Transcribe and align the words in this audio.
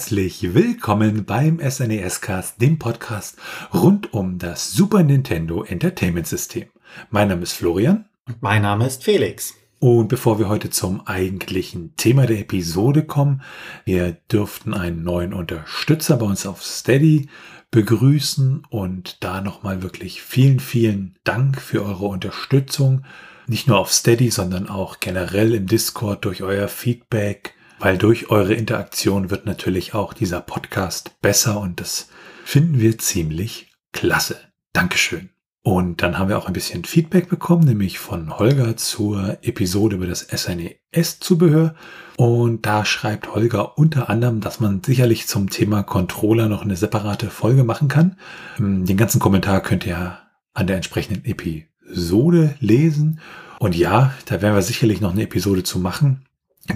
Herzlich 0.00 0.54
willkommen 0.54 1.26
beim 1.26 1.60
SNES 1.60 2.22
Cast, 2.22 2.62
dem 2.62 2.78
Podcast 2.78 3.36
rund 3.74 4.14
um 4.14 4.38
das 4.38 4.72
Super 4.72 5.02
Nintendo 5.02 5.62
Entertainment 5.62 6.26
System. 6.26 6.68
Mein 7.10 7.28
Name 7.28 7.42
ist 7.42 7.52
Florian. 7.52 8.06
Und 8.26 8.40
mein 8.40 8.62
Name 8.62 8.86
ist 8.86 9.04
Felix. 9.04 9.52
Und 9.78 10.08
bevor 10.08 10.38
wir 10.38 10.48
heute 10.48 10.70
zum 10.70 11.06
eigentlichen 11.06 11.96
Thema 11.96 12.24
der 12.24 12.38
Episode 12.38 13.04
kommen, 13.04 13.42
wir 13.84 14.12
dürften 14.32 14.72
einen 14.72 15.02
neuen 15.02 15.34
Unterstützer 15.34 16.16
bei 16.16 16.24
uns 16.24 16.46
auf 16.46 16.64
Steady 16.64 17.28
begrüßen 17.70 18.62
und 18.70 19.22
da 19.22 19.42
nochmal 19.42 19.82
wirklich 19.82 20.22
vielen, 20.22 20.60
vielen 20.60 21.18
Dank 21.24 21.60
für 21.60 21.84
eure 21.84 22.06
Unterstützung. 22.06 23.04
Nicht 23.46 23.68
nur 23.68 23.78
auf 23.78 23.92
Steady, 23.92 24.30
sondern 24.30 24.66
auch 24.66 24.98
generell 25.00 25.52
im 25.52 25.66
Discord 25.66 26.24
durch 26.24 26.42
euer 26.42 26.68
Feedback, 26.68 27.54
weil 27.80 27.96
durch 27.96 28.30
eure 28.30 28.54
Interaktion 28.54 29.30
wird 29.30 29.46
natürlich 29.46 29.94
auch 29.94 30.12
dieser 30.12 30.40
Podcast 30.40 31.20
besser 31.22 31.58
und 31.58 31.80
das 31.80 32.08
finden 32.44 32.78
wir 32.78 32.98
ziemlich 32.98 33.72
klasse. 33.92 34.36
Dankeschön. 34.74 35.30
Und 35.62 36.02
dann 36.02 36.18
haben 36.18 36.28
wir 36.28 36.38
auch 36.38 36.46
ein 36.46 36.52
bisschen 36.54 36.84
Feedback 36.84 37.28
bekommen, 37.28 37.64
nämlich 37.64 37.98
von 37.98 38.38
Holger 38.38 38.76
zur 38.76 39.38
Episode 39.42 39.96
über 39.96 40.06
das 40.06 40.26
SNES-Zubehör. 40.28 41.74
Und 42.16 42.64
da 42.64 42.84
schreibt 42.84 43.34
Holger 43.34 43.76
unter 43.76 44.08
anderem, 44.08 44.40
dass 44.40 44.60
man 44.60 44.82
sicherlich 44.82 45.26
zum 45.26 45.50
Thema 45.50 45.82
Controller 45.82 46.48
noch 46.48 46.62
eine 46.62 46.76
separate 46.76 47.28
Folge 47.28 47.64
machen 47.64 47.88
kann. 47.88 48.16
Ähm, 48.58 48.86
den 48.86 48.96
ganzen 48.96 49.20
Kommentar 49.20 49.60
könnt 49.60 49.86
ihr 49.86 50.18
an 50.54 50.66
der 50.66 50.76
entsprechenden 50.76 51.24
Episode 51.26 52.54
lesen. 52.60 53.20
Und 53.58 53.76
ja, 53.76 54.14
da 54.26 54.40
werden 54.40 54.54
wir 54.54 54.62
sicherlich 54.62 55.02
noch 55.02 55.12
eine 55.12 55.22
Episode 55.22 55.62
zu 55.62 55.78
machen 55.78 56.24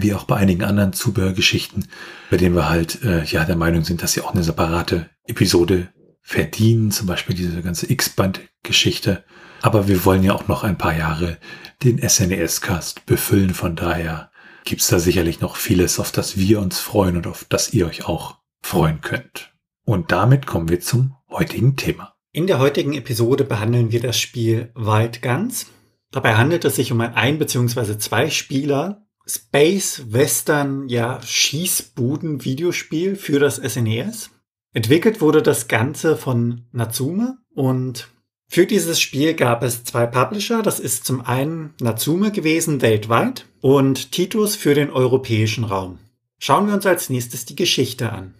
wie 0.00 0.14
auch 0.14 0.24
bei 0.24 0.36
einigen 0.36 0.64
anderen 0.64 0.92
Zubehörgeschichten, 0.92 1.88
bei 2.30 2.36
denen 2.36 2.54
wir 2.54 2.68
halt 2.68 3.02
äh, 3.04 3.24
ja 3.24 3.44
der 3.44 3.56
Meinung 3.56 3.84
sind, 3.84 4.02
dass 4.02 4.12
sie 4.12 4.20
auch 4.20 4.34
eine 4.34 4.42
separate 4.42 5.10
Episode 5.26 5.88
verdienen, 6.20 6.90
zum 6.90 7.06
Beispiel 7.06 7.36
diese 7.36 7.62
ganze 7.62 7.90
X-Band-Geschichte. 7.90 9.24
Aber 9.62 9.88
wir 9.88 10.04
wollen 10.04 10.22
ja 10.22 10.34
auch 10.34 10.48
noch 10.48 10.64
ein 10.64 10.78
paar 10.78 10.96
Jahre 10.96 11.38
den 11.82 11.98
SNES-Cast 11.98 13.06
befüllen, 13.06 13.54
von 13.54 13.76
daher 13.76 14.30
gibt's 14.64 14.88
da 14.88 14.98
sicherlich 14.98 15.40
noch 15.40 15.56
vieles, 15.56 16.00
auf 16.00 16.10
das 16.10 16.38
wir 16.38 16.60
uns 16.60 16.80
freuen 16.80 17.16
und 17.16 17.26
auf 17.26 17.44
das 17.48 17.72
ihr 17.72 17.86
euch 17.86 18.06
auch 18.06 18.38
freuen 18.62 19.00
könnt. 19.02 19.52
Und 19.84 20.12
damit 20.12 20.46
kommen 20.46 20.70
wir 20.70 20.80
zum 20.80 21.14
heutigen 21.30 21.76
Thema. 21.76 22.14
In 22.32 22.46
der 22.46 22.58
heutigen 22.58 22.94
Episode 22.94 23.44
behandeln 23.44 23.92
wir 23.92 24.00
das 24.00 24.18
Spiel 24.18 24.72
Wild 24.74 25.22
Guns. 25.22 25.66
Dabei 26.10 26.34
handelt 26.36 26.64
es 26.64 26.76
sich 26.76 26.90
um 26.90 27.00
ein 27.00 27.14
ein 27.14 27.38
bzw. 27.38 27.98
zwei 27.98 28.30
Spieler 28.30 29.03
Space 29.26 30.02
Western, 30.10 30.88
ja, 30.88 31.20
Schießbuden-Videospiel 31.22 33.16
für 33.16 33.38
das 33.38 33.56
SNES. 33.56 34.26
E 34.26 34.78
Entwickelt 34.78 35.20
wurde 35.20 35.42
das 35.42 35.68
Ganze 35.68 36.16
von 36.16 36.66
Natsume 36.72 37.38
und 37.54 38.08
für 38.48 38.66
dieses 38.66 39.00
Spiel 39.00 39.34
gab 39.34 39.62
es 39.62 39.84
zwei 39.84 40.06
Publisher. 40.06 40.62
Das 40.62 40.78
ist 40.78 41.04
zum 41.04 41.22
einen 41.22 41.74
Natsume 41.80 42.30
gewesen 42.32 42.82
weltweit 42.82 43.46
und 43.60 44.12
Titus 44.12 44.56
für 44.56 44.74
den 44.74 44.90
europäischen 44.90 45.64
Raum. 45.64 45.98
Schauen 46.38 46.66
wir 46.66 46.74
uns 46.74 46.86
als 46.86 47.08
nächstes 47.08 47.46
die 47.46 47.56
Geschichte 47.56 48.12
an. 48.12 48.34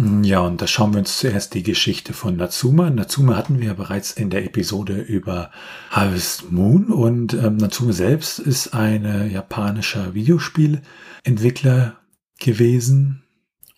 Ja, 0.00 0.40
und 0.40 0.62
da 0.62 0.68
schauen 0.68 0.92
wir 0.92 1.00
uns 1.00 1.18
zuerst 1.18 1.54
die 1.54 1.64
Geschichte 1.64 2.12
von 2.12 2.36
Natsume. 2.36 2.88
Natsume 2.92 3.36
hatten 3.36 3.58
wir 3.58 3.66
ja 3.66 3.74
bereits 3.74 4.12
in 4.12 4.30
der 4.30 4.44
Episode 4.44 5.00
über 5.00 5.50
Harvest 5.90 6.52
Moon 6.52 6.92
und 6.92 7.34
ähm, 7.34 7.56
Natsume 7.56 7.92
selbst 7.92 8.38
ist 8.38 8.74
ein 8.74 9.32
japanischer 9.32 10.14
Videospielentwickler 10.14 11.96
gewesen. 12.38 13.24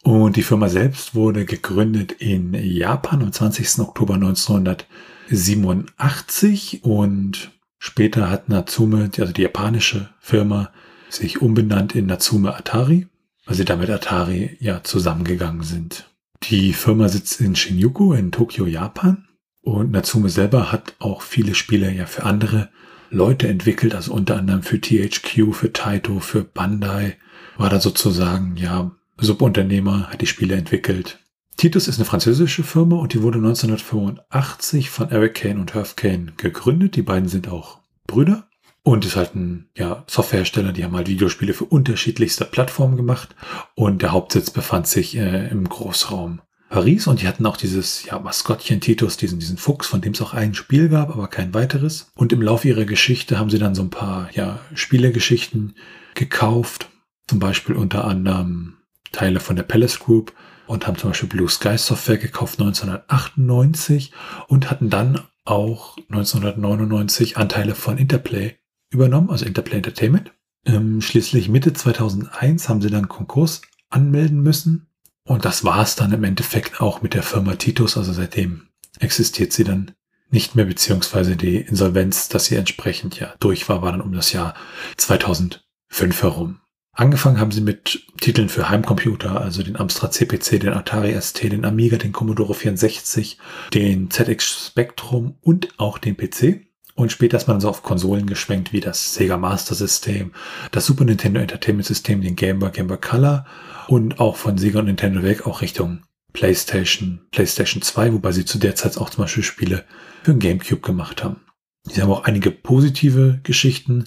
Und 0.02 0.36
die 0.36 0.42
Firma 0.42 0.68
selbst 0.68 1.14
wurde 1.14 1.46
gegründet 1.46 2.12
in 2.12 2.52
Japan 2.52 3.22
am 3.22 3.32
20. 3.32 3.78
Oktober 3.78 4.12
1987 4.14 6.84
und 6.84 7.50
später 7.78 8.28
hat 8.28 8.50
Natsume, 8.50 9.10
also 9.18 9.32
die 9.32 9.42
japanische 9.42 10.10
Firma, 10.20 10.70
sich 11.08 11.40
umbenannt 11.40 11.94
in 11.94 12.04
Natsume 12.06 12.54
Atari, 12.54 13.06
weil 13.46 13.56
sie 13.56 13.64
damit 13.64 13.88
Atari 13.88 14.58
ja 14.60 14.84
zusammengegangen 14.84 15.62
sind. 15.62 16.09
Die 16.44 16.72
Firma 16.72 17.08
sitzt 17.08 17.40
in 17.40 17.54
Shinjuku 17.54 18.14
in 18.14 18.32
Tokio, 18.32 18.66
Japan. 18.66 19.28
Und 19.62 19.90
Natsume 19.90 20.30
selber 20.30 20.72
hat 20.72 20.94
auch 20.98 21.22
viele 21.22 21.54
Spiele 21.54 21.92
ja 21.92 22.06
für 22.06 22.24
andere 22.24 22.70
Leute 23.10 23.48
entwickelt, 23.48 23.94
also 23.94 24.12
unter 24.14 24.36
anderem 24.36 24.62
für 24.62 24.80
THQ, 24.80 25.52
für 25.52 25.72
Taito, 25.72 26.20
für 26.20 26.44
Bandai. 26.44 27.16
War 27.56 27.68
da 27.68 27.80
sozusagen, 27.80 28.56
ja, 28.56 28.92
Subunternehmer, 29.18 30.08
hat 30.08 30.22
die 30.22 30.26
Spiele 30.26 30.54
entwickelt. 30.54 31.18
Titus 31.56 31.88
ist 31.88 31.98
eine 31.98 32.06
französische 32.06 32.62
Firma 32.62 32.96
und 32.96 33.12
die 33.12 33.22
wurde 33.22 33.38
1985 33.38 34.88
von 34.88 35.10
Eric 35.10 35.34
Kane 35.34 35.60
und 35.60 35.74
Herf 35.74 35.94
Kane 35.94 36.32
gegründet. 36.38 36.96
Die 36.96 37.02
beiden 37.02 37.28
sind 37.28 37.48
auch 37.48 37.80
Brüder. 38.06 38.49
Und 38.82 39.04
ist 39.04 39.16
halt 39.16 39.34
ein 39.34 39.68
ja, 39.76 40.04
Softwarehersteller, 40.06 40.72
die 40.72 40.84
haben 40.84 40.96
halt 40.96 41.08
Videospiele 41.08 41.52
für 41.52 41.64
unterschiedlichste 41.64 42.46
Plattformen 42.46 42.96
gemacht. 42.96 43.34
Und 43.74 44.02
der 44.02 44.12
Hauptsitz 44.12 44.50
befand 44.50 44.86
sich 44.86 45.16
äh, 45.16 45.48
im 45.48 45.68
Großraum 45.68 46.40
Paris. 46.70 47.06
Und 47.06 47.20
die 47.20 47.28
hatten 47.28 47.44
auch 47.44 47.58
dieses 47.58 48.06
ja, 48.06 48.18
Maskottchen 48.18 48.80
Titus, 48.80 49.18
diesen, 49.18 49.38
diesen 49.38 49.58
Fuchs, 49.58 49.86
von 49.86 50.00
dem 50.00 50.14
es 50.14 50.22
auch 50.22 50.32
ein 50.32 50.54
Spiel 50.54 50.88
gab, 50.88 51.10
aber 51.10 51.28
kein 51.28 51.52
weiteres. 51.52 52.10
Und 52.14 52.32
im 52.32 52.40
Laufe 52.40 52.68
ihrer 52.68 52.86
Geschichte 52.86 53.38
haben 53.38 53.50
sie 53.50 53.58
dann 53.58 53.74
so 53.74 53.82
ein 53.82 53.90
paar 53.90 54.30
ja, 54.32 54.60
Spielegeschichten 54.74 55.74
gekauft. 56.14 56.88
Zum 57.28 57.38
Beispiel 57.38 57.76
unter 57.76 58.04
anderem 58.04 58.78
Teile 59.12 59.40
von 59.40 59.56
der 59.56 59.64
Palace 59.64 59.98
Group 59.98 60.32
und 60.66 60.86
haben 60.86 60.96
zum 60.96 61.10
Beispiel 61.10 61.28
Blue 61.28 61.48
Sky 61.48 61.76
Software 61.76 62.16
gekauft 62.16 62.60
1998 62.60 64.12
und 64.46 64.70
hatten 64.70 64.88
dann 64.88 65.20
auch 65.44 65.96
1999 66.08 67.36
Anteile 67.36 67.74
von 67.74 67.98
Interplay 67.98 68.59
übernommen, 68.90 69.30
also 69.30 69.44
Interplay 69.46 69.76
Entertainment. 69.76 70.32
Ähm, 70.66 71.00
schließlich 71.00 71.48
Mitte 71.48 71.72
2001 71.72 72.68
haben 72.68 72.82
sie 72.82 72.90
dann 72.90 73.08
Konkurs 73.08 73.62
anmelden 73.88 74.42
müssen. 74.42 74.88
Und 75.24 75.44
das 75.44 75.64
war 75.64 75.82
es 75.82 75.96
dann 75.96 76.12
im 76.12 76.24
Endeffekt 76.24 76.80
auch 76.80 77.02
mit 77.02 77.14
der 77.14 77.22
Firma 77.22 77.54
Titus. 77.54 77.96
Also 77.96 78.12
seitdem 78.12 78.68
existiert 78.98 79.52
sie 79.52 79.64
dann 79.64 79.92
nicht 80.30 80.54
mehr, 80.54 80.64
beziehungsweise 80.64 81.36
die 81.36 81.56
Insolvenz, 81.56 82.28
dass 82.28 82.46
sie 82.46 82.56
entsprechend 82.56 83.18
ja 83.18 83.34
durch 83.40 83.68
war, 83.68 83.82
war 83.82 83.92
dann 83.92 84.00
um 84.00 84.12
das 84.12 84.32
Jahr 84.32 84.54
2005 84.96 86.22
herum. 86.22 86.60
Angefangen 86.92 87.40
haben 87.40 87.52
sie 87.52 87.60
mit 87.60 88.06
Titeln 88.20 88.48
für 88.48 88.68
Heimcomputer, 88.68 89.40
also 89.40 89.62
den 89.62 89.76
Amstrad 89.76 90.12
CPC, 90.12 90.60
den 90.60 90.72
Atari 90.72 91.18
ST, 91.20 91.42
den 91.44 91.64
Amiga, 91.64 91.96
den 91.96 92.12
Commodore 92.12 92.54
64, 92.54 93.38
den 93.72 94.10
ZX 94.10 94.66
Spectrum 94.66 95.36
und 95.40 95.68
auch 95.78 95.98
den 95.98 96.16
PC. 96.16 96.69
Und 97.00 97.10
später 97.10 97.38
ist 97.38 97.48
man 97.48 97.62
so 97.62 97.70
auf 97.70 97.82
Konsolen 97.82 98.26
geschwenkt 98.26 98.74
wie 98.74 98.80
das 98.80 99.14
Sega 99.14 99.38
Master 99.38 99.74
System, 99.74 100.32
das 100.70 100.84
Super 100.84 101.06
Nintendo 101.06 101.40
Entertainment 101.40 101.86
System, 101.86 102.20
den 102.20 102.36
Game 102.36 102.58
Boy, 102.58 102.70
Game 102.72 102.88
Boy 102.88 102.98
Color 102.98 103.46
und 103.88 104.20
auch 104.20 104.36
von 104.36 104.58
Sega 104.58 104.80
und 104.80 104.84
Nintendo 104.84 105.22
weg 105.22 105.46
auch 105.46 105.62
Richtung 105.62 106.02
PlayStation, 106.34 107.22
PlayStation 107.30 107.80
2, 107.80 108.12
wobei 108.12 108.32
sie 108.32 108.44
zu 108.44 108.58
der 108.58 108.74
Zeit 108.74 108.98
auch 108.98 109.08
zum 109.08 109.24
Beispiel 109.24 109.42
Spiele 109.42 109.86
für 110.22 110.32
den 110.32 110.40
GameCube 110.40 110.82
gemacht 110.82 111.24
haben. 111.24 111.40
Sie 111.84 112.02
haben 112.02 112.10
auch 112.10 112.24
einige 112.24 112.50
positive 112.50 113.40
Geschichten 113.44 114.04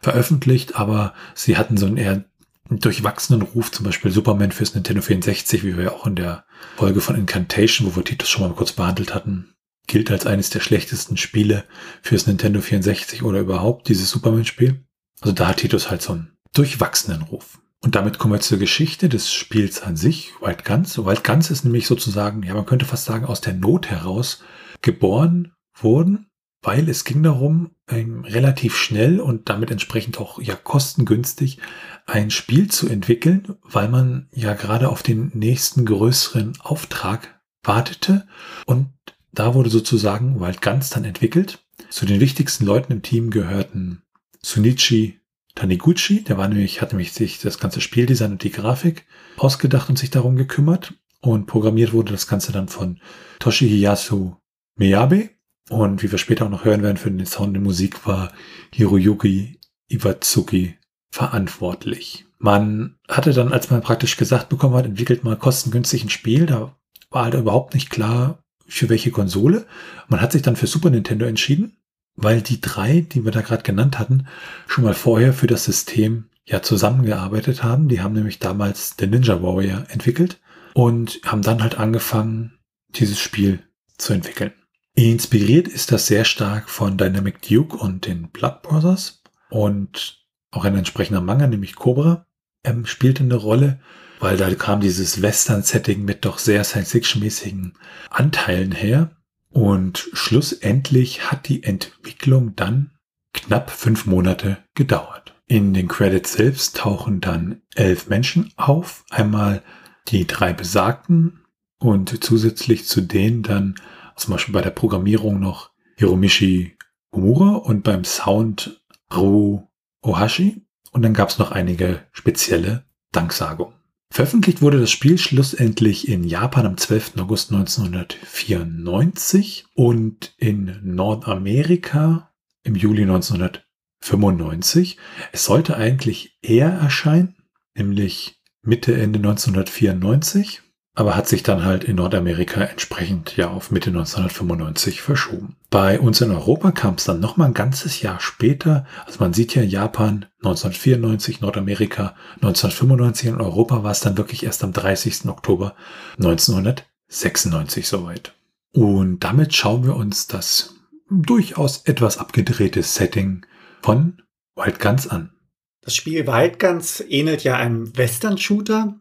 veröffentlicht, 0.00 0.76
aber 0.76 1.12
sie 1.34 1.58
hatten 1.58 1.76
so 1.76 1.84
einen 1.84 1.98
eher 1.98 2.24
durchwachsenen 2.70 3.42
Ruf, 3.42 3.70
zum 3.70 3.84
Beispiel 3.84 4.12
Superman 4.12 4.52
fürs 4.52 4.74
Nintendo 4.74 5.02
64, 5.02 5.62
wie 5.62 5.76
wir 5.76 5.84
ja 5.84 5.92
auch 5.92 6.06
in 6.06 6.16
der 6.16 6.44
Folge 6.76 7.02
von 7.02 7.16
Incantation, 7.16 7.86
wo 7.86 7.96
wir 7.96 8.04
Titus 8.04 8.30
schon 8.30 8.48
mal 8.48 8.54
kurz 8.54 8.72
behandelt 8.72 9.14
hatten, 9.14 9.52
gilt 9.90 10.10
als 10.10 10.24
eines 10.24 10.50
der 10.50 10.60
schlechtesten 10.60 11.16
Spiele 11.16 11.64
fürs 12.00 12.26
Nintendo 12.26 12.60
64 12.60 13.24
oder 13.24 13.40
überhaupt 13.40 13.88
dieses 13.88 14.08
Superman-Spiel. 14.10 14.84
Also 15.20 15.34
da 15.34 15.48
hat 15.48 15.58
Titus 15.58 15.90
halt 15.90 16.00
so 16.00 16.12
einen 16.12 16.32
durchwachsenen 16.54 17.22
Ruf. 17.22 17.60
Und 17.82 17.96
damit 17.96 18.18
kommen 18.18 18.34
wir 18.34 18.40
zur 18.40 18.58
Geschichte 18.58 19.08
des 19.08 19.32
Spiels 19.32 19.82
an 19.82 19.96
sich, 19.96 20.32
Wild 20.40 20.64
Guns. 20.64 20.96
Wild 20.96 21.24
Guns 21.24 21.50
ist 21.50 21.64
nämlich 21.64 21.88
sozusagen, 21.88 22.42
ja, 22.44 22.54
man 22.54 22.66
könnte 22.66 22.84
fast 22.84 23.04
sagen, 23.04 23.24
aus 23.26 23.40
der 23.40 23.54
Not 23.54 23.88
heraus 23.88 24.44
geboren 24.80 25.52
worden, 25.74 26.26
weil 26.62 26.88
es 26.88 27.04
ging 27.04 27.24
darum, 27.24 27.70
ähm, 27.88 28.24
relativ 28.24 28.76
schnell 28.76 29.18
und 29.18 29.48
damit 29.48 29.72
entsprechend 29.72 30.18
auch 30.20 30.40
ja 30.40 30.54
kostengünstig 30.54 31.58
ein 32.06 32.30
Spiel 32.30 32.70
zu 32.70 32.88
entwickeln, 32.88 33.56
weil 33.62 33.88
man 33.88 34.28
ja 34.32 34.54
gerade 34.54 34.88
auf 34.88 35.02
den 35.02 35.32
nächsten 35.34 35.84
größeren 35.84 36.60
Auftrag 36.60 37.40
wartete 37.62 38.26
und 38.66 38.90
da 39.32 39.54
wurde 39.54 39.70
sozusagen 39.70 40.40
Wild 40.40 40.62
Guns 40.62 40.90
dann 40.90 41.04
entwickelt. 41.04 41.64
Zu 41.88 42.06
den 42.06 42.20
wichtigsten 42.20 42.64
Leuten 42.64 42.92
im 42.92 43.02
Team 43.02 43.30
gehörten 43.30 44.02
Sunichi 44.42 45.20
Taniguchi, 45.54 46.22
der 46.22 46.38
war 46.38 46.48
nämlich, 46.48 46.80
hat 46.80 46.92
nämlich 46.92 47.12
sich 47.12 47.40
das 47.40 47.58
ganze 47.58 47.80
Spieldesign 47.80 48.32
und 48.32 48.44
die 48.44 48.52
Grafik 48.52 49.06
ausgedacht 49.36 49.88
und 49.88 49.98
sich 49.98 50.10
darum 50.10 50.36
gekümmert. 50.36 50.94
Und 51.20 51.46
programmiert 51.46 51.92
wurde 51.92 52.12
das 52.12 52.26
Ganze 52.26 52.52
dann 52.52 52.68
von 52.68 52.98
Toshihiyasu 53.40 54.36
Miyabe. 54.76 55.30
Und 55.68 56.02
wie 56.02 56.10
wir 56.10 56.18
später 56.18 56.46
auch 56.46 56.50
noch 56.50 56.64
hören 56.64 56.82
werden, 56.82 56.96
für 56.96 57.10
den 57.10 57.26
Sound 57.26 57.54
der 57.54 57.62
Musik 57.62 58.06
war 58.06 58.32
Hiroyuki 58.72 59.58
Iwatsuki 59.88 60.76
verantwortlich. 61.10 62.26
Man 62.38 62.96
hatte 63.08 63.32
dann, 63.32 63.52
als 63.52 63.70
man 63.70 63.82
praktisch 63.82 64.16
gesagt 64.16 64.48
bekommen 64.48 64.74
hat, 64.74 64.86
entwickelt 64.86 65.24
mal 65.24 65.36
kostengünstig 65.36 66.04
ein 66.04 66.10
Spiel, 66.10 66.46
da 66.46 66.74
war 67.10 67.24
halt 67.24 67.34
überhaupt 67.34 67.74
nicht 67.74 67.90
klar, 67.90 68.39
für 68.70 68.88
welche 68.88 69.10
Konsole. 69.10 69.66
Man 70.08 70.20
hat 70.20 70.32
sich 70.32 70.42
dann 70.42 70.56
für 70.56 70.66
Super 70.66 70.90
Nintendo 70.90 71.26
entschieden, 71.26 71.76
weil 72.16 72.40
die 72.40 72.60
drei, 72.60 73.00
die 73.00 73.24
wir 73.24 73.32
da 73.32 73.40
gerade 73.40 73.62
genannt 73.62 73.98
hatten, 73.98 74.26
schon 74.66 74.84
mal 74.84 74.94
vorher 74.94 75.32
für 75.32 75.46
das 75.46 75.64
System 75.64 76.26
ja 76.46 76.62
zusammengearbeitet 76.62 77.62
haben. 77.62 77.88
Die 77.88 78.00
haben 78.00 78.14
nämlich 78.14 78.38
damals 78.38 78.96
den 78.96 79.10
Ninja 79.10 79.42
Warrior 79.42 79.84
entwickelt 79.88 80.38
und 80.74 81.20
haben 81.24 81.42
dann 81.42 81.62
halt 81.62 81.78
angefangen, 81.78 82.58
dieses 82.90 83.18
Spiel 83.18 83.60
zu 83.98 84.12
entwickeln. 84.12 84.52
Inspiriert 84.94 85.68
ist 85.68 85.92
das 85.92 86.06
sehr 86.06 86.24
stark 86.24 86.68
von 86.68 86.98
Dynamic 86.98 87.42
Duke 87.42 87.76
und 87.76 88.06
den 88.06 88.30
Blood 88.30 88.62
Brothers 88.62 89.22
und 89.48 90.24
auch 90.50 90.64
ein 90.64 90.76
entsprechender 90.76 91.20
Manga, 91.20 91.46
nämlich 91.46 91.76
Cobra, 91.76 92.26
ähm, 92.64 92.86
spielte 92.86 93.22
eine 93.22 93.36
Rolle, 93.36 93.80
weil 94.18 94.36
da 94.36 94.52
kam 94.54 94.80
dieses 94.80 95.22
Western-Setting 95.22 96.04
mit 96.04 96.24
doch 96.24 96.38
sehr 96.38 96.64
Science-Fiction-mäßigen 96.64 97.74
Anteilen 98.10 98.72
her. 98.72 99.16
Und 99.48 100.08
schlussendlich 100.12 101.30
hat 101.30 101.48
die 101.48 101.62
Entwicklung 101.64 102.54
dann 102.54 102.92
knapp 103.32 103.70
fünf 103.70 104.06
Monate 104.06 104.58
gedauert. 104.74 105.34
In 105.46 105.74
den 105.74 105.88
Credits 105.88 106.34
selbst 106.34 106.76
tauchen 106.76 107.20
dann 107.20 107.62
elf 107.74 108.08
Menschen 108.08 108.52
auf. 108.56 109.04
Einmal 109.10 109.62
die 110.08 110.26
drei 110.26 110.52
besagten 110.52 111.40
und 111.78 112.22
zusätzlich 112.22 112.86
zu 112.86 113.00
denen 113.00 113.42
dann 113.42 113.74
zum 114.16 114.34
Beispiel 114.34 114.52
bei 114.54 114.60
der 114.60 114.70
Programmierung 114.70 115.40
noch 115.40 115.70
Hiromishi 115.96 116.76
Omura 117.10 117.56
und 117.56 117.82
beim 117.82 118.04
Sound 118.04 118.80
Ru 119.12 119.66
Ohashi. 120.02 120.62
Und 120.90 121.02
dann 121.02 121.14
gab 121.14 121.28
es 121.28 121.38
noch 121.38 121.52
einige 121.52 122.04
spezielle 122.12 122.84
Danksagungen. 123.12 123.74
Veröffentlicht 124.12 124.60
wurde 124.60 124.80
das 124.80 124.90
Spiel 124.90 125.18
schlussendlich 125.18 126.08
in 126.08 126.24
Japan 126.24 126.66
am 126.66 126.76
12. 126.76 127.12
August 127.18 127.52
1994 127.52 129.66
und 129.74 130.34
in 130.36 130.80
Nordamerika 130.82 132.32
im 132.64 132.74
Juli 132.74 133.02
1995. 133.02 134.98
Es 135.32 135.44
sollte 135.44 135.76
eigentlich 135.76 136.36
eher 136.42 136.70
erscheinen, 136.70 137.36
nämlich 137.74 138.42
Mitte, 138.62 138.94
Ende 138.94 139.20
1994 139.20 140.62
aber 141.00 141.16
hat 141.16 141.26
sich 141.26 141.42
dann 141.42 141.64
halt 141.64 141.82
in 141.82 141.96
Nordamerika 141.96 142.60
entsprechend 142.60 143.34
ja 143.34 143.48
auf 143.48 143.70
Mitte 143.70 143.88
1995 143.88 145.00
verschoben. 145.00 145.56
Bei 145.70 145.98
uns 145.98 146.20
in 146.20 146.30
Europa 146.30 146.72
kam 146.72 146.96
es 146.96 147.04
dann 147.04 147.20
nochmal 147.20 147.48
ein 147.48 147.54
ganzes 147.54 148.02
Jahr 148.02 148.20
später. 148.20 148.84
Also 149.06 149.18
man 149.18 149.32
sieht 149.32 149.54
ja 149.54 149.62
Japan 149.62 150.26
1994, 150.42 151.40
Nordamerika 151.40 152.14
1995 152.42 153.30
und 153.30 153.40
Europa 153.40 153.82
war 153.82 153.92
es 153.92 154.00
dann 154.00 154.18
wirklich 154.18 154.44
erst 154.44 154.62
am 154.62 154.74
30. 154.74 155.24
Oktober 155.30 155.74
1996 156.18 157.88
soweit. 157.88 158.34
Und 158.74 159.20
damit 159.20 159.54
schauen 159.54 159.84
wir 159.84 159.96
uns 159.96 160.26
das 160.26 160.74
durchaus 161.08 161.78
etwas 161.86 162.18
abgedrehte 162.18 162.82
Setting 162.82 163.46
von 163.80 164.20
Wild 164.54 164.78
Guns 164.78 165.08
an. 165.08 165.32
Das 165.80 165.96
Spiel 165.96 166.26
Wild 166.26 166.58
Guns 166.58 167.02
ähnelt 167.08 167.42
ja 167.42 167.56
einem 167.56 167.96
Western-Shooter, 167.96 168.99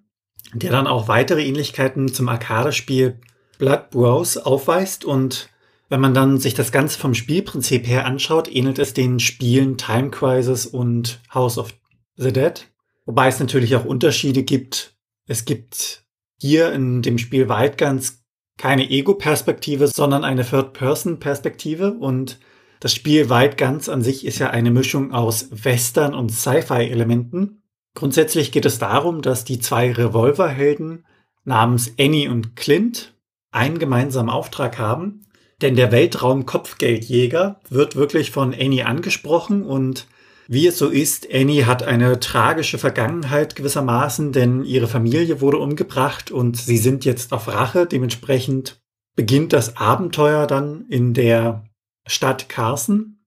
der 0.54 0.72
dann 0.72 0.88
auch 0.88 1.08
weitere 1.08 1.46
Ähnlichkeiten 1.46 2.14
zum 2.14 2.30
Arcade-Spiel 2.30 3.20
Blood 3.58 3.90
Bros 3.92 4.38
aufweist 4.38 5.06
und 5.06 5.50
wenn 5.90 6.02
man 6.02 6.14
dann 6.14 6.38
sich 6.38 6.54
das 6.54 6.72
Ganze 6.72 7.00
vom 7.00 7.16
Spielprinzip 7.16 7.88
her 7.88 8.06
anschaut, 8.06 8.48
ähnelt 8.48 8.78
es 8.78 8.94
den 8.94 9.20
Spielen 9.20 9.78
Time 9.78 10.12
Crisis 10.12 10.66
und 10.68 11.20
House 11.34 11.58
of 11.58 11.74
the 12.16 12.32
Dead. 12.32 12.68
Wobei 13.06 13.28
es 13.28 13.40
natürlich 13.40 13.76
auch 13.76 13.86
Unterschiede 13.86 14.44
gibt. 14.44 14.96
Es 15.26 15.46
gibt 15.46 16.04
hier 16.40 16.72
in 16.72 17.02
dem 17.02 17.18
Spiel 17.18 17.50
Wild 17.50 17.78
Guns 17.80 18.24
keine 18.58 18.90
Ego-Perspektive, 18.90 19.88
sondern 19.88 20.24
eine 20.24 20.46
Third-Person-Perspektive 20.46 21.94
und 21.94 22.40
das 22.80 22.94
Spiel 22.94 23.30
Wild 23.30 23.58
Guns 23.58 23.90
an 23.90 24.04
sich 24.04 24.26
ist 24.26 24.40
ja 24.40 24.52
eine 24.52 24.72
Mischung 24.72 25.12
aus 25.12 25.50
Western 25.52 26.14
und 26.14 26.30
Sci-Fi-Elementen. 26.32 27.59
Grundsätzlich 28.00 28.54
geht 28.54 28.66
es 28.66 28.80
darum, 28.80 29.22
dass 29.22 29.44
die 29.44 29.60
zwei 29.60 29.92
Revolverhelden 29.92 31.06
namens 31.44 31.96
Annie 32.00 32.32
und 32.32 32.56
Clint 32.56 33.14
einen 33.52 33.78
gemeinsamen 33.78 34.30
Auftrag 34.30 34.80
haben, 34.80 35.26
denn 35.62 35.76
der 35.76 35.92
Weltraum-Kopfgeldjäger 35.92 37.60
wird 37.70 37.98
wirklich 37.98 38.32
von 38.32 38.54
Annie 38.54 38.86
angesprochen 38.86 39.66
und 39.66 40.08
wie 40.48 40.66
es 40.66 40.78
so 40.78 40.88
ist, 40.88 41.28
Annie 41.30 41.66
hat 41.66 41.84
eine 41.84 42.22
tragische 42.22 42.78
Vergangenheit 42.78 43.58
gewissermaßen, 43.58 44.32
denn 44.32 44.64
ihre 44.64 44.88
Familie 44.88 45.42
wurde 45.42 45.58
umgebracht 45.58 46.32
und 46.32 46.56
sie 46.56 46.78
sind 46.78 47.04
jetzt 47.04 47.34
auf 47.34 47.50
Rache. 47.50 47.86
Dementsprechend 47.86 48.80
beginnt 49.18 49.52
das 49.52 49.76
Abenteuer 49.76 50.48
dann 50.48 50.86
in 50.88 51.14
der 51.14 51.66
Stadt 52.08 52.48
Carson 52.48 53.19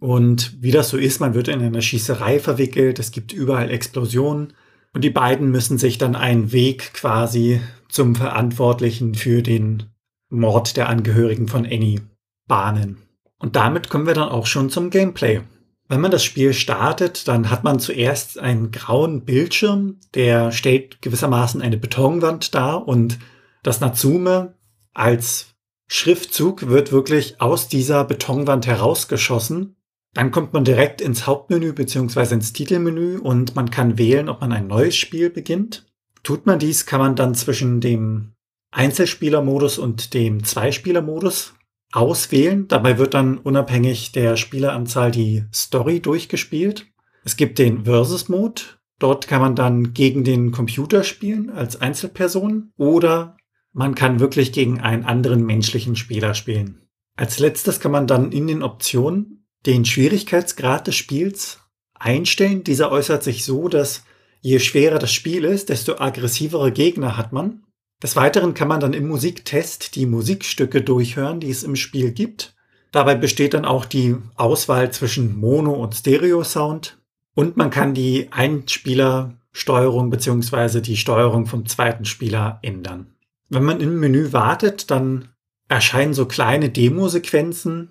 und 0.00 0.62
wie 0.62 0.70
das 0.70 0.90
so 0.90 0.96
ist, 0.96 1.20
man 1.20 1.34
wird 1.34 1.48
in 1.48 1.60
einer 1.60 1.82
Schießerei 1.82 2.38
verwickelt, 2.38 2.98
es 2.98 3.10
gibt 3.10 3.32
überall 3.32 3.70
Explosionen 3.70 4.52
und 4.92 5.02
die 5.02 5.10
beiden 5.10 5.50
müssen 5.50 5.78
sich 5.78 5.98
dann 5.98 6.14
einen 6.14 6.52
Weg 6.52 6.92
quasi 6.94 7.60
zum 7.88 8.14
Verantwortlichen 8.14 9.14
für 9.14 9.42
den 9.42 9.84
Mord 10.30 10.76
der 10.76 10.88
Angehörigen 10.88 11.48
von 11.48 11.64
Annie 11.64 12.02
bahnen. 12.46 12.98
Und 13.38 13.56
damit 13.56 13.88
kommen 13.88 14.06
wir 14.06 14.14
dann 14.14 14.28
auch 14.28 14.46
schon 14.46 14.70
zum 14.70 14.90
Gameplay. 14.90 15.40
Wenn 15.88 16.00
man 16.00 16.10
das 16.10 16.22
Spiel 16.22 16.52
startet, 16.52 17.28
dann 17.28 17.50
hat 17.50 17.64
man 17.64 17.80
zuerst 17.80 18.38
einen 18.38 18.70
grauen 18.70 19.24
Bildschirm, 19.24 19.98
der 20.14 20.52
stellt 20.52 21.00
gewissermaßen 21.00 21.62
eine 21.62 21.78
Betonwand 21.78 22.54
dar 22.54 22.86
und 22.86 23.18
das 23.62 23.80
Natsume 23.80 24.54
als 24.92 25.54
Schriftzug 25.86 26.68
wird 26.68 26.92
wirklich 26.92 27.40
aus 27.40 27.68
dieser 27.68 28.04
Betonwand 28.04 28.66
herausgeschossen 28.66 29.77
dann 30.18 30.32
kommt 30.32 30.52
man 30.52 30.64
direkt 30.64 31.00
ins 31.00 31.28
Hauptmenü 31.28 31.72
bzw. 31.74 32.34
ins 32.34 32.52
Titelmenü 32.52 33.18
und 33.18 33.54
man 33.54 33.70
kann 33.70 33.98
wählen, 33.98 34.28
ob 34.28 34.40
man 34.40 34.50
ein 34.50 34.66
neues 34.66 34.96
Spiel 34.96 35.30
beginnt. 35.30 35.86
Tut 36.24 36.44
man 36.44 36.58
dies, 36.58 36.86
kann 36.86 36.98
man 36.98 37.14
dann 37.14 37.36
zwischen 37.36 37.80
dem 37.80 38.32
Einzelspielermodus 38.72 39.78
und 39.78 40.14
dem 40.14 40.42
Zweispielermodus 40.42 41.54
auswählen. 41.92 42.66
Dabei 42.66 42.98
wird 42.98 43.14
dann 43.14 43.38
unabhängig 43.38 44.10
der 44.10 44.36
Spieleranzahl 44.36 45.12
die 45.12 45.44
Story 45.54 46.00
durchgespielt. 46.00 46.86
Es 47.22 47.36
gibt 47.36 47.60
den 47.60 47.84
Versus-Mode. 47.84 48.62
Dort 48.98 49.28
kann 49.28 49.40
man 49.40 49.54
dann 49.54 49.94
gegen 49.94 50.24
den 50.24 50.50
Computer 50.50 51.04
spielen 51.04 51.48
als 51.48 51.80
Einzelperson 51.80 52.72
oder 52.76 53.36
man 53.72 53.94
kann 53.94 54.18
wirklich 54.18 54.50
gegen 54.50 54.80
einen 54.80 55.04
anderen 55.04 55.46
menschlichen 55.46 55.94
Spieler 55.94 56.34
spielen. 56.34 56.88
Als 57.14 57.38
letztes 57.38 57.78
kann 57.78 57.92
man 57.92 58.08
dann 58.08 58.32
in 58.32 58.48
den 58.48 58.64
Optionen 58.64 59.37
den 59.66 59.84
Schwierigkeitsgrad 59.84 60.86
des 60.86 60.96
Spiels 60.96 61.60
einstellen. 61.94 62.64
Dieser 62.64 62.90
äußert 62.90 63.22
sich 63.22 63.44
so, 63.44 63.68
dass 63.68 64.04
je 64.40 64.58
schwerer 64.58 64.98
das 64.98 65.12
Spiel 65.12 65.44
ist, 65.44 65.68
desto 65.68 65.98
aggressivere 65.98 66.72
Gegner 66.72 67.16
hat 67.16 67.32
man. 67.32 67.64
Des 68.02 68.14
Weiteren 68.14 68.54
kann 68.54 68.68
man 68.68 68.80
dann 68.80 68.92
im 68.92 69.08
Musiktest 69.08 69.96
die 69.96 70.06
Musikstücke 70.06 70.82
durchhören, 70.82 71.40
die 71.40 71.50
es 71.50 71.64
im 71.64 71.74
Spiel 71.74 72.12
gibt. 72.12 72.54
Dabei 72.92 73.16
besteht 73.16 73.54
dann 73.54 73.64
auch 73.64 73.84
die 73.84 74.16
Auswahl 74.36 74.92
zwischen 74.92 75.36
Mono- 75.36 75.74
und 75.74 75.94
Stereo-Sound. 75.94 76.98
Und 77.34 77.56
man 77.56 77.70
kann 77.70 77.94
die 77.94 78.28
Einspielersteuerung 78.30 80.10
bzw. 80.10 80.80
die 80.80 80.96
Steuerung 80.96 81.46
vom 81.46 81.66
zweiten 81.66 82.04
Spieler 82.04 82.60
ändern. 82.62 83.14
Wenn 83.48 83.64
man 83.64 83.80
im 83.80 83.98
Menü 83.98 84.32
wartet, 84.32 84.90
dann 84.90 85.30
erscheinen 85.68 86.14
so 86.14 86.26
kleine 86.26 86.70
Demosequenzen, 86.70 87.90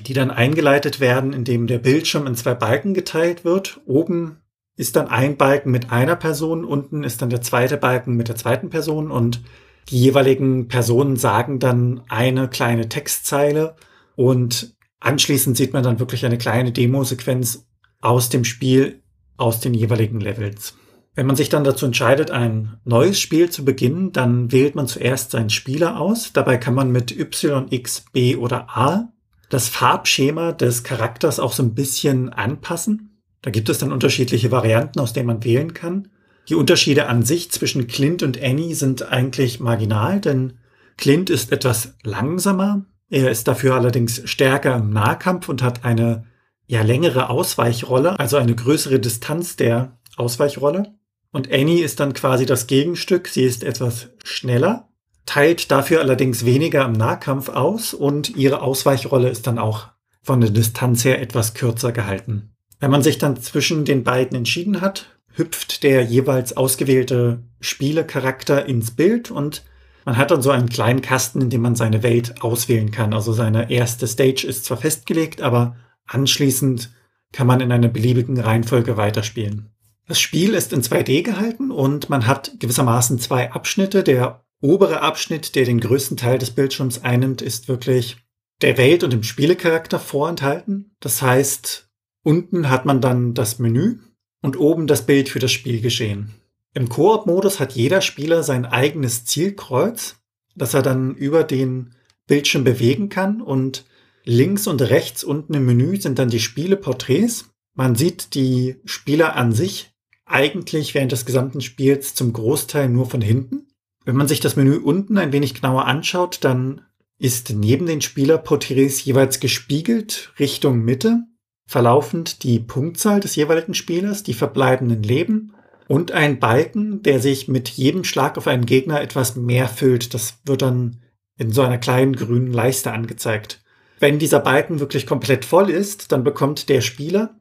die 0.00 0.12
dann 0.12 0.30
eingeleitet 0.30 1.00
werden, 1.00 1.32
indem 1.32 1.66
der 1.66 1.78
Bildschirm 1.78 2.26
in 2.26 2.34
zwei 2.34 2.54
Balken 2.54 2.94
geteilt 2.94 3.44
wird. 3.44 3.80
Oben 3.86 4.42
ist 4.76 4.96
dann 4.96 5.08
ein 5.08 5.36
Balken 5.36 5.70
mit 5.70 5.90
einer 5.90 6.16
Person, 6.16 6.64
unten 6.64 7.02
ist 7.02 7.22
dann 7.22 7.30
der 7.30 7.40
zweite 7.40 7.76
Balken 7.76 8.14
mit 8.14 8.28
der 8.28 8.36
zweiten 8.36 8.68
Person 8.68 9.10
und 9.10 9.42
die 9.88 10.00
jeweiligen 10.00 10.68
Personen 10.68 11.16
sagen 11.16 11.58
dann 11.58 12.02
eine 12.08 12.48
kleine 12.48 12.88
Textzeile 12.88 13.76
und 14.16 14.74
anschließend 15.00 15.56
sieht 15.56 15.72
man 15.72 15.82
dann 15.82 15.98
wirklich 15.98 16.26
eine 16.26 16.38
kleine 16.38 16.72
Demosequenz 16.72 17.66
aus 18.00 18.28
dem 18.28 18.44
Spiel, 18.44 19.02
aus 19.36 19.60
den 19.60 19.74
jeweiligen 19.74 20.20
Levels. 20.20 20.76
Wenn 21.14 21.26
man 21.26 21.36
sich 21.36 21.48
dann 21.48 21.64
dazu 21.64 21.86
entscheidet, 21.86 22.30
ein 22.30 22.78
neues 22.84 23.18
Spiel 23.18 23.48
zu 23.48 23.64
beginnen, 23.64 24.12
dann 24.12 24.52
wählt 24.52 24.74
man 24.74 24.86
zuerst 24.86 25.30
seinen 25.30 25.48
Spieler 25.48 25.98
aus. 25.98 26.34
Dabei 26.34 26.58
kann 26.58 26.74
man 26.74 26.92
mit 26.92 27.18
Y, 27.18 27.68
X, 27.70 28.04
B 28.12 28.36
oder 28.36 28.76
A 28.76 29.12
das 29.48 29.68
Farbschema 29.68 30.52
des 30.52 30.82
Charakters 30.82 31.38
auch 31.38 31.52
so 31.52 31.62
ein 31.62 31.74
bisschen 31.74 32.32
anpassen. 32.32 33.20
Da 33.42 33.50
gibt 33.50 33.68
es 33.68 33.78
dann 33.78 33.92
unterschiedliche 33.92 34.50
Varianten, 34.50 34.98
aus 35.00 35.12
denen 35.12 35.28
man 35.28 35.44
wählen 35.44 35.72
kann. 35.72 36.08
Die 36.48 36.54
Unterschiede 36.54 37.06
an 37.06 37.22
sich 37.22 37.50
zwischen 37.50 37.86
Clint 37.86 38.22
und 38.22 38.42
Annie 38.42 38.74
sind 38.74 39.02
eigentlich 39.02 39.60
marginal, 39.60 40.20
denn 40.20 40.54
Clint 40.96 41.30
ist 41.30 41.52
etwas 41.52 41.94
langsamer. 42.02 42.86
Er 43.08 43.30
ist 43.30 43.46
dafür 43.46 43.74
allerdings 43.74 44.22
stärker 44.24 44.76
im 44.76 44.90
Nahkampf 44.90 45.48
und 45.48 45.62
hat 45.62 45.84
eine 45.84 46.24
ja 46.66 46.82
längere 46.82 47.30
Ausweichrolle, 47.30 48.18
also 48.18 48.36
eine 48.36 48.54
größere 48.54 48.98
Distanz 48.98 49.56
der 49.56 49.98
Ausweichrolle. 50.16 50.94
Und 51.30 51.52
Annie 51.52 51.84
ist 51.84 52.00
dann 52.00 52.14
quasi 52.14 52.46
das 52.46 52.66
Gegenstück. 52.66 53.28
Sie 53.28 53.42
ist 53.42 53.62
etwas 53.62 54.08
schneller, 54.24 54.88
teilt 55.26 55.70
dafür 55.70 56.00
allerdings 56.00 56.44
weniger 56.44 56.84
im 56.84 56.92
Nahkampf 56.92 57.48
aus 57.48 57.92
und 57.92 58.36
ihre 58.36 58.62
Ausweichrolle 58.62 59.28
ist 59.28 59.46
dann 59.46 59.58
auch 59.58 59.88
von 60.22 60.40
der 60.40 60.50
Distanz 60.50 61.04
her 61.04 61.20
etwas 61.20 61.54
kürzer 61.54 61.92
gehalten. 61.92 62.54
Wenn 62.80 62.90
man 62.90 63.02
sich 63.02 63.18
dann 63.18 63.40
zwischen 63.40 63.84
den 63.84 64.04
beiden 64.04 64.36
entschieden 64.36 64.80
hat, 64.80 65.18
hüpft 65.32 65.82
der 65.82 66.02
jeweils 66.02 66.56
ausgewählte 66.56 67.42
Spielecharakter 67.60 68.66
ins 68.66 68.92
Bild 68.92 69.30
und 69.30 69.64
man 70.04 70.16
hat 70.16 70.30
dann 70.30 70.40
so 70.40 70.50
einen 70.50 70.68
kleinen 70.68 71.02
Kasten, 71.02 71.40
in 71.42 71.50
dem 71.50 71.62
man 71.62 71.74
seine 71.74 72.02
Welt 72.02 72.42
auswählen 72.42 72.92
kann. 72.92 73.12
Also 73.12 73.32
seine 73.32 73.70
erste 73.70 74.06
Stage 74.06 74.46
ist 74.46 74.64
zwar 74.64 74.76
festgelegt, 74.76 75.42
aber 75.42 75.76
anschließend 76.06 76.92
kann 77.32 77.46
man 77.46 77.60
in 77.60 77.72
einer 77.72 77.88
beliebigen 77.88 78.38
Reihenfolge 78.38 78.96
weiterspielen. 78.96 79.70
Das 80.06 80.20
Spiel 80.20 80.54
ist 80.54 80.72
in 80.72 80.82
2D 80.82 81.22
gehalten 81.22 81.72
und 81.72 82.08
man 82.08 82.26
hat 82.28 82.52
gewissermaßen 82.60 83.18
zwei 83.18 83.50
Abschnitte. 83.50 84.04
Der 84.04 84.45
obere 84.60 85.00
Abschnitt, 85.00 85.54
der 85.54 85.64
den 85.64 85.80
größten 85.80 86.16
Teil 86.16 86.38
des 86.38 86.50
Bildschirms 86.50 87.02
einnimmt, 87.04 87.42
ist 87.42 87.68
wirklich 87.68 88.16
der 88.62 88.78
Welt 88.78 89.04
und 89.04 89.12
dem 89.12 89.22
Spielecharakter 89.22 89.98
vorenthalten. 89.98 90.96
Das 91.00 91.22
heißt, 91.22 91.88
unten 92.22 92.70
hat 92.70 92.86
man 92.86 93.00
dann 93.00 93.34
das 93.34 93.58
Menü 93.58 93.98
und 94.42 94.58
oben 94.58 94.86
das 94.86 95.06
Bild 95.06 95.28
für 95.28 95.38
das 95.38 95.52
Spielgeschehen. 95.52 96.34
Im 96.74 96.88
Koop-Modus 96.88 97.58
hat 97.60 97.72
jeder 97.72 98.00
Spieler 98.00 98.42
sein 98.42 98.66
eigenes 98.66 99.24
Zielkreuz, 99.24 100.16
das 100.54 100.74
er 100.74 100.82
dann 100.82 101.14
über 101.14 101.44
den 101.44 101.94
Bildschirm 102.26 102.64
bewegen 102.64 103.08
kann 103.08 103.40
und 103.40 103.84
links 104.24 104.66
und 104.66 104.82
rechts 104.82 105.24
unten 105.24 105.54
im 105.54 105.64
Menü 105.64 106.00
sind 106.00 106.18
dann 106.18 106.28
die 106.28 106.40
Spieleporträts. 106.40 107.50
Man 107.74 107.94
sieht 107.94 108.34
die 108.34 108.76
Spieler 108.84 109.36
an 109.36 109.52
sich 109.52 109.92
eigentlich 110.24 110.94
während 110.94 111.12
des 111.12 111.24
gesamten 111.24 111.60
Spiels 111.60 112.14
zum 112.14 112.32
Großteil 112.32 112.88
nur 112.88 113.08
von 113.08 113.20
hinten. 113.20 113.65
Wenn 114.06 114.16
man 114.16 114.28
sich 114.28 114.38
das 114.38 114.54
Menü 114.54 114.76
unten 114.76 115.18
ein 115.18 115.32
wenig 115.32 115.54
genauer 115.54 115.84
anschaut, 115.84 116.38
dann 116.42 116.80
ist 117.18 117.50
neben 117.50 117.86
den 117.86 118.00
Spielerporträts 118.00 119.04
jeweils 119.04 119.40
gespiegelt 119.40 120.32
Richtung 120.38 120.78
Mitte, 120.84 121.24
verlaufend 121.66 122.44
die 122.44 122.60
Punktzahl 122.60 123.18
des 123.18 123.34
jeweiligen 123.34 123.74
Spielers, 123.74 124.22
die 124.22 124.34
verbleibenden 124.34 125.02
Leben 125.02 125.54
und 125.88 126.12
ein 126.12 126.38
Balken, 126.38 127.02
der 127.02 127.18
sich 127.18 127.48
mit 127.48 127.68
jedem 127.68 128.04
Schlag 128.04 128.38
auf 128.38 128.46
einen 128.46 128.64
Gegner 128.64 129.00
etwas 129.00 129.34
mehr 129.34 129.66
füllt. 129.66 130.14
Das 130.14 130.38
wird 130.44 130.62
dann 130.62 131.02
in 131.36 131.50
so 131.50 131.62
einer 131.62 131.78
kleinen 131.78 132.14
grünen 132.14 132.52
Leiste 132.52 132.92
angezeigt. 132.92 133.60
Wenn 133.98 134.20
dieser 134.20 134.38
Balken 134.38 134.78
wirklich 134.78 135.06
komplett 135.06 135.44
voll 135.44 135.68
ist, 135.68 136.12
dann 136.12 136.22
bekommt 136.22 136.68
der 136.68 136.80
Spieler, 136.80 137.40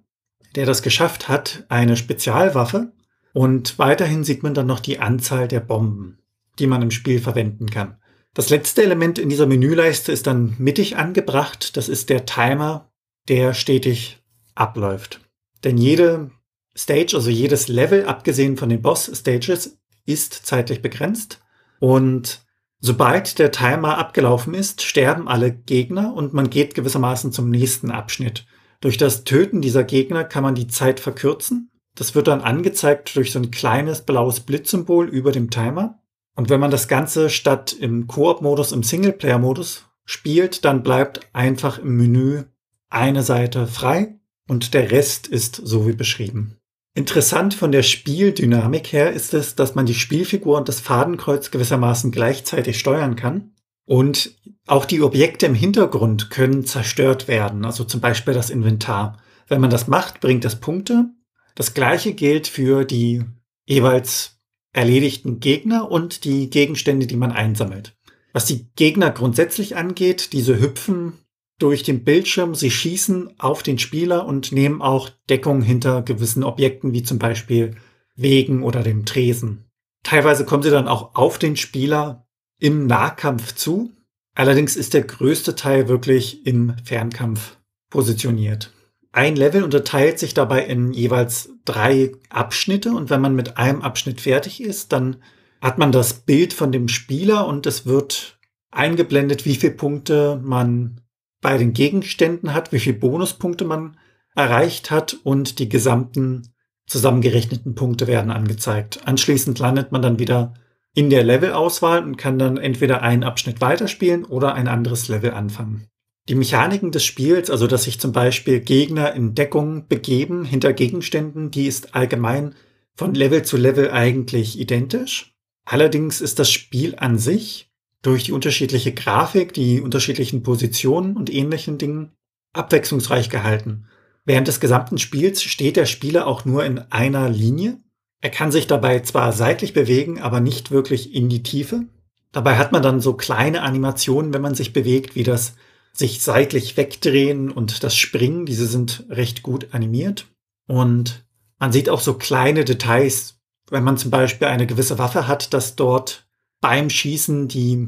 der 0.56 0.66
das 0.66 0.82
geschafft 0.82 1.28
hat, 1.28 1.66
eine 1.70 1.96
Spezialwaffe 1.96 2.92
und 3.34 3.78
weiterhin 3.78 4.24
sieht 4.24 4.42
man 4.42 4.56
dann 4.56 4.66
noch 4.66 4.80
die 4.80 4.98
Anzahl 4.98 5.48
der 5.48 5.60
Bomben, 5.60 6.18
die 6.60 6.68
man 6.68 6.82
im 6.82 6.92
Spiel 6.92 7.20
verwenden 7.20 7.70
kann. 7.70 7.98
Das 8.34 8.50
letzte 8.50 8.84
Element 8.84 9.18
in 9.18 9.30
dieser 9.30 9.46
Menüleiste 9.46 10.12
ist 10.12 10.28
dann 10.28 10.56
mittig 10.58 10.98
angebracht. 10.98 11.78
Das 11.78 11.88
ist 11.88 12.10
der 12.10 12.26
Timer, 12.26 12.92
der 13.30 13.54
stetig 13.54 14.22
abläuft. 14.56 15.22
Denn 15.64 15.78
jede 15.78 16.32
Stage, 16.78 17.16
also 17.16 17.30
jedes 17.30 17.70
Level, 17.70 18.06
abgesehen 18.06 18.58
von 18.58 18.70
den 18.70 18.82
Boss-Stages, 18.82 19.78
ist 20.06 20.34
zeitlich 20.46 20.82
begrenzt. 20.82 21.42
Und 21.80 22.46
sobald 22.80 23.40
der 23.40 23.52
Timer 23.52 23.98
abgelaufen 23.98 24.54
ist, 24.54 24.82
sterben 24.82 25.28
alle 25.28 25.54
Gegner 25.54 26.14
und 26.14 26.34
man 26.34 26.50
geht 26.50 26.76
gewissermaßen 26.76 27.32
zum 27.32 27.50
nächsten 27.50 27.90
Abschnitt. 27.90 28.46
Durch 28.82 28.98
das 28.98 29.24
Töten 29.24 29.62
dieser 29.62 29.84
Gegner 29.84 30.26
kann 30.26 30.44
man 30.44 30.56
die 30.56 30.68
Zeit 30.68 31.00
verkürzen. 31.00 31.72
Das 31.96 32.14
wird 32.14 32.28
dann 32.28 32.42
angezeigt 32.42 33.16
durch 33.16 33.32
so 33.32 33.40
ein 33.40 33.50
kleines 33.50 34.02
blaues 34.02 34.42
Blitzsymbol 34.42 35.08
über 35.08 35.32
dem 35.32 35.50
Timer. 35.50 36.02
Und 36.36 36.50
wenn 36.50 36.60
man 36.60 36.72
das 36.72 36.88
Ganze 36.88 37.30
statt 37.30 37.74
im 37.74 38.08
Koop-Modus 38.08 38.72
im 38.72 38.84
Singleplayer-Modus 38.84 39.86
spielt, 40.06 40.66
dann 40.66 40.84
bleibt 40.84 41.22
einfach 41.34 41.80
im 41.80 41.96
Menü 41.96 42.44
eine 42.90 43.24
Seite 43.24 43.68
frei 43.68 44.20
und 44.48 44.74
der 44.74 44.92
Rest 44.92 45.28
ist 45.28 45.56
so 45.56 45.88
wie 45.88 45.94
beschrieben. 45.94 46.58
Interessant 46.94 47.54
von 47.54 47.72
der 47.72 47.84
Spieldynamik 47.84 48.94
her 48.94 49.12
ist 49.12 49.34
es, 49.34 49.56
dass 49.56 49.76
man 49.76 49.86
die 49.86 49.96
Spielfigur 49.96 50.58
und 50.58 50.70
das 50.70 50.80
Fadenkreuz 50.80 51.52
gewissermaßen 51.52 52.12
gleichzeitig 52.12 52.80
steuern 52.80 53.16
kann. 53.16 53.52
Und 53.86 54.36
auch 54.66 54.86
die 54.86 55.02
Objekte 55.02 55.46
im 55.46 55.56
Hintergrund 55.56 56.32
können 56.32 56.66
zerstört 56.66 57.28
werden, 57.28 57.66
also 57.66 57.84
zum 57.84 58.02
Beispiel 58.02 58.34
das 58.34 58.50
Inventar. 58.50 59.18
Wenn 59.48 59.62
man 59.62 59.70
das 59.70 59.88
macht, 59.88 60.22
bringt 60.22 60.46
das 60.46 60.60
Punkte. 60.60 61.10
Das 61.54 61.74
gleiche 61.74 62.14
gilt 62.14 62.48
für 62.48 62.86
die 62.86 63.24
jeweils 63.66 64.35
erledigten 64.76 65.40
Gegner 65.40 65.90
und 65.90 66.26
die 66.26 66.50
Gegenstände, 66.50 67.08
die 67.08 67.16
man 67.16 67.32
einsammelt. 67.32 67.96
Was 68.34 68.46
die 68.46 68.68
Gegner 68.76 69.12
grundsätzlich 69.12 69.78
angeht, 69.78 70.34
diese 70.34 70.60
hüpfen 70.60 71.14
durch 71.58 71.84
den 71.84 72.04
Bildschirm, 72.04 72.54
sie 72.54 72.70
schießen 72.70 73.40
auf 73.40 73.64
den 73.64 73.80
Spieler 73.80 74.26
und 74.26 74.52
nehmen 74.52 74.82
auch 74.82 75.10
Deckung 75.30 75.62
hinter 75.62 76.02
gewissen 76.02 76.44
Objekten, 76.44 76.92
wie 76.92 77.04
zum 77.04 77.18
Beispiel 77.18 77.76
Wegen 78.16 78.64
oder 78.64 78.84
dem 78.84 79.06
Tresen. 79.06 79.66
Teilweise 80.04 80.44
kommen 80.46 80.64
sie 80.64 80.72
dann 80.72 80.90
auch 80.90 81.16
auf 81.16 81.40
den 81.40 81.56
Spieler 81.56 82.28
im 82.60 82.86
Nahkampf 82.86 83.56
zu. 83.56 83.94
Allerdings 84.36 84.76
ist 84.76 84.94
der 84.94 85.04
größte 85.04 85.56
Teil 85.56 85.88
wirklich 85.88 86.46
im 86.46 86.76
Fernkampf 86.84 87.58
positioniert. 87.90 88.75
Ein 89.16 89.38
Level 89.38 89.64
unterteilt 89.64 90.20
sich 90.20 90.34
dabei 90.34 90.66
in 90.66 90.92
jeweils 90.92 91.50
drei 91.64 92.12
Abschnitte 92.30 92.92
und 92.92 93.10
wenn 93.10 93.22
man 93.22 93.34
mit 93.34 93.58
einem 93.58 93.82
Abschnitt 93.82 94.20
fertig 94.20 94.62
ist, 94.62 94.92
dann 94.92 95.16
hat 95.62 95.78
man 95.78 95.94
das 95.94 96.16
Bild 96.16 96.52
von 96.52 96.74
dem 96.74 96.90
Spieler 96.90 97.48
und 97.48 97.66
es 97.66 97.86
wird 97.86 98.38
eingeblendet, 98.72 99.46
wie 99.46 99.56
viele 99.56 99.72
Punkte 99.72 100.38
man 100.44 101.00
bei 101.40 101.58
den 101.58 101.72
Gegenständen 101.72 102.54
hat, 102.54 102.74
wie 102.74 102.80
viele 102.80 102.98
Bonuspunkte 102.98 103.64
man 103.64 103.96
erreicht 104.36 104.92
hat 104.92 105.16
und 105.24 105.60
die 105.60 105.70
gesamten 105.70 106.54
zusammengerechneten 106.86 107.74
Punkte 107.74 108.08
werden 108.08 108.32
angezeigt. 108.32 109.08
Anschließend 109.08 109.58
landet 109.60 109.94
man 109.94 110.02
dann 110.02 110.20
wieder 110.20 110.56
in 110.94 111.10
der 111.10 111.24
Levelauswahl 111.24 112.04
und 112.04 112.18
kann 112.18 112.38
dann 112.38 112.58
entweder 112.58 113.02
einen 113.02 113.24
Abschnitt 113.24 113.62
weiterspielen 113.62 114.26
oder 114.26 114.56
ein 114.56 114.68
anderes 114.68 115.08
Level 115.08 115.32
anfangen. 115.32 115.88
Die 116.28 116.36
Mechaniken 116.36 116.92
des 116.92 117.06
Spiels, 117.06 117.52
also 117.52 117.68
dass 117.68 117.84
sich 117.84 118.00
zum 118.00 118.12
Beispiel 118.12 118.60
Gegner 118.60 119.14
in 119.14 119.36
Deckung 119.36 119.88
begeben 119.88 120.44
hinter 120.44 120.74
Gegenständen, 120.74 121.52
die 121.52 121.68
ist 121.68 121.94
allgemein 121.94 122.56
von 122.96 123.14
Level 123.14 123.44
zu 123.44 123.58
Level 123.58 123.92
eigentlich 123.92 124.60
identisch. 124.60 125.36
Allerdings 125.66 126.22
ist 126.22 126.40
das 126.40 126.52
Spiel 126.52 126.96
an 126.98 127.20
sich 127.20 127.70
durch 128.02 128.24
die 128.24 128.32
unterschiedliche 128.32 128.94
Grafik, 128.94 129.54
die 129.54 129.82
unterschiedlichen 129.82 130.42
Positionen 130.42 131.16
und 131.16 131.32
ähnlichen 131.32 131.78
Dingen 131.78 132.12
abwechslungsreich 132.54 133.30
gehalten. 133.30 133.86
Während 134.26 134.48
des 134.48 134.60
gesamten 134.60 134.98
Spiels 134.98 135.44
steht 135.44 135.76
der 135.76 135.86
Spieler 135.86 136.26
auch 136.26 136.46
nur 136.46 136.66
in 136.66 136.80
einer 136.92 137.30
Linie. 137.30 137.80
Er 138.22 138.32
kann 138.32 138.52
sich 138.52 138.66
dabei 138.66 139.00
zwar 139.02 139.32
seitlich 139.34 139.74
bewegen, 139.74 140.20
aber 140.20 140.40
nicht 140.40 140.72
wirklich 140.72 141.14
in 141.14 141.30
die 141.30 141.44
Tiefe. 141.44 141.86
Dabei 142.32 142.58
hat 142.58 142.72
man 142.72 142.82
dann 142.82 143.00
so 143.00 143.14
kleine 143.14 143.62
Animationen, 143.62 144.34
wenn 144.34 144.42
man 144.42 144.56
sich 144.56 144.74
bewegt, 144.74 145.16
wie 145.16 145.24
das 145.24 145.56
sich 145.98 146.22
seitlich 146.22 146.78
wegdrehen 146.78 147.52
und 147.52 147.84
das 147.84 147.96
Springen, 147.96 148.46
diese 148.46 148.68
sind 148.68 149.06
recht 149.10 149.44
gut 149.44 149.74
animiert. 149.74 150.28
Und 150.68 151.26
man 151.58 151.72
sieht 151.72 151.90
auch 151.90 152.02
so 152.02 152.16
kleine 152.16 152.66
Details, 152.66 153.40
wenn 153.70 153.84
man 153.84 153.98
zum 153.98 154.12
Beispiel 154.12 154.48
eine 154.48 154.68
gewisse 154.68 155.00
Waffe 155.00 155.28
hat, 155.28 155.54
dass 155.54 155.76
dort 155.76 156.28
beim 156.62 156.90
Schießen 156.90 157.48
die 157.48 157.88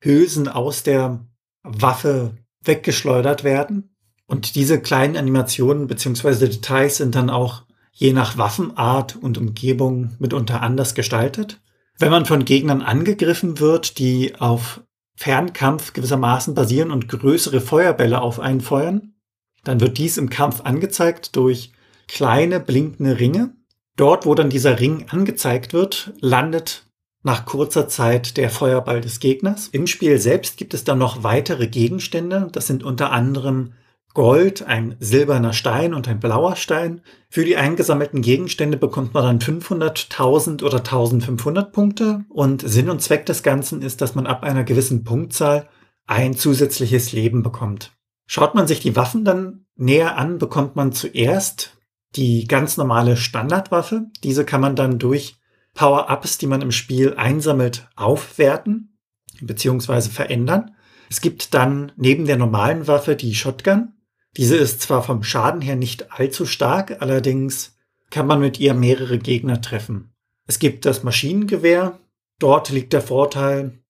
Hülsen 0.00 0.48
aus 0.48 0.82
der 0.82 1.26
Waffe 1.62 2.36
weggeschleudert 2.64 3.44
werden. 3.44 3.94
Und 4.26 4.54
diese 4.54 4.80
kleinen 4.80 5.16
Animationen 5.16 5.86
beziehungsweise 5.86 6.48
Details 6.48 6.98
sind 6.98 7.14
dann 7.14 7.30
auch 7.30 7.62
je 7.92 8.12
nach 8.12 8.38
Waffenart 8.38 9.16
und 9.16 9.38
Umgebung 9.38 10.14
mitunter 10.18 10.62
anders 10.62 10.94
gestaltet. 10.94 11.60
Wenn 11.98 12.10
man 12.10 12.26
von 12.26 12.44
Gegnern 12.44 12.82
angegriffen 12.82 13.58
wird, 13.58 13.98
die 13.98 14.36
auf 14.36 14.82
Fernkampf 15.18 15.94
gewissermaßen 15.94 16.54
basieren 16.54 16.92
und 16.92 17.08
größere 17.08 17.60
Feuerbälle 17.60 18.20
auf 18.20 18.38
einen 18.38 18.60
feuern. 18.60 19.14
Dann 19.64 19.80
wird 19.80 19.98
dies 19.98 20.16
im 20.16 20.30
Kampf 20.30 20.60
angezeigt 20.60 21.34
durch 21.34 21.72
kleine 22.06 22.60
blinkende 22.60 23.18
Ringe. 23.18 23.52
Dort, 23.96 24.26
wo 24.26 24.36
dann 24.36 24.48
dieser 24.48 24.78
Ring 24.78 25.06
angezeigt 25.08 25.72
wird, 25.72 26.12
landet 26.20 26.86
nach 27.24 27.46
kurzer 27.46 27.88
Zeit 27.88 28.36
der 28.36 28.48
Feuerball 28.48 29.00
des 29.00 29.18
Gegners. 29.18 29.66
Im 29.72 29.88
Spiel 29.88 30.20
selbst 30.20 30.56
gibt 30.56 30.72
es 30.72 30.84
dann 30.84 30.98
noch 30.98 31.24
weitere 31.24 31.66
Gegenstände. 31.66 32.48
Das 32.52 32.68
sind 32.68 32.84
unter 32.84 33.10
anderem 33.10 33.72
Gold, 34.14 34.62
ein 34.66 34.96
silberner 35.00 35.52
Stein 35.52 35.94
und 35.94 36.08
ein 36.08 36.18
blauer 36.18 36.56
Stein. 36.56 37.02
Für 37.28 37.44
die 37.44 37.56
eingesammelten 37.56 38.22
Gegenstände 38.22 38.76
bekommt 38.76 39.14
man 39.14 39.24
dann 39.24 39.40
500, 39.40 40.08
1000 40.10 40.62
oder 40.62 40.78
1500 40.78 41.72
Punkte. 41.72 42.24
Und 42.28 42.62
Sinn 42.62 42.90
und 42.90 43.02
Zweck 43.02 43.26
des 43.26 43.42
Ganzen 43.42 43.82
ist, 43.82 44.00
dass 44.00 44.14
man 44.14 44.26
ab 44.26 44.42
einer 44.42 44.64
gewissen 44.64 45.04
Punktzahl 45.04 45.68
ein 46.06 46.34
zusätzliches 46.34 47.12
Leben 47.12 47.42
bekommt. 47.42 47.92
Schaut 48.26 48.54
man 48.54 48.66
sich 48.66 48.80
die 48.80 48.96
Waffen 48.96 49.24
dann 49.24 49.66
näher 49.76 50.16
an, 50.16 50.38
bekommt 50.38 50.74
man 50.74 50.92
zuerst 50.92 51.78
die 52.16 52.46
ganz 52.46 52.76
normale 52.76 53.16
Standardwaffe. 53.16 54.06
Diese 54.24 54.44
kann 54.44 54.60
man 54.60 54.74
dann 54.74 54.98
durch 54.98 55.36
Power-Ups, 55.74 56.38
die 56.38 56.46
man 56.46 56.62
im 56.62 56.72
Spiel 56.72 57.14
einsammelt, 57.14 57.88
aufwerten 57.94 58.98
bzw. 59.40 60.10
verändern. 60.10 60.74
Es 61.10 61.20
gibt 61.20 61.54
dann 61.54 61.92
neben 61.96 62.26
der 62.26 62.36
normalen 62.36 62.86
Waffe 62.86 63.16
die 63.16 63.34
Shotgun. 63.34 63.94
Diese 64.38 64.56
ist 64.56 64.80
zwar 64.80 65.02
vom 65.02 65.24
Schaden 65.24 65.60
her 65.60 65.76
nicht 65.76 66.12
allzu 66.12 66.46
stark, 66.46 67.02
allerdings 67.02 67.76
kann 68.08 68.26
man 68.26 68.40
mit 68.40 68.58
ihr 68.60 68.72
mehrere 68.72 69.18
Gegner 69.18 69.60
treffen. 69.60 70.14
Es 70.46 70.60
gibt 70.60 70.86
das 70.86 71.02
Maschinengewehr. 71.02 71.98
Dort 72.38 72.70
liegt 72.70 72.92
der 72.92 73.02
Vorteil 73.02 73.80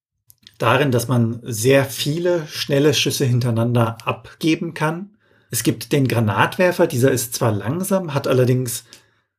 darin, 0.57 0.91
dass 0.91 1.07
man 1.07 1.41
sehr 1.45 1.85
viele 1.85 2.47
schnelle 2.49 2.95
Schüsse 2.95 3.27
hintereinander 3.27 3.99
abgeben 4.05 4.73
kann. 4.73 5.19
Es 5.51 5.63
gibt 5.63 5.93
den 5.93 6.09
Granatwerfer. 6.09 6.87
Dieser 6.87 7.13
ist 7.13 7.35
zwar 7.35 7.53
langsam, 7.53 8.15
hat 8.15 8.27
allerdings 8.27 8.85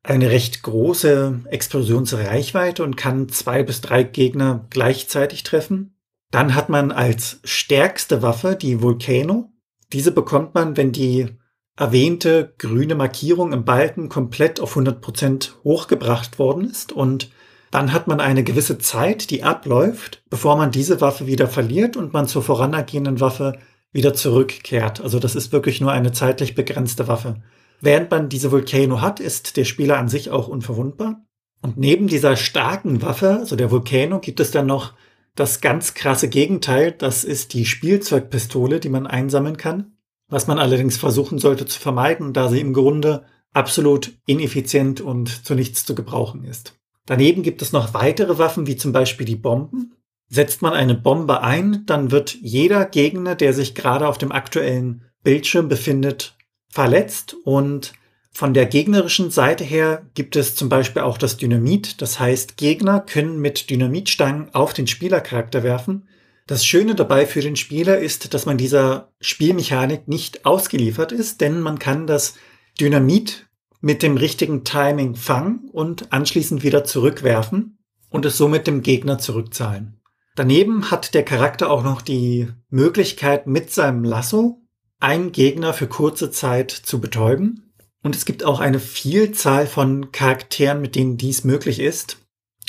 eine 0.03 0.29
recht 0.29 0.61
große 0.61 1.41
Explosionsreichweite 1.45 2.83
und 2.83 2.97
kann 2.97 3.29
zwei 3.29 3.63
bis 3.63 3.81
drei 3.81 4.03
Gegner 4.03 4.67
gleichzeitig 4.69 5.41
treffen. 5.41 5.97
Dann 6.31 6.53
hat 6.53 6.69
man 6.69 6.91
als 6.91 7.39
stärkste 7.43 8.21
Waffe 8.21 8.55
die 8.55 8.81
Volcano. 8.81 9.51
Diese 9.93 10.11
bekommt 10.11 10.53
man, 10.53 10.77
wenn 10.77 10.91
die 10.91 11.27
erwähnte 11.75 12.53
grüne 12.57 12.95
Markierung 12.95 13.53
im 13.53 13.65
Balken 13.65 14.09
komplett 14.09 14.59
auf 14.59 14.75
100% 14.75 15.63
hochgebracht 15.63 16.37
worden 16.37 16.69
ist 16.69 16.91
und 16.91 17.31
dann 17.71 17.93
hat 17.93 18.07
man 18.07 18.19
eine 18.19 18.43
gewisse 18.43 18.79
Zeit, 18.79 19.29
die 19.29 19.43
abläuft, 19.43 20.23
bevor 20.29 20.57
man 20.57 20.71
diese 20.71 21.01
Waffe 21.01 21.27
wieder 21.27 21.47
verliert 21.47 21.95
und 21.97 22.13
man 22.13 22.27
zur 22.27 22.41
voranagehenden 22.41 23.19
Waffe 23.19 23.59
wieder 23.91 24.13
zurückkehrt. 24.13 25.01
Also 25.01 25.19
das 25.19 25.35
ist 25.35 25.51
wirklich 25.51 25.79
nur 25.79 25.91
eine 25.91 26.11
zeitlich 26.11 26.55
begrenzte 26.55 27.07
Waffe. 27.07 27.41
Während 27.81 28.11
man 28.11 28.29
diese 28.29 28.51
Volcano 28.51 29.01
hat, 29.01 29.19
ist 29.19 29.55
der 29.55 29.65
Spieler 29.65 29.97
an 29.97 30.09
sich 30.09 30.31
auch 30.31 30.47
unverwundbar. 30.47 31.23
Und 31.61 31.77
neben 31.77 32.07
dieser 32.07 32.35
starken 32.35 33.01
Waffe, 33.01 33.37
also 33.39 33.55
der 33.55 33.71
Volcano, 33.71 34.19
gibt 34.19 34.39
es 34.39 34.51
dann 34.51 34.65
noch 34.65 34.93
das 35.39 35.61
ganz 35.61 35.93
krasse 35.93 36.29
Gegenteil. 36.29 36.91
Das 36.91 37.23
ist 37.23 37.53
die 37.53 37.65
Spielzeugpistole, 37.65 38.79
die 38.79 38.89
man 38.89 39.07
einsammeln 39.07 39.57
kann. 39.57 39.93
Was 40.27 40.47
man 40.47 40.59
allerdings 40.59 40.97
versuchen 40.97 41.39
sollte 41.39 41.65
zu 41.65 41.79
vermeiden, 41.79 42.33
da 42.33 42.49
sie 42.49 42.59
im 42.59 42.73
Grunde 42.73 43.25
absolut 43.51 44.11
ineffizient 44.25 45.01
und 45.01 45.45
zu 45.45 45.55
nichts 45.55 45.85
zu 45.85 45.95
gebrauchen 45.95 46.43
ist. 46.43 46.79
Daneben 47.05 47.41
gibt 47.41 47.61
es 47.63 47.71
noch 47.71 47.93
weitere 47.95 48.37
Waffen, 48.37 48.67
wie 48.67 48.75
zum 48.75 48.91
Beispiel 48.91 49.25
die 49.25 49.35
Bomben. 49.35 49.95
Setzt 50.27 50.61
man 50.61 50.73
eine 50.73 50.93
Bombe 50.93 51.41
ein, 51.41 51.83
dann 51.87 52.11
wird 52.11 52.37
jeder 52.39 52.85
Gegner, 52.85 53.33
der 53.33 53.53
sich 53.53 53.73
gerade 53.73 54.07
auf 54.07 54.19
dem 54.19 54.31
aktuellen 54.31 55.05
Bildschirm 55.23 55.67
befindet, 55.67 56.37
verletzt 56.69 57.35
und 57.43 57.93
von 58.31 58.53
der 58.53 58.65
gegnerischen 58.65 59.31
Seite 59.31 59.63
her 59.63 60.05
gibt 60.13 60.35
es 60.35 60.55
zum 60.55 60.69
Beispiel 60.69 61.01
auch 61.01 61.17
das 61.17 61.37
Dynamit. 61.37 62.01
Das 62.01 62.19
heißt, 62.19 62.57
Gegner 62.57 62.99
können 63.01 63.39
mit 63.39 63.69
Dynamitstangen 63.69 64.53
auf 64.53 64.73
den 64.73 64.87
Spielercharakter 64.87 65.63
werfen. 65.63 66.07
Das 66.47 66.65
Schöne 66.65 66.95
dabei 66.95 67.25
für 67.25 67.41
den 67.41 67.55
Spieler 67.55 67.99
ist, 67.99 68.33
dass 68.33 68.45
man 68.45 68.57
dieser 68.57 69.11
Spielmechanik 69.19 70.07
nicht 70.07 70.45
ausgeliefert 70.45 71.11
ist, 71.11 71.41
denn 71.41 71.59
man 71.59 71.79
kann 71.79 72.07
das 72.07 72.35
Dynamit 72.79 73.47
mit 73.81 74.03
dem 74.03 74.17
richtigen 74.17 74.63
Timing 74.63 75.15
fangen 75.15 75.69
und 75.71 76.11
anschließend 76.11 76.63
wieder 76.63 76.83
zurückwerfen 76.83 77.77
und 78.09 78.25
es 78.25 78.37
somit 78.37 78.67
dem 78.67 78.81
Gegner 78.81 79.19
zurückzahlen. 79.19 80.01
Daneben 80.35 80.89
hat 80.89 81.13
der 81.13 81.23
Charakter 81.23 81.69
auch 81.69 81.83
noch 81.83 82.01
die 82.01 82.47
Möglichkeit, 82.69 83.47
mit 83.47 83.71
seinem 83.71 84.03
Lasso 84.03 84.61
einen 84.99 85.31
Gegner 85.31 85.73
für 85.73 85.87
kurze 85.87 86.31
Zeit 86.31 86.71
zu 86.71 86.99
betäuben. 86.99 87.68
Und 88.01 88.15
es 88.15 88.25
gibt 88.25 88.43
auch 88.43 88.59
eine 88.59 88.79
Vielzahl 88.79 89.67
von 89.67 90.11
Charakteren, 90.11 90.81
mit 90.81 90.95
denen 90.95 91.17
dies 91.17 91.43
möglich 91.43 91.79
ist. 91.79 92.17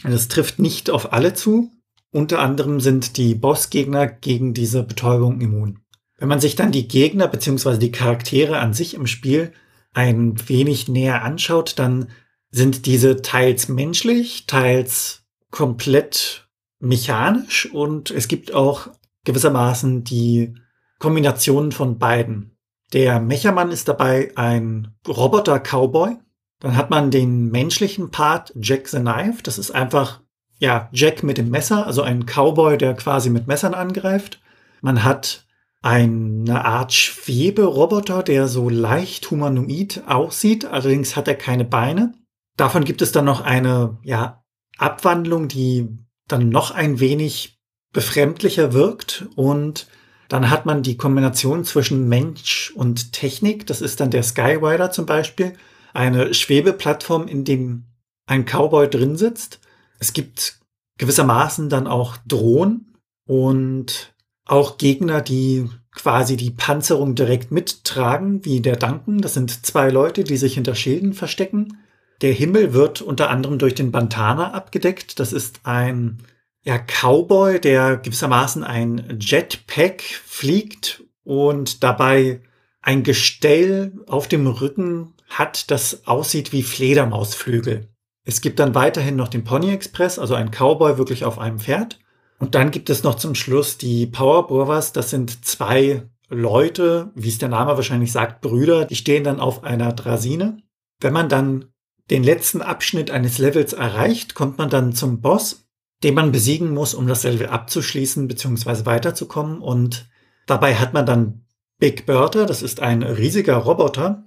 Das 0.03 0.29
trifft 0.29 0.59
nicht 0.59 0.91
auf 0.91 1.13
alle 1.13 1.35
zu. 1.35 1.71
Unter 2.11 2.41
anderem 2.41 2.81
sind 2.81 3.17
die 3.17 3.35
Bossgegner 3.35 4.07
gegen 4.09 4.55
diese 4.55 4.83
Betäubung 4.83 5.41
immun. 5.41 5.81
Wenn 6.19 6.29
man 6.29 6.41
sich 6.41 6.57
dann 6.57 6.73
die 6.73 6.89
Gegner 6.89 7.29
bzw. 7.29 7.79
die 7.79 7.93
Charaktere 7.93 8.59
an 8.59 8.75
sich 8.75 8.95
im 8.95 9.07
Spiel 9.07 9.53
ein 9.93 10.37
wenig 10.49 10.89
näher 10.89 11.23
anschaut, 11.23 11.79
dann 11.79 12.09
sind 12.51 12.87
diese 12.87 13.23
teils 13.23 13.69
menschlich, 13.69 14.47
teils 14.47 15.23
komplett 15.51 16.49
mechanisch 16.81 17.71
und 17.73 18.11
es 18.11 18.29
gibt 18.29 18.53
auch 18.53 18.89
gewissermaßen 19.25 20.05
die 20.05 20.55
Kombination 20.99 21.73
von 21.73 21.99
beiden. 21.99 22.57
Der 22.93 23.21
Mechermann 23.21 23.71
ist 23.71 23.89
dabei 23.89 24.33
ein 24.37 24.95
Roboter-Cowboy. 25.07 26.17
Dann 26.61 26.77
hat 26.77 26.91
man 26.91 27.11
den 27.11 27.51
menschlichen 27.51 28.11
Part 28.11 28.53
Jack 28.57 28.89
the 28.89 28.99
Knife. 28.99 29.43
Das 29.43 29.59
ist 29.59 29.71
einfach, 29.71 30.21
ja, 30.59 30.89
Jack 30.93 31.23
mit 31.23 31.39
dem 31.39 31.51
Messer, 31.51 31.87
also 31.87 32.03
ein 32.03 32.27
Cowboy, 32.27 32.77
der 32.77 32.95
quasi 32.95 33.31
mit 33.31 33.47
Messern 33.47 33.75
angreift. 33.75 34.41
Man 34.83 35.05
hat 35.05 35.47
eine 35.83 36.65
Art 36.65 36.93
Schweberoboter, 36.93 38.23
der 38.23 38.49
so 38.49 38.69
leicht 38.69 39.31
humanoid 39.31 40.03
aussieht. 40.07 40.67
Allerdings 40.67 41.17
hat 41.17 41.29
er 41.29 41.37
keine 41.37 41.65
Beine. 41.65 42.13
Davon 42.57 42.85
gibt 42.85 43.01
es 43.01 43.13
dann 43.13 43.25
noch 43.25 43.41
eine, 43.41 43.99
ja, 44.03 44.43
Abwandlung, 44.77 45.49
die 45.49 45.89
dann 46.29 46.49
noch 46.49 46.71
ein 46.71 47.01
wenig 47.01 47.59
befremdlicher 47.93 48.73
wirkt 48.73 49.27
und 49.37 49.87
dann 50.31 50.49
hat 50.49 50.65
man 50.65 50.85
die 50.85 50.97
Kombination 50.97 51.65
zwischen 51.65 52.09
Mensch 52.09 52.73
und 52.77 53.13
Technik. 53.13 53.67
Das 53.67 53.81
ist 53.81 53.99
dann 53.99 54.13
der 54.13 54.23
Skyrider 54.23 54.93
zum 54.93 55.05
Beispiel. 55.05 55.55
Eine 55.93 56.33
Schwebeplattform, 56.33 57.27
in 57.27 57.45
dem 57.45 57.87
ein 58.27 58.45
Cowboy 58.45 58.89
drin 58.89 59.17
sitzt. 59.17 59.59
Es 59.99 60.13
gibt 60.13 60.61
gewissermaßen 60.99 61.69
dann 61.69 61.89
auch 61.89 62.17
Drohnen 62.29 62.95
und 63.27 64.15
auch 64.47 64.79
Gegner, 64.79 65.21
die 65.21 65.69
quasi 65.91 66.37
die 66.37 66.53
Panzerung 66.53 67.17
direkt 67.17 67.51
mittragen, 67.51 68.45
wie 68.45 68.61
der 68.61 68.77
Duncan. 68.77 69.21
Das 69.21 69.35
sind 69.35 69.67
zwei 69.67 69.91
Leute, 69.91 70.23
die 70.23 70.37
sich 70.37 70.55
hinter 70.55 70.77
Schilden 70.77 71.13
verstecken. 71.13 71.79
Der 72.21 72.33
Himmel 72.33 72.73
wird 72.73 73.03
unter 73.03 73.31
anderem 73.31 73.59
durch 73.59 73.75
den 73.75 73.91
Bantana 73.91 74.53
abgedeckt. 74.53 75.19
Das 75.19 75.33
ist 75.33 75.63
ein 75.65 76.19
ja, 76.63 76.79
Cowboy, 76.79 77.61
der 77.61 77.97
gewissermaßen 77.97 78.65
ein 78.65 79.19
Jetpack 79.21 80.03
fliegt 80.03 81.03
und 81.25 81.83
dabei 81.83 82.43
ein 82.83 83.03
Gestell 83.03 83.93
auf 84.07 84.29
dem 84.29 84.47
Rücken 84.47 85.15
hat, 85.29 85.71
das 85.71 86.07
aussieht 86.07 86.53
wie 86.53 86.63
Fledermausflügel. 86.63 87.89
Es 88.25 88.41
gibt 88.41 88.59
dann 88.59 88.75
weiterhin 88.75 89.17
noch 89.17 89.29
den 89.29 89.45
Pony 89.45 89.73
Express, 89.73 90.19
also 90.19 90.35
ein 90.35 90.51
Cowboy 90.51 90.99
wirklich 90.99 91.25
auf 91.25 91.39
einem 91.39 91.59
Pferd. 91.59 91.99
Und 92.39 92.55
dann 92.55 92.71
gibt 92.71 92.91
es 92.91 93.03
noch 93.03 93.17
zum 93.17 93.35
Schluss 93.35 93.79
die 93.79 94.07
Power 94.07 94.47
Brothers. 94.47 94.93
Das 94.93 95.11
sind 95.11 95.45
zwei 95.45 96.09
Leute, 96.29 97.11
wie 97.15 97.29
es 97.29 97.39
der 97.39 97.49
Name 97.49 97.77
wahrscheinlich 97.77 98.13
sagt, 98.13 98.41
Brüder, 98.41 98.85
die 98.87 98.97
stehen 98.97 99.25
dann 99.25 99.41
auf 99.41 99.65
einer 99.65 99.93
Drasine. 99.93 100.59
Wenn 101.01 101.13
man 101.13 101.29
dann 101.29 101.67
den 102.11 102.23
letzten 102.23 102.63
Abschnitt 102.63 103.11
eines 103.11 103.39
Levels 103.39 103.73
erreicht, 103.73 104.35
kommt 104.35 104.59
man 104.59 104.71
dann 104.71 104.93
zum 104.93 105.21
Boss 105.21 105.67
den 106.03 106.15
man 106.15 106.33
besiegen 106.33 106.73
muss, 106.73 106.95
um 106.95 107.07
das 107.07 107.25
Level 107.25 107.49
abzuschließen 107.49 108.27
bzw. 108.29 108.87
weiterzukommen. 108.87 109.61
Und 109.61 110.09
dabei 110.47 110.75
hat 110.77 110.95
man 110.95 111.07
dann 111.07 111.45
Big 111.79 112.07
Bertha, 112.07 112.45
das 112.45 112.63
ist 112.63 112.81
ein 112.81 113.03
riesiger 113.03 113.57
Roboter 113.57 114.25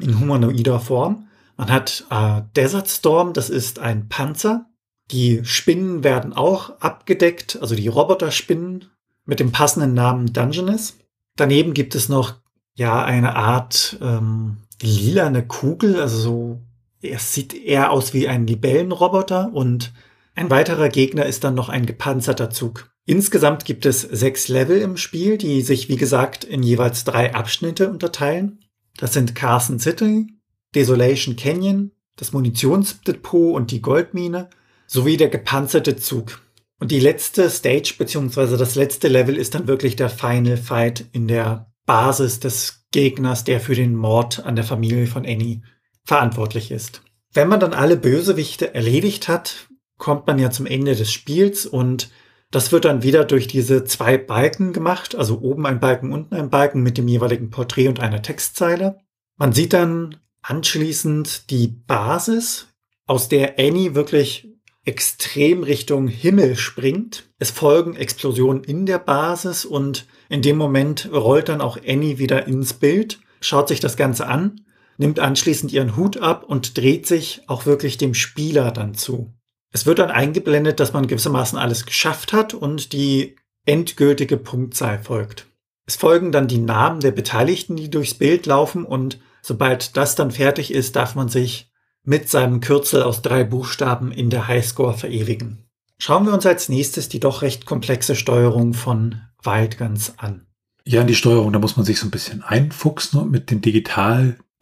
in 0.00 0.18
humanoider 0.18 0.80
Form. 0.80 1.28
Man 1.56 1.70
hat 1.70 2.06
äh, 2.10 2.42
Desert 2.56 2.88
Storm, 2.88 3.32
das 3.32 3.50
ist 3.50 3.78
ein 3.78 4.08
Panzer. 4.08 4.66
Die 5.10 5.44
Spinnen 5.44 6.02
werden 6.02 6.32
auch 6.32 6.80
abgedeckt, 6.80 7.58
also 7.60 7.74
die 7.74 7.88
Roboterspinnen 7.88 8.86
mit 9.26 9.40
dem 9.40 9.52
passenden 9.52 9.94
Namen 9.94 10.32
Dungeness. 10.32 10.98
Daneben 11.36 11.74
gibt 11.74 11.94
es 11.94 12.08
noch 12.08 12.36
ja 12.74 13.04
eine 13.04 13.36
Art 13.36 13.98
ähm, 14.00 14.58
lilane 14.82 15.46
Kugel, 15.46 16.00
also 16.00 16.16
so, 16.16 16.60
es 17.02 17.34
sieht 17.34 17.54
eher 17.54 17.90
aus 17.90 18.14
wie 18.14 18.28
ein 18.28 18.46
Libellenroboter 18.46 19.52
und 19.52 19.92
ein 20.34 20.50
weiterer 20.50 20.88
Gegner 20.88 21.26
ist 21.26 21.44
dann 21.44 21.54
noch 21.54 21.68
ein 21.68 21.86
gepanzerter 21.86 22.50
Zug. 22.50 22.90
Insgesamt 23.06 23.64
gibt 23.64 23.86
es 23.86 24.00
sechs 24.00 24.48
Level 24.48 24.80
im 24.80 24.96
Spiel, 24.96 25.38
die 25.38 25.62
sich 25.62 25.88
wie 25.88 25.96
gesagt 25.96 26.44
in 26.44 26.62
jeweils 26.62 27.04
drei 27.04 27.34
Abschnitte 27.34 27.90
unterteilen. 27.90 28.60
Das 28.96 29.12
sind 29.12 29.34
Carson 29.34 29.78
City, 29.78 30.26
Desolation 30.74 31.36
Canyon, 31.36 31.92
das 32.16 32.32
Munitionsdepot 32.32 33.54
und 33.54 33.70
die 33.70 33.82
Goldmine 33.82 34.48
sowie 34.86 35.16
der 35.16 35.28
gepanzerte 35.28 35.96
Zug. 35.96 36.40
Und 36.80 36.90
die 36.90 37.00
letzte 37.00 37.50
Stage 37.50 37.94
bzw. 37.98 38.56
das 38.56 38.74
letzte 38.74 39.08
Level 39.08 39.36
ist 39.36 39.54
dann 39.54 39.66
wirklich 39.66 39.96
der 39.96 40.10
Final 40.10 40.56
Fight 40.56 41.04
in 41.12 41.28
der 41.28 41.72
Basis 41.86 42.40
des 42.40 42.86
Gegners, 42.90 43.44
der 43.44 43.60
für 43.60 43.74
den 43.74 43.94
Mord 43.94 44.44
an 44.44 44.56
der 44.56 44.64
Familie 44.64 45.06
von 45.06 45.26
Annie 45.26 45.62
verantwortlich 46.04 46.70
ist. 46.70 47.02
Wenn 47.32 47.48
man 47.48 47.60
dann 47.60 47.74
alle 47.74 47.96
Bösewichte 47.96 48.74
erledigt 48.74 49.28
hat, 49.28 49.68
kommt 49.98 50.26
man 50.26 50.38
ja 50.38 50.50
zum 50.50 50.66
Ende 50.66 50.94
des 50.94 51.12
Spiels 51.12 51.66
und 51.66 52.10
das 52.50 52.70
wird 52.70 52.84
dann 52.84 53.02
wieder 53.02 53.24
durch 53.24 53.48
diese 53.48 53.84
zwei 53.84 54.16
Balken 54.16 54.72
gemacht, 54.72 55.16
also 55.16 55.40
oben 55.40 55.66
ein 55.66 55.80
Balken, 55.80 56.12
unten 56.12 56.34
ein 56.34 56.50
Balken 56.50 56.82
mit 56.82 56.98
dem 56.98 57.08
jeweiligen 57.08 57.50
Porträt 57.50 57.88
und 57.88 58.00
einer 58.00 58.22
Textzeile. 58.22 58.98
Man 59.36 59.52
sieht 59.52 59.72
dann 59.72 60.16
anschließend 60.42 61.50
die 61.50 61.66
Basis, 61.66 62.68
aus 63.06 63.28
der 63.28 63.58
Annie 63.58 63.94
wirklich 63.94 64.48
extrem 64.84 65.62
Richtung 65.62 66.08
Himmel 66.08 66.56
springt. 66.56 67.28
Es 67.38 67.50
folgen 67.50 67.96
Explosionen 67.96 68.62
in 68.62 68.86
der 68.86 68.98
Basis 68.98 69.64
und 69.64 70.06
in 70.28 70.42
dem 70.42 70.56
Moment 70.56 71.10
rollt 71.12 71.48
dann 71.48 71.60
auch 71.60 71.78
Annie 71.86 72.18
wieder 72.18 72.46
ins 72.46 72.74
Bild, 72.74 73.20
schaut 73.40 73.68
sich 73.68 73.80
das 73.80 73.96
Ganze 73.96 74.26
an, 74.26 74.64
nimmt 74.96 75.18
anschließend 75.18 75.72
ihren 75.72 75.96
Hut 75.96 76.18
ab 76.18 76.44
und 76.44 76.78
dreht 76.78 77.06
sich 77.06 77.42
auch 77.46 77.66
wirklich 77.66 77.98
dem 77.98 78.14
Spieler 78.14 78.70
dann 78.70 78.94
zu. 78.94 79.33
Es 79.74 79.86
wird 79.86 79.98
dann 79.98 80.12
eingeblendet, 80.12 80.78
dass 80.78 80.92
man 80.92 81.08
gewissermaßen 81.08 81.58
alles 81.58 81.84
geschafft 81.84 82.32
hat 82.32 82.54
und 82.54 82.92
die 82.92 83.34
endgültige 83.66 84.36
Punktzahl 84.36 85.00
folgt. 85.02 85.48
Es 85.84 85.96
folgen 85.96 86.30
dann 86.30 86.46
die 86.46 86.58
Namen 86.58 87.00
der 87.00 87.10
Beteiligten, 87.10 87.74
die 87.74 87.90
durchs 87.90 88.14
Bild 88.14 88.46
laufen 88.46 88.84
und 88.84 89.18
sobald 89.42 89.96
das 89.96 90.14
dann 90.14 90.30
fertig 90.30 90.72
ist, 90.72 90.94
darf 90.94 91.16
man 91.16 91.28
sich 91.28 91.72
mit 92.04 92.30
seinem 92.30 92.60
Kürzel 92.60 93.02
aus 93.02 93.20
drei 93.20 93.42
Buchstaben 93.42 94.12
in 94.12 94.30
der 94.30 94.46
Highscore 94.46 94.96
verewigen. 94.96 95.66
Schauen 95.98 96.24
wir 96.24 96.34
uns 96.34 96.46
als 96.46 96.68
nächstes 96.68 97.08
die 97.08 97.20
doch 97.20 97.42
recht 97.42 97.66
komplexe 97.66 98.14
Steuerung 98.14 98.74
von 98.74 99.22
Wildguns 99.42 100.14
an. 100.18 100.46
Ja, 100.84 101.00
in 101.00 101.08
die 101.08 101.16
Steuerung, 101.16 101.52
da 101.52 101.58
muss 101.58 101.76
man 101.76 101.84
sich 101.84 101.98
so 101.98 102.06
ein 102.06 102.12
bisschen 102.12 102.44
einfuchsen 102.44 103.18
und 103.18 103.32
mit 103.32 103.50
dem 103.50 103.60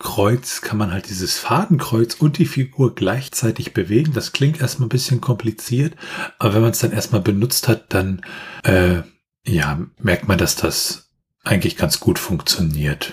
Digitalkreuz 0.02 0.60
kann 0.62 0.78
man 0.78 0.92
halt 0.92 1.08
dieses 1.08 1.38
Fadenkreuz 1.38 2.14
und 2.14 2.38
die 2.38 2.46
Figur 2.46 2.94
gleichzeitig 2.94 3.72
bewegen. 3.72 4.12
Das 4.12 4.32
klingt 4.32 4.60
erstmal 4.60 4.86
ein 4.86 4.90
bisschen 4.90 5.20
kompliziert, 5.20 5.94
aber 6.38 6.54
wenn 6.54 6.62
man 6.62 6.72
es 6.72 6.80
dann 6.80 6.92
erstmal 6.92 7.20
benutzt 7.20 7.68
hat, 7.68 7.94
dann 7.94 8.22
äh, 8.64 9.02
ja, 9.46 9.86
merkt 9.98 10.26
man, 10.28 10.38
dass 10.38 10.56
das 10.56 11.10
eigentlich 11.44 11.76
ganz 11.76 12.00
gut 12.00 12.18
funktioniert. 12.18 13.12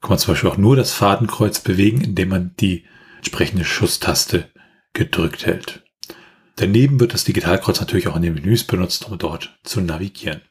Kann 0.00 0.10
man 0.10 0.18
zum 0.18 0.34
Beispiel 0.34 0.50
auch 0.50 0.56
nur 0.56 0.76
das 0.76 0.92
Fadenkreuz 0.92 1.60
bewegen, 1.60 2.00
indem 2.00 2.28
man 2.28 2.54
die 2.60 2.84
entsprechende 3.16 3.64
Schusstaste 3.64 4.48
gedrückt 4.92 5.46
hält. 5.46 5.82
Daneben 6.56 7.00
wird 7.00 7.12
das 7.12 7.24
Digitalkreuz 7.24 7.80
natürlich 7.80 8.06
auch 8.08 8.16
in 8.16 8.22
den 8.22 8.34
Menüs 8.34 8.64
benutzt, 8.64 9.08
um 9.08 9.18
dort 9.18 9.58
zu 9.64 9.80
navigieren. 9.80 10.42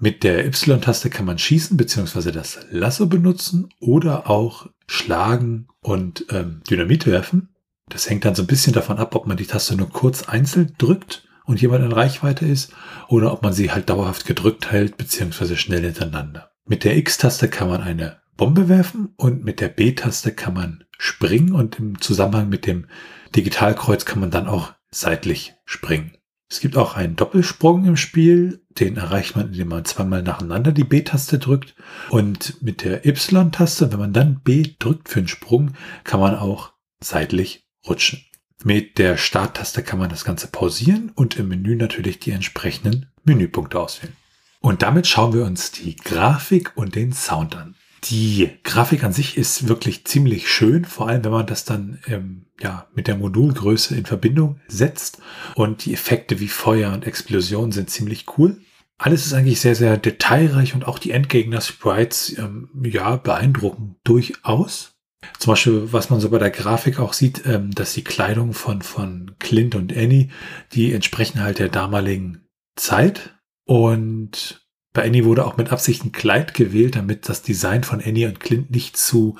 Mit 0.00 0.22
der 0.22 0.46
Y-Taste 0.46 1.10
kann 1.10 1.26
man 1.26 1.38
schießen 1.38 1.76
bzw. 1.76 2.30
das 2.30 2.60
Lasso 2.70 3.06
benutzen 3.06 3.68
oder 3.80 4.30
auch 4.30 4.68
schlagen 4.86 5.66
und 5.80 6.26
ähm, 6.30 6.62
Dynamit 6.70 7.06
werfen. 7.06 7.48
Das 7.88 8.08
hängt 8.08 8.24
dann 8.24 8.36
so 8.36 8.44
ein 8.44 8.46
bisschen 8.46 8.72
davon 8.72 8.98
ab, 8.98 9.16
ob 9.16 9.26
man 9.26 9.36
die 9.36 9.46
Taste 9.46 9.74
nur 9.74 9.90
kurz 9.90 10.28
einzeln 10.28 10.74
drückt 10.78 11.26
und 11.46 11.60
jemand 11.60 11.84
in 11.84 11.90
Reichweite 11.90 12.46
ist 12.46 12.72
oder 13.08 13.32
ob 13.32 13.42
man 13.42 13.52
sie 13.52 13.72
halt 13.72 13.90
dauerhaft 13.90 14.24
gedrückt 14.24 14.70
hält 14.70 14.96
bzw. 14.98 15.56
schnell 15.56 15.82
hintereinander. 15.82 16.52
Mit 16.64 16.84
der 16.84 16.96
X-Taste 16.96 17.48
kann 17.48 17.68
man 17.68 17.80
eine 17.80 18.18
Bombe 18.36 18.68
werfen 18.68 19.14
und 19.16 19.44
mit 19.44 19.60
der 19.60 19.68
B-Taste 19.68 20.32
kann 20.32 20.54
man 20.54 20.84
springen 20.96 21.52
und 21.52 21.80
im 21.80 22.00
Zusammenhang 22.00 22.48
mit 22.48 22.66
dem 22.66 22.86
Digitalkreuz 23.34 24.04
kann 24.04 24.20
man 24.20 24.30
dann 24.30 24.46
auch 24.46 24.74
seitlich 24.92 25.54
springen. 25.64 26.17
Es 26.50 26.60
gibt 26.60 26.76
auch 26.76 26.96
einen 26.96 27.14
Doppelsprung 27.14 27.84
im 27.84 27.96
Spiel, 27.96 28.64
den 28.70 28.96
erreicht 28.96 29.36
man, 29.36 29.48
indem 29.48 29.68
man 29.68 29.84
zweimal 29.84 30.22
nacheinander 30.22 30.72
die 30.72 30.84
B-Taste 30.84 31.38
drückt. 31.38 31.74
Und 32.08 32.62
mit 32.62 32.84
der 32.84 33.04
Y-Taste, 33.04 33.92
wenn 33.92 33.98
man 33.98 34.12
dann 34.14 34.40
B 34.40 34.74
drückt 34.78 35.10
für 35.10 35.18
einen 35.18 35.28
Sprung, 35.28 35.74
kann 36.04 36.20
man 36.20 36.34
auch 36.34 36.72
seitlich 37.00 37.66
rutschen. 37.86 38.24
Mit 38.64 38.98
der 38.98 39.16
Starttaste 39.16 39.82
kann 39.82 39.98
man 39.98 40.08
das 40.08 40.24
Ganze 40.24 40.48
pausieren 40.48 41.12
und 41.14 41.36
im 41.36 41.48
Menü 41.48 41.76
natürlich 41.76 42.18
die 42.18 42.32
entsprechenden 42.32 43.06
Menüpunkte 43.24 43.78
auswählen. 43.78 44.16
Und 44.60 44.82
damit 44.82 45.06
schauen 45.06 45.32
wir 45.34 45.44
uns 45.44 45.70
die 45.70 45.94
Grafik 45.96 46.76
und 46.76 46.96
den 46.96 47.12
Sound 47.12 47.54
an. 47.54 47.76
Die 48.04 48.50
Grafik 48.62 49.02
an 49.04 49.12
sich 49.12 49.36
ist 49.36 49.68
wirklich 49.68 50.04
ziemlich 50.04 50.48
schön, 50.48 50.84
vor 50.84 51.08
allem 51.08 51.24
wenn 51.24 51.32
man 51.32 51.46
das 51.46 51.64
dann 51.64 51.98
ähm, 52.06 52.46
ja, 52.60 52.86
mit 52.94 53.06
der 53.06 53.16
Modulgröße 53.16 53.96
in 53.96 54.06
Verbindung 54.06 54.60
setzt. 54.68 55.18
Und 55.54 55.84
die 55.84 55.92
Effekte 55.92 56.40
wie 56.40 56.48
Feuer 56.48 56.92
und 56.92 57.06
Explosion 57.06 57.72
sind 57.72 57.90
ziemlich 57.90 58.26
cool. 58.38 58.60
Alles 58.98 59.26
ist 59.26 59.32
eigentlich 59.32 59.60
sehr, 59.60 59.74
sehr 59.74 59.96
detailreich 59.96 60.74
und 60.74 60.86
auch 60.86 60.98
die 60.98 61.12
Endgegner-Sprites, 61.12 62.38
ähm, 62.38 62.68
ja, 62.82 63.16
beeindrucken 63.16 63.96
durchaus. 64.04 64.94
Zum 65.38 65.52
Beispiel, 65.52 65.92
was 65.92 66.10
man 66.10 66.20
so 66.20 66.30
bei 66.30 66.38
der 66.38 66.50
Grafik 66.50 66.98
auch 66.98 67.12
sieht, 67.12 67.44
ähm, 67.46 67.72
dass 67.72 67.94
die 67.94 68.04
Kleidung 68.04 68.52
von, 68.52 68.82
von 68.82 69.36
Clint 69.38 69.74
und 69.74 69.96
Annie, 69.96 70.30
die 70.72 70.92
entsprechen 70.92 71.42
halt 71.42 71.58
der 71.58 71.68
damaligen 71.68 72.46
Zeit. 72.76 73.34
Und 73.64 74.67
bei 74.98 75.06
Annie 75.06 75.24
wurde 75.24 75.46
auch 75.46 75.56
mit 75.56 75.70
Absicht 75.70 76.04
ein 76.04 76.10
Kleid 76.10 76.54
gewählt, 76.54 76.96
damit 76.96 77.28
das 77.28 77.42
Design 77.42 77.84
von 77.84 78.02
Annie 78.04 78.26
und 78.26 78.40
Clint 78.40 78.72
nicht 78.72 78.96
zu 78.96 79.36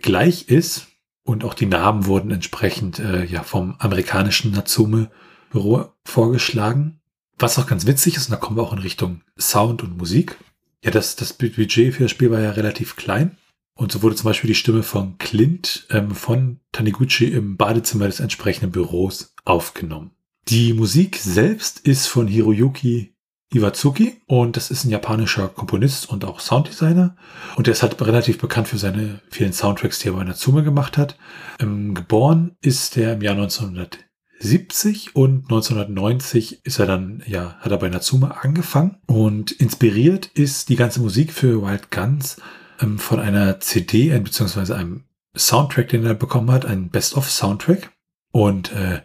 gleich 0.00 0.48
ist. 0.48 0.86
Und 1.24 1.42
auch 1.42 1.54
die 1.54 1.66
Namen 1.66 2.06
wurden 2.06 2.30
entsprechend 2.30 3.00
äh, 3.00 3.24
ja 3.24 3.42
vom 3.42 3.74
amerikanischen 3.80 4.52
Natsume-Büro 4.52 5.86
vorgeschlagen. 6.04 7.00
Was 7.40 7.58
auch 7.58 7.66
ganz 7.66 7.86
witzig 7.88 8.14
ist, 8.14 8.26
und 8.26 8.30
da 8.30 8.36
kommen 8.36 8.56
wir 8.56 8.62
auch 8.62 8.72
in 8.72 8.78
Richtung 8.78 9.22
Sound 9.36 9.82
und 9.82 9.98
Musik. 9.98 10.36
Ja, 10.84 10.92
das, 10.92 11.16
das 11.16 11.32
Budget 11.32 11.92
für 11.92 12.04
das 12.04 12.12
Spiel 12.12 12.30
war 12.30 12.38
ja 12.38 12.52
relativ 12.52 12.94
klein. 12.94 13.36
Und 13.74 13.90
so 13.90 14.02
wurde 14.02 14.14
zum 14.14 14.26
Beispiel 14.26 14.46
die 14.46 14.54
Stimme 14.54 14.84
von 14.84 15.18
Clint 15.18 15.88
ähm, 15.90 16.12
von 16.12 16.60
Taniguchi 16.70 17.24
im 17.24 17.56
Badezimmer 17.56 18.06
des 18.06 18.20
entsprechenden 18.20 18.70
Büros 18.70 19.34
aufgenommen. 19.44 20.12
Die 20.46 20.72
Musik 20.72 21.16
selbst 21.16 21.80
ist 21.80 22.06
von 22.06 22.28
Hiroyuki 22.28 23.09
Iwatsuki. 23.52 24.20
Und 24.26 24.56
das 24.56 24.70
ist 24.70 24.84
ein 24.84 24.90
japanischer 24.90 25.48
Komponist 25.48 26.08
und 26.08 26.24
auch 26.24 26.40
Sounddesigner. 26.40 27.16
Und 27.56 27.66
der 27.66 27.72
ist 27.72 27.82
halt 27.82 28.00
relativ 28.00 28.38
bekannt 28.38 28.68
für 28.68 28.78
seine 28.78 29.20
vielen 29.30 29.52
Soundtracks, 29.52 29.98
die 29.98 30.08
er 30.08 30.14
bei 30.14 30.24
Natsume 30.24 30.62
gemacht 30.62 30.96
hat. 30.96 31.16
Ähm, 31.58 31.94
geboren 31.94 32.56
ist 32.60 32.96
er 32.96 33.14
im 33.14 33.22
Jahr 33.22 33.34
1970 33.34 35.16
und 35.16 35.44
1990 35.44 36.64
ist 36.64 36.78
er 36.78 36.86
dann, 36.86 37.22
ja, 37.26 37.56
hat 37.60 37.72
er 37.72 37.78
bei 37.78 37.88
Natsume 37.88 38.42
angefangen. 38.42 38.98
Und 39.06 39.50
inspiriert 39.50 40.26
ist 40.26 40.68
die 40.68 40.76
ganze 40.76 41.00
Musik 41.00 41.32
für 41.32 41.62
Wild 41.62 41.90
Guns 41.90 42.36
ähm, 42.80 42.98
von 42.98 43.18
einer 43.18 43.60
CD, 43.60 44.10
äh, 44.10 44.20
beziehungsweise 44.20 44.76
einem 44.76 45.04
Soundtrack, 45.36 45.88
den 45.88 46.04
er 46.04 46.14
bekommen 46.14 46.50
hat, 46.50 46.64
ein 46.64 46.88
Best-of-Soundtrack. 46.88 47.90
Und 48.32 48.72
äh, 48.72 49.00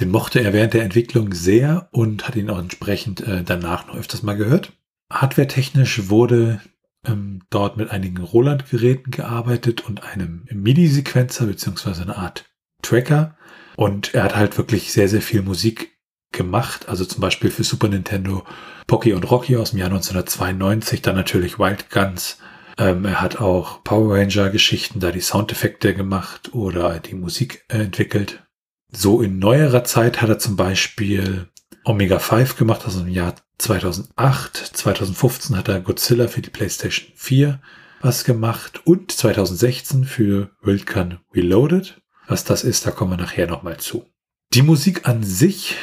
den 0.00 0.10
mochte 0.10 0.40
er 0.40 0.52
während 0.52 0.74
der 0.74 0.82
Entwicklung 0.82 1.32
sehr 1.32 1.88
und 1.92 2.26
hat 2.26 2.36
ihn 2.36 2.50
auch 2.50 2.58
entsprechend 2.58 3.20
äh, 3.20 3.44
danach 3.44 3.86
noch 3.86 3.96
öfters 3.96 4.22
mal 4.22 4.36
gehört. 4.36 4.72
Hardware-technisch 5.12 6.08
wurde 6.08 6.60
ähm, 7.06 7.42
dort 7.50 7.76
mit 7.76 7.90
einigen 7.90 8.18
Roland-Geräten 8.18 9.10
gearbeitet 9.10 9.86
und 9.86 10.04
einem 10.04 10.46
MIDI-Sequenzer 10.50 11.46
beziehungsweise 11.46 12.02
eine 12.02 12.16
Art 12.16 12.46
Tracker. 12.82 13.36
Und 13.76 14.14
er 14.14 14.24
hat 14.24 14.36
halt 14.36 14.58
wirklich 14.58 14.92
sehr, 14.92 15.08
sehr 15.08 15.22
viel 15.22 15.42
Musik 15.42 15.98
gemacht. 16.32 16.88
Also 16.88 17.04
zum 17.04 17.20
Beispiel 17.20 17.50
für 17.50 17.64
Super 17.64 17.88
Nintendo 17.88 18.44
Pocky 18.86 19.12
und 19.12 19.30
Rocky 19.30 19.56
aus 19.56 19.70
dem 19.70 19.78
Jahr 19.78 19.90
1992, 19.90 21.02
dann 21.02 21.16
natürlich 21.16 21.58
Wild 21.58 21.90
Guns. 21.90 22.38
Ähm, 22.78 23.04
er 23.04 23.20
hat 23.20 23.40
auch 23.40 23.84
Power 23.84 24.16
Ranger 24.16 24.50
Geschichten, 24.50 25.00
da 25.00 25.10
die 25.10 25.20
Soundeffekte 25.20 25.94
gemacht 25.94 26.54
oder 26.54 26.98
die 27.00 27.14
Musik 27.14 27.64
äh, 27.68 27.78
entwickelt. 27.78 28.42
So 28.92 29.22
in 29.22 29.38
neuerer 29.38 29.84
Zeit 29.84 30.20
hat 30.20 30.28
er 30.28 30.38
zum 30.38 30.56
Beispiel 30.56 31.48
Omega 31.84 32.18
5 32.18 32.56
gemacht, 32.56 32.82
also 32.84 33.00
im 33.00 33.08
Jahr 33.08 33.34
2008. 33.58 34.56
2015 34.56 35.56
hat 35.56 35.68
er 35.68 35.80
Godzilla 35.80 36.28
für 36.28 36.42
die 36.42 36.50
PlayStation 36.50 37.08
4 37.14 37.60
was 38.02 38.24
gemacht 38.24 38.80
und 38.86 39.12
2016 39.12 40.04
für 40.04 40.50
Wildcon 40.62 41.18
Reloaded. 41.34 42.00
Was 42.26 42.44
das 42.44 42.64
ist, 42.64 42.86
da 42.86 42.90
kommen 42.90 43.12
wir 43.12 43.16
nachher 43.18 43.46
nochmal 43.46 43.76
zu. 43.76 44.06
Die 44.54 44.62
Musik 44.62 45.06
an 45.06 45.22
sich 45.22 45.76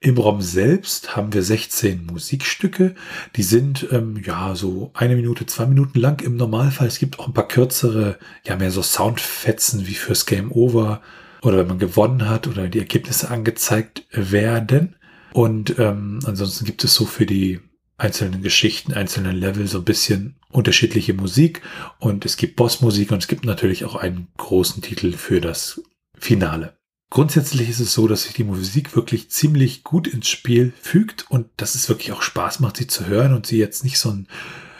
im 0.00 0.16
ROM 0.16 0.40
selbst 0.40 1.16
haben 1.16 1.32
wir 1.32 1.42
16 1.42 2.06
Musikstücke. 2.06 2.94
Die 3.36 3.42
sind 3.42 3.88
ähm, 3.90 4.20
ja 4.24 4.54
so 4.54 4.92
eine 4.94 5.16
Minute, 5.16 5.44
zwei 5.46 5.66
Minuten 5.66 5.98
lang 5.98 6.22
im 6.22 6.36
Normalfall. 6.36 6.86
Es 6.86 6.98
gibt 6.98 7.18
auch 7.18 7.26
ein 7.26 7.34
paar 7.34 7.48
kürzere, 7.48 8.18
ja 8.44 8.56
mehr 8.56 8.70
so 8.70 8.82
Soundfetzen 8.82 9.86
wie 9.86 9.94
fürs 9.94 10.24
Game 10.24 10.52
Over 10.52 11.02
oder 11.42 11.58
wenn 11.58 11.68
man 11.68 11.78
gewonnen 11.78 12.28
hat 12.28 12.46
oder 12.46 12.68
die 12.68 12.78
Ergebnisse 12.78 13.30
angezeigt 13.30 14.06
werden. 14.10 14.96
Und 15.32 15.78
ähm, 15.78 16.20
ansonsten 16.24 16.64
gibt 16.64 16.84
es 16.84 16.94
so 16.94 17.06
für 17.06 17.26
die 17.26 17.60
einzelnen 17.98 18.42
Geschichten, 18.42 18.92
einzelnen 18.94 19.36
Level 19.36 19.66
so 19.66 19.78
ein 19.78 19.84
bisschen 19.84 20.36
unterschiedliche 20.50 21.14
Musik 21.14 21.62
und 21.98 22.24
es 22.24 22.36
gibt 22.36 22.56
Bossmusik 22.56 23.10
und 23.10 23.18
es 23.18 23.28
gibt 23.28 23.44
natürlich 23.44 23.84
auch 23.84 23.96
einen 23.96 24.28
großen 24.36 24.82
Titel 24.82 25.12
für 25.12 25.40
das 25.40 25.82
Finale. 26.16 26.78
Grundsätzlich 27.10 27.68
ist 27.68 27.80
es 27.80 27.94
so, 27.94 28.06
dass 28.06 28.24
sich 28.24 28.34
die 28.34 28.44
Musik 28.44 28.94
wirklich 28.94 29.30
ziemlich 29.30 29.82
gut 29.82 30.06
ins 30.06 30.28
Spiel 30.28 30.72
fügt 30.80 31.30
und 31.30 31.48
dass 31.56 31.74
es 31.74 31.88
wirklich 31.88 32.12
auch 32.12 32.22
Spaß 32.22 32.60
macht, 32.60 32.76
sie 32.76 32.86
zu 32.86 33.06
hören 33.06 33.34
und 33.34 33.46
sie 33.46 33.58
jetzt 33.58 33.82
nicht 33.82 33.98
so 33.98 34.10
einen 34.10 34.28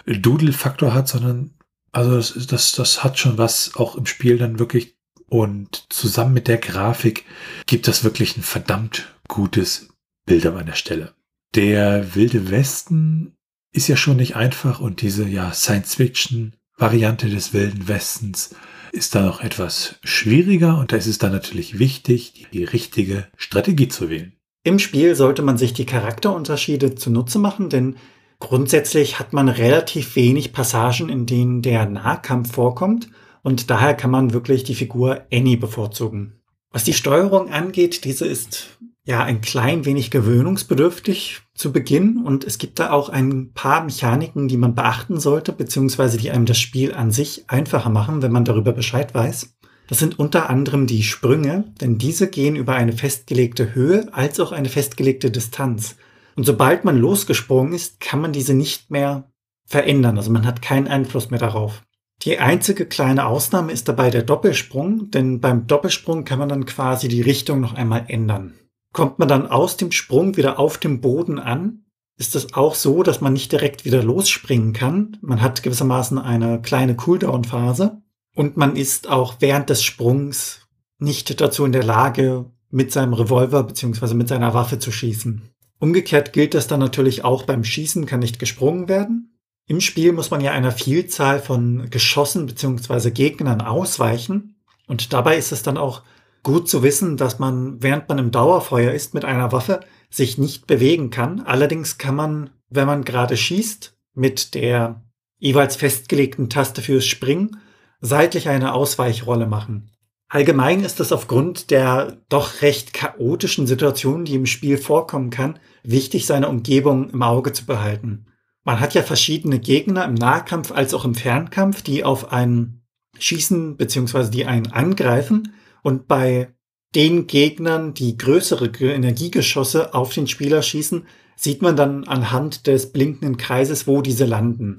Doodle-Faktor 0.07 0.95
hat, 0.95 1.09
sondern 1.09 1.55
also 1.91 2.17
das, 2.17 2.47
das, 2.47 2.73
das 2.73 3.03
hat 3.03 3.19
schon 3.19 3.39
was 3.39 3.73
auch 3.77 3.97
im 3.97 4.07
Spiel 4.07 4.37
dann 4.37 4.59
wirklich 4.59 4.98
und 5.29 5.87
zusammen 5.91 6.35
mit 6.35 6.49
der 6.49 6.59
Grafik 6.59 7.25
gibt 7.67 7.89
das 7.89 8.05
wirklich 8.05 8.37
ein 8.37 8.43
verdammt 8.43 9.15
gutes 9.29 9.89
Bild 10.27 10.47
an 10.47 10.67
der 10.67 10.75
Stelle. 10.75 11.15
Der 11.55 12.15
Wilde 12.15 12.51
Westen 12.51 13.35
ist 13.73 13.89
ja 13.89 13.97
schon 13.97 14.17
nicht 14.17 14.37
einfach 14.37 14.81
und 14.81 15.03
diese 15.03 15.27
ja 15.27 15.53
Science-Fiction-Variante 15.53 17.29
des 17.29 17.53
Wilden 17.53 17.89
Westens 17.89 18.55
ist 18.93 19.15
da 19.15 19.23
noch 19.23 19.43
etwas 19.43 19.97
schwieriger 20.03 20.79
und 20.79 20.93
da 20.93 20.97
ist 20.97 21.07
es 21.07 21.19
dann 21.19 21.33
natürlich 21.33 21.79
wichtig, 21.79 22.47
die 22.53 22.65
richtige 22.65 23.29
Strategie 23.37 23.89
zu 23.89 24.09
wählen. 24.09 24.33
Im 24.65 24.79
Spiel 24.79 25.15
sollte 25.15 25.43
man 25.43 25.59
sich 25.59 25.73
die 25.73 25.87
Charakterunterschiede 25.87 26.95
zunutze 26.95 27.39
machen, 27.39 27.69
denn 27.69 27.97
grundsätzlich 28.41 29.19
hat 29.19 29.33
man 29.33 29.49
relativ 29.49 30.17
wenig 30.17 30.53
Passagen, 30.53 31.09
in 31.09 31.27
denen 31.27 31.63
der 31.63 31.87
Nahkampf 31.87 32.53
vorkommt 32.53 33.09
und 33.43 33.71
daher 33.71 33.95
kann 33.95 34.11
man 34.11 34.33
wirklich 34.33 34.65
die 34.65 34.75
Figur 34.75 35.23
Annie 35.33 35.57
bevorzugen. 35.57 36.41
Was 36.71 36.85
die 36.85 36.93
Steuerung 36.93 37.51
angeht, 37.51 38.05
diese 38.05 38.27
ist 38.27 38.79
ja 39.05 39.23
ein 39.23 39.41
klein 39.41 39.87
wenig 39.87 40.11
gewöhnungsbedürftig 40.11 41.41
zu 41.55 41.73
Beginn 41.73 42.19
und 42.19 42.45
es 42.45 42.59
gibt 42.59 42.79
da 42.79 42.91
auch 42.91 43.09
ein 43.09 43.53
paar 43.55 43.83
Mechaniken, 43.83 44.49
die 44.49 44.59
man 44.59 44.75
beachten 44.75 45.19
sollte, 45.19 45.53
beziehungsweise 45.53 46.19
die 46.19 46.31
einem 46.31 46.45
das 46.45 46.59
Spiel 46.59 46.95
an 46.95 47.11
sich 47.11 47.49
einfacher 47.49 47.89
machen, 47.89 48.21
wenn 48.21 48.33
man 48.33 48.45
darüber 48.45 48.73
Bescheid 48.73 49.15
weiß. 49.15 49.57
Das 49.89 49.99
sind 49.99 50.19
unter 50.19 50.51
anderem 50.51 50.87
die 50.87 51.03
Sprünge, 51.03 51.65
denn 51.81 51.97
diese 51.97 52.29
gehen 52.29 52.55
über 52.55 52.75
eine 52.75 52.93
festgelegte 52.93 53.75
Höhe 53.75 54.13
als 54.13 54.39
auch 54.41 54.53
eine 54.53 54.69
festgelegte 54.69 55.31
Distanz. 55.31 55.97
Und 56.37 56.45
sobald 56.45 56.85
man 56.85 56.99
losgesprungen 56.99 57.73
ist, 57.73 57.99
kann 58.01 58.21
man 58.21 58.33
diese 58.33 58.53
nicht 58.53 58.91
mehr 58.91 59.31
verändern, 59.65 60.19
also 60.19 60.31
man 60.31 60.47
hat 60.47 60.61
keinen 60.61 60.87
Einfluss 60.87 61.31
mehr 61.31 61.41
darauf. 61.41 61.83
Die 62.25 62.39
einzige 62.39 62.87
kleine 62.87 63.27
Ausnahme 63.27 63.73
ist 63.73 63.89
dabei 63.89 64.11
der 64.11 64.23
Doppelsprung, 64.23 65.11
denn 65.11 65.41
beim 65.41 65.67
Doppelsprung 65.67 66.25
kann 66.25 66.39
man 66.39 66.49
dann 66.49 66.67
quasi 66.67 67.09
die 67.09 67.23
Richtung 67.23 67.61
noch 67.61 67.75
einmal 67.75 68.07
ändern. 68.09 68.55
Kommt 68.93 69.19
man 69.19 69.29
dann 69.29 69.47
aus 69.47 69.77
dem 69.77 69.93
Sprung 69.93 70.37
wieder 70.37 70.59
auf 70.59 70.79
dem 70.79 71.01
Boden 71.01 71.39
an, 71.39 71.85
ist 72.19 72.35
es 72.35 72.55
auch 72.55 72.75
so, 72.75 73.05
dass 73.05 73.21
man 73.21 73.33
nicht 73.33 73.53
direkt 73.53 73.85
wieder 73.85 74.03
losspringen 74.03 74.73
kann. 74.73 75.17
Man 75.21 75.41
hat 75.41 75.63
gewissermaßen 75.63 76.19
eine 76.19 76.61
kleine 76.61 76.97
Cooldown-Phase 76.97 78.03
und 78.35 78.57
man 78.57 78.75
ist 78.75 79.09
auch 79.09 79.37
während 79.39 79.71
des 79.71 79.85
Sprungs 79.85 80.67
nicht 80.99 81.41
dazu 81.41 81.65
in 81.65 81.73
der 81.73 81.85
Lage, 81.85 82.47
mit 82.71 82.93
seinem 82.93 83.15
Revolver 83.15 83.63
bzw. 83.63 84.15
mit 84.15 84.29
seiner 84.29 84.53
Waffe 84.53 84.79
zu 84.79 84.93
schießen. 84.93 85.49
Umgekehrt 85.79 86.33
gilt 86.33 86.55
das 86.55 86.67
dann 86.67 86.81
natürlich 86.81 87.25
auch 87.25 87.45
beim 87.45 87.65
Schießen 87.65 88.05
kann 88.05 88.21
nicht 88.21 88.39
gesprungen 88.39 88.89
werden. 88.89 89.38
Im 89.69 89.83
Spiel 89.83 90.13
muss 90.13 90.31
man 90.31 90.41
ja 90.41 90.53
einer 90.53 90.73
Vielzahl 90.73 91.41
von 91.41 91.91
Geschossen 91.91 92.47
bzw. 92.47 93.11
Gegnern 93.11 93.61
ausweichen 93.61 94.57
und 94.87 95.13
dabei 95.13 95.37
ist 95.37 95.53
es 95.53 95.63
dann 95.63 95.77
auch 95.77 96.03
Gut 96.43 96.69
zu 96.69 96.83
wissen, 96.83 97.17
dass 97.17 97.39
man, 97.39 97.83
während 97.83 98.09
man 98.09 98.17
im 98.19 98.31
Dauerfeuer 98.31 98.93
ist 98.93 99.13
mit 99.13 99.25
einer 99.25 99.53
Waffe, 99.53 99.81
sich 100.09 100.39
nicht 100.39 100.67
bewegen 100.67 101.11
kann. 101.11 101.41
Allerdings 101.41 101.99
kann 101.99 102.15
man, 102.15 102.51
wenn 102.71 102.87
man 102.87 103.05
gerade 103.05 103.37
schießt, 103.37 103.95
mit 104.15 104.55
der 104.55 105.03
jeweils 105.39 105.77
festgelegten 105.77 106.49
Taste 106.49 106.81
fürs 106.81 107.05
Springen 107.05 107.59
seitlich 108.01 108.49
eine 108.49 108.73
Ausweichrolle 108.73 109.47
machen. 109.47 109.91
Allgemein 110.29 110.85
ist 110.85 111.01
es 111.01 111.13
aufgrund 111.13 111.71
der 111.71 112.19
doch 112.29 112.63
recht 112.63 112.95
chaotischen 112.95 113.67
Situation, 113.67 114.25
die 114.25 114.37
im 114.37 114.47
Spiel 114.47 114.79
vorkommen 114.79 115.29
kann, 115.31 115.59
wichtig, 115.83 116.25
seine 116.27 116.49
Umgebung 116.49 117.11
im 117.11 117.23
Auge 117.23 117.53
zu 117.53 117.67
behalten. 117.67 118.28
Man 118.69 118.81
hat 118.81 118.93
ja 118.93 119.03
verschiedene 119.03 119.61
Gegner 119.61 120.05
im 120.05 120.13
Nahkampf 120.13 120.73
als 120.73 120.93
auch 120.93 121.07
im 121.07 121.15
Fernkampf, 121.15 121.81
die 121.81 122.05
auf 122.05 122.33
einen 122.33 122.83
schießen 123.19 123.79
bzw. 123.79 124.29
die 124.29 124.45
einen 124.45 124.67
angreifen 124.67 125.55
und 125.83 126.07
bei 126.07 126.53
den 126.95 127.27
Gegnern, 127.27 127.95
die 127.95 128.19
größere 128.19 128.67
Energiegeschosse 128.67 129.95
auf 129.95 130.13
den 130.13 130.27
Spieler 130.27 130.61
schießen, 130.61 131.07
sieht 131.35 131.63
man 131.63 131.77
dann 131.77 132.05
anhand 132.05 132.67
des 132.67 132.93
blinkenden 132.93 133.39
Kreises, 133.39 133.87
wo 133.87 134.03
diese 134.03 134.27
landen. 134.27 134.77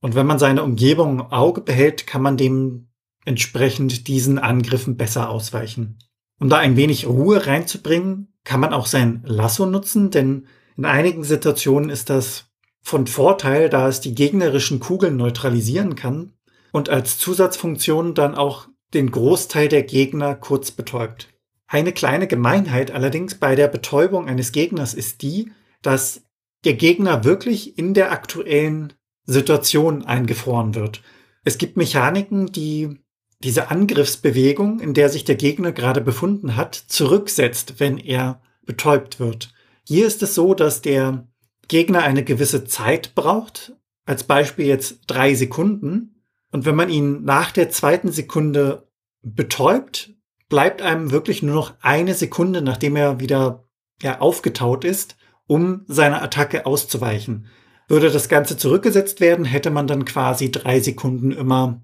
Und 0.00 0.14
wenn 0.14 0.28
man 0.28 0.38
seine 0.38 0.62
Umgebung 0.62 1.18
im 1.18 1.22
Auge 1.22 1.62
behält, 1.62 2.06
kann 2.06 2.22
man 2.22 2.36
dem 2.36 2.90
entsprechend 3.24 4.06
diesen 4.06 4.38
Angriffen 4.38 4.96
besser 4.96 5.28
ausweichen. 5.28 5.98
Um 6.38 6.48
da 6.48 6.58
ein 6.58 6.76
wenig 6.76 7.08
Ruhe 7.08 7.44
reinzubringen, 7.44 8.32
kann 8.44 8.60
man 8.60 8.72
auch 8.72 8.86
sein 8.86 9.20
Lasso 9.26 9.66
nutzen, 9.66 10.12
denn 10.12 10.46
in 10.76 10.84
einigen 10.84 11.24
Situationen 11.24 11.90
ist 11.90 12.08
das 12.08 12.51
von 12.82 13.06
Vorteil, 13.06 13.68
da 13.68 13.88
es 13.88 14.00
die 14.00 14.14
gegnerischen 14.14 14.80
Kugeln 14.80 15.16
neutralisieren 15.16 15.94
kann 15.94 16.32
und 16.72 16.88
als 16.88 17.18
Zusatzfunktion 17.18 18.14
dann 18.14 18.34
auch 18.34 18.68
den 18.92 19.10
Großteil 19.10 19.68
der 19.68 19.84
Gegner 19.84 20.34
kurz 20.34 20.70
betäubt. 20.70 21.28
Eine 21.66 21.92
kleine 21.92 22.26
Gemeinheit 22.26 22.90
allerdings 22.90 23.36
bei 23.36 23.54
der 23.54 23.68
Betäubung 23.68 24.28
eines 24.28 24.52
Gegners 24.52 24.92
ist 24.92 25.22
die, 25.22 25.52
dass 25.80 26.22
der 26.64 26.74
Gegner 26.74 27.24
wirklich 27.24 27.78
in 27.78 27.94
der 27.94 28.12
aktuellen 28.12 28.92
Situation 29.24 30.04
eingefroren 30.04 30.74
wird. 30.74 31.02
Es 31.44 31.58
gibt 31.58 31.76
Mechaniken, 31.76 32.52
die 32.52 32.98
diese 33.42 33.70
Angriffsbewegung, 33.70 34.80
in 34.80 34.94
der 34.94 35.08
sich 35.08 35.24
der 35.24 35.34
Gegner 35.34 35.72
gerade 35.72 36.00
befunden 36.00 36.56
hat, 36.56 36.74
zurücksetzt, 36.74 37.74
wenn 37.78 37.98
er 37.98 38.40
betäubt 38.64 39.18
wird. 39.18 39.52
Hier 39.84 40.06
ist 40.06 40.22
es 40.22 40.34
so, 40.34 40.54
dass 40.54 40.82
der 40.82 41.26
Gegner 41.72 42.02
eine 42.02 42.22
gewisse 42.22 42.64
Zeit 42.64 43.14
braucht, 43.14 43.72
als 44.04 44.24
Beispiel 44.24 44.66
jetzt 44.66 45.04
drei 45.06 45.34
Sekunden, 45.34 46.22
und 46.50 46.66
wenn 46.66 46.74
man 46.74 46.90
ihn 46.90 47.24
nach 47.24 47.50
der 47.50 47.70
zweiten 47.70 48.12
Sekunde 48.12 48.90
betäubt, 49.22 50.10
bleibt 50.50 50.82
einem 50.82 51.12
wirklich 51.12 51.42
nur 51.42 51.54
noch 51.54 51.72
eine 51.80 52.12
Sekunde, 52.12 52.60
nachdem 52.60 52.94
er 52.94 53.20
wieder 53.20 53.64
ja, 54.02 54.20
aufgetaut 54.20 54.84
ist, 54.84 55.16
um 55.46 55.86
seiner 55.86 56.22
Attacke 56.22 56.66
auszuweichen. 56.66 57.46
Würde 57.88 58.10
das 58.10 58.28
Ganze 58.28 58.58
zurückgesetzt 58.58 59.20
werden, 59.22 59.46
hätte 59.46 59.70
man 59.70 59.86
dann 59.86 60.04
quasi 60.04 60.52
drei 60.52 60.78
Sekunden 60.78 61.32
immer, 61.32 61.82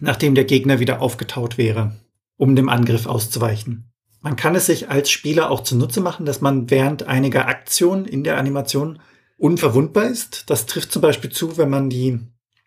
nachdem 0.00 0.34
der 0.34 0.44
Gegner 0.44 0.80
wieder 0.80 1.00
aufgetaut 1.00 1.56
wäre, 1.56 1.94
um 2.36 2.56
dem 2.56 2.68
Angriff 2.68 3.06
auszuweichen. 3.06 3.92
Man 4.22 4.34
kann 4.34 4.56
es 4.56 4.66
sich 4.66 4.90
als 4.90 5.08
Spieler 5.08 5.52
auch 5.52 5.60
zunutze 5.60 6.00
machen, 6.00 6.26
dass 6.26 6.40
man 6.40 6.68
während 6.68 7.04
einiger 7.04 7.46
Aktionen 7.46 8.06
in 8.06 8.24
der 8.24 8.38
Animation 8.38 8.98
unverwundbar 9.40 10.06
ist. 10.06 10.48
Das 10.50 10.66
trifft 10.66 10.92
zum 10.92 11.02
Beispiel 11.02 11.30
zu, 11.30 11.56
wenn 11.56 11.70
man 11.70 11.90
die 11.90 12.20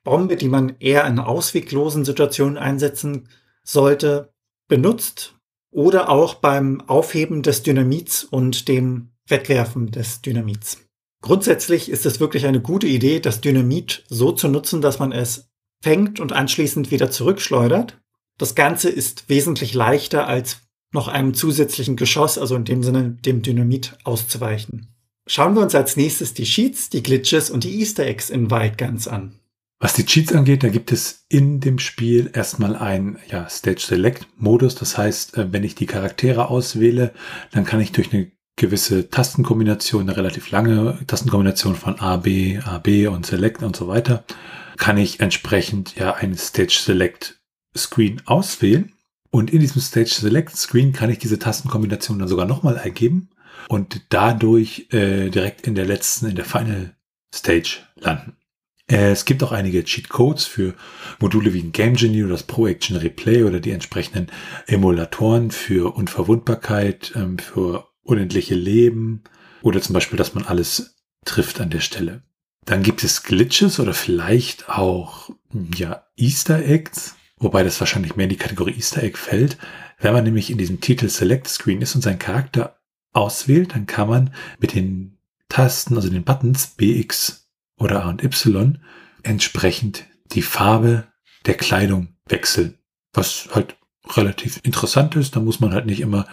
Bombe, 0.03 0.35
die 0.35 0.49
man 0.49 0.75
eher 0.79 1.05
in 1.05 1.19
ausweglosen 1.19 2.03
Situationen 2.03 2.57
einsetzen 2.57 3.29
sollte, 3.63 4.33
benutzt 4.67 5.35
oder 5.71 6.09
auch 6.09 6.35
beim 6.35 6.81
Aufheben 6.81 7.41
des 7.41 7.63
Dynamits 7.63 8.23
und 8.23 8.67
dem 8.67 9.11
Wegwerfen 9.27 9.91
des 9.91 10.21
Dynamits. 10.21 10.79
Grundsätzlich 11.21 11.89
ist 11.89 12.05
es 12.05 12.19
wirklich 12.19 12.45
eine 12.45 12.59
gute 12.59 12.87
Idee, 12.87 13.21
das 13.21 13.39
Dynamit 13.39 14.03
so 14.09 14.33
zu 14.33 14.49
nutzen, 14.49 14.81
dass 14.81 14.99
man 14.99 15.13
es 15.13 15.49
fängt 15.81 16.19
und 16.19 16.33
anschließend 16.33 16.91
wieder 16.91 17.09
zurückschleudert. 17.09 18.01
Das 18.37 18.55
Ganze 18.55 18.89
ist 18.89 19.29
wesentlich 19.29 19.73
leichter 19.73 20.27
als 20.27 20.57
noch 20.91 21.07
einem 21.07 21.33
zusätzlichen 21.33 21.95
Geschoss, 21.95 22.37
also 22.37 22.55
in 22.55 22.65
dem 22.65 22.83
Sinne 22.83 23.11
dem 23.11 23.41
Dynamit 23.41 23.97
auszuweichen. 24.03 24.92
Schauen 25.25 25.55
wir 25.55 25.61
uns 25.61 25.73
als 25.73 25.95
nächstes 25.95 26.33
die 26.33 26.45
Sheets, 26.45 26.89
die 26.89 27.01
Glitches 27.01 27.49
und 27.49 27.63
die 27.63 27.79
Easter 27.79 28.05
Eggs 28.05 28.29
in 28.29 28.51
Wildguns 28.51 29.07
an. 29.07 29.39
Was 29.79 29.93
die 29.93 30.05
Cheats 30.05 30.33
angeht, 30.33 30.63
da 30.63 30.69
gibt 30.69 30.91
es 30.91 31.25
in 31.29 31.59
dem 31.59 31.79
Spiel 31.79 32.29
erstmal 32.33 32.75
einen 32.75 33.17
ja, 33.29 33.49
Stage 33.49 33.81
Select 33.81 34.27
Modus. 34.37 34.75
Das 34.75 34.97
heißt, 34.97 35.37
äh, 35.37 35.51
wenn 35.51 35.63
ich 35.63 35.75
die 35.75 35.85
Charaktere 35.85 36.49
auswähle, 36.49 37.13
dann 37.51 37.65
kann 37.65 37.81
ich 37.81 37.91
durch 37.91 38.13
eine 38.13 38.31
gewisse 38.55 39.09
Tastenkombination, 39.09 40.03
eine 40.03 40.15
relativ 40.15 40.51
lange 40.51 40.99
Tastenkombination 41.07 41.75
von 41.75 41.99
A, 41.99 42.17
B, 42.17 42.59
A, 42.59 42.77
B 42.77 43.07
und 43.07 43.25
Select 43.25 43.63
und 43.63 43.75
so 43.75 43.87
weiter, 43.87 44.23
kann 44.77 44.97
ich 44.97 45.19
entsprechend 45.19 45.95
ja 45.95 46.13
einen 46.13 46.37
Stage 46.37 46.79
Select 46.81 47.41
Screen 47.75 48.21
auswählen. 48.25 48.93
Und 49.31 49.51
in 49.51 49.59
diesem 49.59 49.81
Stage 49.81 50.11
Select 50.11 50.55
Screen 50.55 50.93
kann 50.93 51.09
ich 51.09 51.17
diese 51.17 51.39
Tastenkombination 51.39 52.19
dann 52.19 52.27
sogar 52.27 52.45
nochmal 52.45 52.77
eingeben 52.77 53.29
und 53.67 54.01
dadurch 54.09 54.87
äh, 54.91 55.29
direkt 55.29 55.67
in 55.67 55.75
der 55.75 55.85
letzten, 55.85 56.27
in 56.27 56.35
der 56.35 56.45
Final 56.45 56.95
Stage 57.33 57.79
landen. 57.95 58.37
Äh, 58.87 59.11
es 59.11 59.25
gibt 59.25 59.43
auch 59.43 59.51
einige 59.51 59.83
Cheat 59.83 60.09
Codes 60.09 60.45
für 60.45 60.75
Module 61.19 61.53
wie 61.53 61.61
ein 61.61 61.71
Game 61.71 61.95
Genie 61.95 62.23
oder 62.23 62.33
das 62.33 62.43
Pro 62.43 62.67
Action 62.67 62.97
Replay 62.97 63.43
oder 63.43 63.59
die 63.59 63.71
entsprechenden 63.71 64.27
Emulatoren 64.67 65.51
für 65.51 65.95
Unverwundbarkeit, 65.95 67.13
ähm, 67.15 67.39
für 67.39 67.87
unendliche 68.03 68.55
Leben 68.55 69.23
oder 69.61 69.81
zum 69.81 69.93
Beispiel, 69.93 70.17
dass 70.17 70.35
man 70.35 70.43
alles 70.43 70.97
trifft 71.25 71.61
an 71.61 71.69
der 71.69 71.79
Stelle. 71.79 72.23
Dann 72.65 72.83
gibt 72.83 73.03
es 73.03 73.23
Glitches 73.23 73.79
oder 73.79 73.93
vielleicht 73.93 74.69
auch 74.69 75.29
ja, 75.75 76.05
Easter 76.15 76.59
Eggs, 76.65 77.15
wobei 77.37 77.63
das 77.63 77.79
wahrscheinlich 77.79 78.15
mehr 78.15 78.25
in 78.25 78.29
die 78.29 78.37
Kategorie 78.37 78.75
Easter 78.75 79.03
Egg 79.03 79.17
fällt. 79.17 79.57
Wenn 79.99 80.13
man 80.13 80.23
nämlich 80.23 80.49
in 80.49 80.57
diesem 80.57 80.81
Titel 80.81 81.09
Select 81.09 81.47
Screen 81.47 81.81
ist 81.81 81.95
und 81.95 82.01
seinen 82.01 82.19
Charakter 82.19 82.77
auswählt, 83.13 83.73
dann 83.73 83.85
kann 83.85 84.09
man 84.09 84.33
mit 84.59 84.73
den 84.73 85.17
Tasten, 85.49 85.95
also 85.95 86.09
den 86.09 86.23
Buttons 86.23 86.67
BX 86.67 87.47
oder 87.77 88.05
A 88.05 88.09
und 88.09 88.23
Y 88.23 88.79
entsprechend 89.23 90.05
die 90.31 90.41
Farbe 90.41 91.07
der 91.45 91.55
Kleidung 91.55 92.09
wechseln. 92.27 92.77
Was 93.13 93.49
halt 93.53 93.77
relativ 94.09 94.59
interessant 94.63 95.15
ist. 95.15 95.35
Da 95.35 95.39
muss 95.39 95.59
man 95.59 95.73
halt 95.73 95.85
nicht 95.85 96.01
immer 96.01 96.27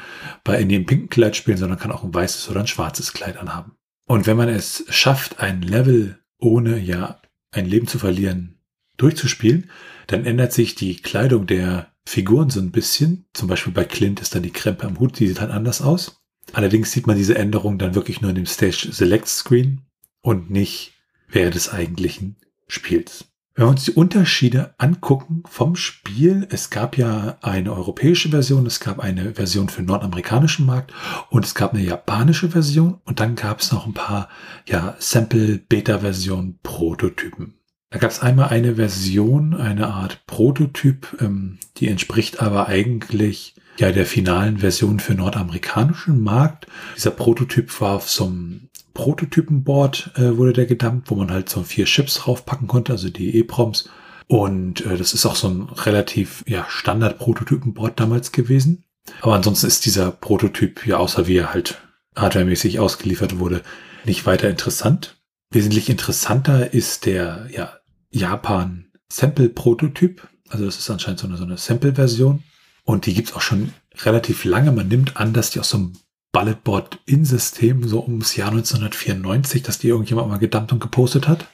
bei 0.45 0.61
in 0.61 0.69
dem 0.69 0.87
pinken 0.87 1.09
Kleid 1.09 1.37
spielen, 1.37 1.59
sondern 1.59 1.79
kann 1.79 1.93
auch 1.93 2.05
ein 2.05 2.15
weißes 2.15 2.49
oder 2.49 2.61
ein 2.61 2.67
schwarzes 2.67 3.13
Kleid 3.13 3.37
anhaben. 3.37 3.73
Und 4.07 4.27
wenn 4.27 4.37
man 4.37 4.49
es 4.49 4.85
schafft, 4.89 5.41
ein 5.41 5.63
Level 5.63 6.19
ohne 6.39 6.79
ja 6.79 7.21
ein 7.53 7.67
Leben 7.67 7.87
zu 7.87 7.99
verlieren 7.99 8.59
durchzuspielen, 8.97 9.71
dann 10.09 10.27
ändert 10.27 10.53
sich 10.53 10.75
die 10.75 10.97
Kleidung 10.97 11.47
der 11.47 11.93
Figuren 12.07 12.51
so 12.51 12.61
ein 12.61 12.73
bisschen. 12.73 13.27
Zum 13.33 13.49
Beispiel 13.49 13.73
bei 13.73 13.85
Clint 13.85 14.21
ist 14.21 14.35
dann 14.35 14.43
die 14.43 14.53
Krempe 14.53 14.87
am 14.87 14.99
Hut, 14.99 15.19
die 15.19 15.29
sieht 15.29 15.41
halt 15.41 15.51
anders 15.51 15.81
aus. 15.81 16.20
Allerdings 16.53 16.91
sieht 16.93 17.07
man 17.07 17.17
diese 17.17 17.37
Änderung 17.37 17.79
dann 17.79 17.95
wirklich 17.95 18.21
nur 18.21 18.31
in 18.31 18.37
dem 18.37 18.47
Stage 18.47 18.89
Select 18.93 19.29
Screen 19.29 19.83
und 20.21 20.51
nicht 20.51 20.93
während 21.29 21.55
des 21.55 21.73
eigentlichen 21.73 22.37
Spiels. 22.67 23.27
Wenn 23.55 23.67
wir 23.67 23.71
uns 23.71 23.85
die 23.85 23.93
Unterschiede 23.93 24.75
angucken 24.79 25.43
vom 25.47 25.77
Spiel, 25.77 26.47
es 26.51 26.71
gab 26.71 26.97
ja 26.97 27.37
eine 27.43 27.73
europäische 27.73 28.31
Version, 28.31 28.65
es 28.65 28.81
gab 28.81 29.01
eine 29.01 29.35
Version 29.35 29.69
für 29.69 29.83
den 29.83 29.87
nordamerikanischen 29.87 30.65
Markt 30.65 30.93
und 31.31 31.45
es 31.45 31.55
gab 31.55 31.75
eine 31.75 31.83
japanische 31.83 32.51
Version 32.51 33.01
und 33.05 33.21
dann 33.21 33.35
gab 33.35 33.61
es 33.61 33.73
noch 33.73 33.87
ein 33.87 33.93
paar 33.93 34.29
ja, 34.67 34.97
Sample-Beta-Version 34.99 36.61
Prototypen. 36.63 37.55
Da 37.91 37.99
gab 37.99 38.13
es 38.13 38.21
einmal 38.21 38.49
eine 38.49 38.77
Version, 38.77 39.53
eine 39.53 39.89
Art 39.89 40.25
Prototyp, 40.27 41.17
ähm, 41.21 41.59
die 41.77 41.89
entspricht 41.89 42.41
aber 42.41 42.69
eigentlich 42.69 43.57
ja 43.79 43.93
der 43.93 44.07
finalen 44.07 44.59
Version 44.59 45.01
für 45.01 45.15
nordamerikanischen 45.15 46.21
Markt. 46.21 46.67
Dieser 46.97 47.11
Prototyp 47.11 47.81
war 47.81 47.97
auf 47.97 48.11
so 48.11 48.27
einem 48.27 48.71
Prototypenboard 48.95 50.13
äh, 50.17 50.37
wurde 50.37 50.53
der 50.53 50.67
gedumpt, 50.67 51.11
wo 51.11 51.15
man 51.15 51.31
halt 51.31 51.49
so 51.49 51.63
vier 51.63 51.85
Chips 51.85 52.15
draufpacken 52.15 52.67
konnte, 52.67 52.93
also 52.93 53.09
die 53.09 53.39
EPROMs. 53.39 53.89
Und 54.27 54.85
äh, 54.85 54.97
das 54.97 55.15
ist 55.15 55.27
auch 55.27 55.37
so 55.37 55.49
ein 55.49 55.63
relativ 55.63 56.45
ja, 56.47 56.67
Standard-Prototypenboard 56.69 57.99
damals 57.99 58.33
gewesen. 58.33 58.85
Aber 59.23 59.35
ansonsten 59.35 59.67
ist 59.67 59.87
dieser 59.87 60.11
Prototyp, 60.11 60.87
ja, 60.87 60.99
außer 60.99 61.27
wie 61.27 61.37
er 61.37 61.53
halt 61.53 61.81
hardwaremäßig 62.17 62.79
ausgeliefert 62.79 63.39
wurde, 63.39 63.63
nicht 64.05 64.27
weiter 64.27 64.49
interessant. 64.49 65.17
Wesentlich 65.51 65.89
interessanter 65.89 66.73
ist 66.73 67.07
der 67.07 67.49
ja, 67.51 67.79
Japan 68.11 68.87
Sample 69.11 69.49
Prototyp. 69.49 70.29
Also 70.49 70.65
das 70.65 70.79
ist 70.79 70.91
anscheinend 70.91 71.21
so 71.21 71.27
eine, 71.27 71.37
so 71.37 71.45
eine 71.45 71.57
Sample-Version. 71.57 72.45
Und 72.91 73.07
die 73.07 73.15
gibt's 73.15 73.35
auch 73.35 73.41
schon 73.41 73.73
relativ 74.03 74.43
lange. 74.43 74.73
Man 74.73 74.89
nimmt 74.89 75.17
an, 75.17 75.33
dass 75.33 75.51
die 75.51 75.61
aus 75.61 75.71
so 75.71 75.77
einem 75.77 75.93
Bulletboard-In-System 76.33 77.87
so 77.87 78.03
ums 78.03 78.35
Jahr 78.35 78.51
1994, 78.51 79.63
dass 79.63 79.79
die 79.79 79.87
irgendjemand 79.87 80.29
mal 80.29 80.39
gedumpt 80.39 80.73
und 80.73 80.81
gepostet 80.81 81.29
hat. 81.29 81.47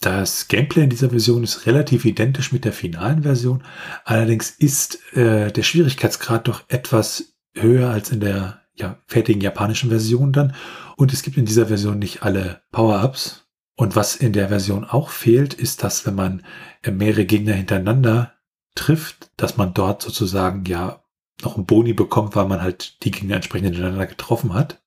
Das 0.00 0.46
Gameplay 0.48 0.84
in 0.84 0.90
dieser 0.90 1.08
Version 1.08 1.42
ist 1.42 1.64
relativ 1.64 2.04
identisch 2.04 2.52
mit 2.52 2.66
der 2.66 2.74
finalen 2.74 3.22
Version. 3.22 3.64
Allerdings 4.04 4.50
ist 4.50 4.98
äh, 5.16 5.50
der 5.50 5.62
Schwierigkeitsgrad 5.62 6.48
doch 6.48 6.64
etwas 6.68 7.32
höher 7.54 7.88
als 7.88 8.10
in 8.10 8.20
der 8.20 8.60
ja, 8.74 8.98
fertigen 9.06 9.40
japanischen 9.40 9.88
Version 9.88 10.34
dann. 10.34 10.54
Und 10.98 11.14
es 11.14 11.22
gibt 11.22 11.38
in 11.38 11.46
dieser 11.46 11.68
Version 11.68 11.98
nicht 11.98 12.24
alle 12.24 12.60
Power-Ups. 12.72 13.46
Und 13.74 13.96
was 13.96 14.16
in 14.16 14.34
der 14.34 14.48
Version 14.48 14.84
auch 14.84 15.08
fehlt, 15.08 15.54
ist, 15.54 15.82
dass 15.82 16.04
wenn 16.04 16.14
man 16.14 16.42
mehrere 16.86 17.24
Gegner 17.24 17.54
hintereinander 17.54 18.34
trifft, 18.78 19.30
dass 19.36 19.56
man 19.56 19.74
dort 19.74 20.02
sozusagen 20.02 20.64
ja 20.64 21.02
noch 21.42 21.56
einen 21.56 21.66
Boni 21.66 21.92
bekommt, 21.92 22.36
weil 22.36 22.46
man 22.46 22.62
halt 22.62 23.02
die 23.04 23.10
Gegner 23.10 23.36
entsprechend 23.36 23.68
hintereinander 23.68 24.06
getroffen 24.06 24.54
hat. 24.54 24.82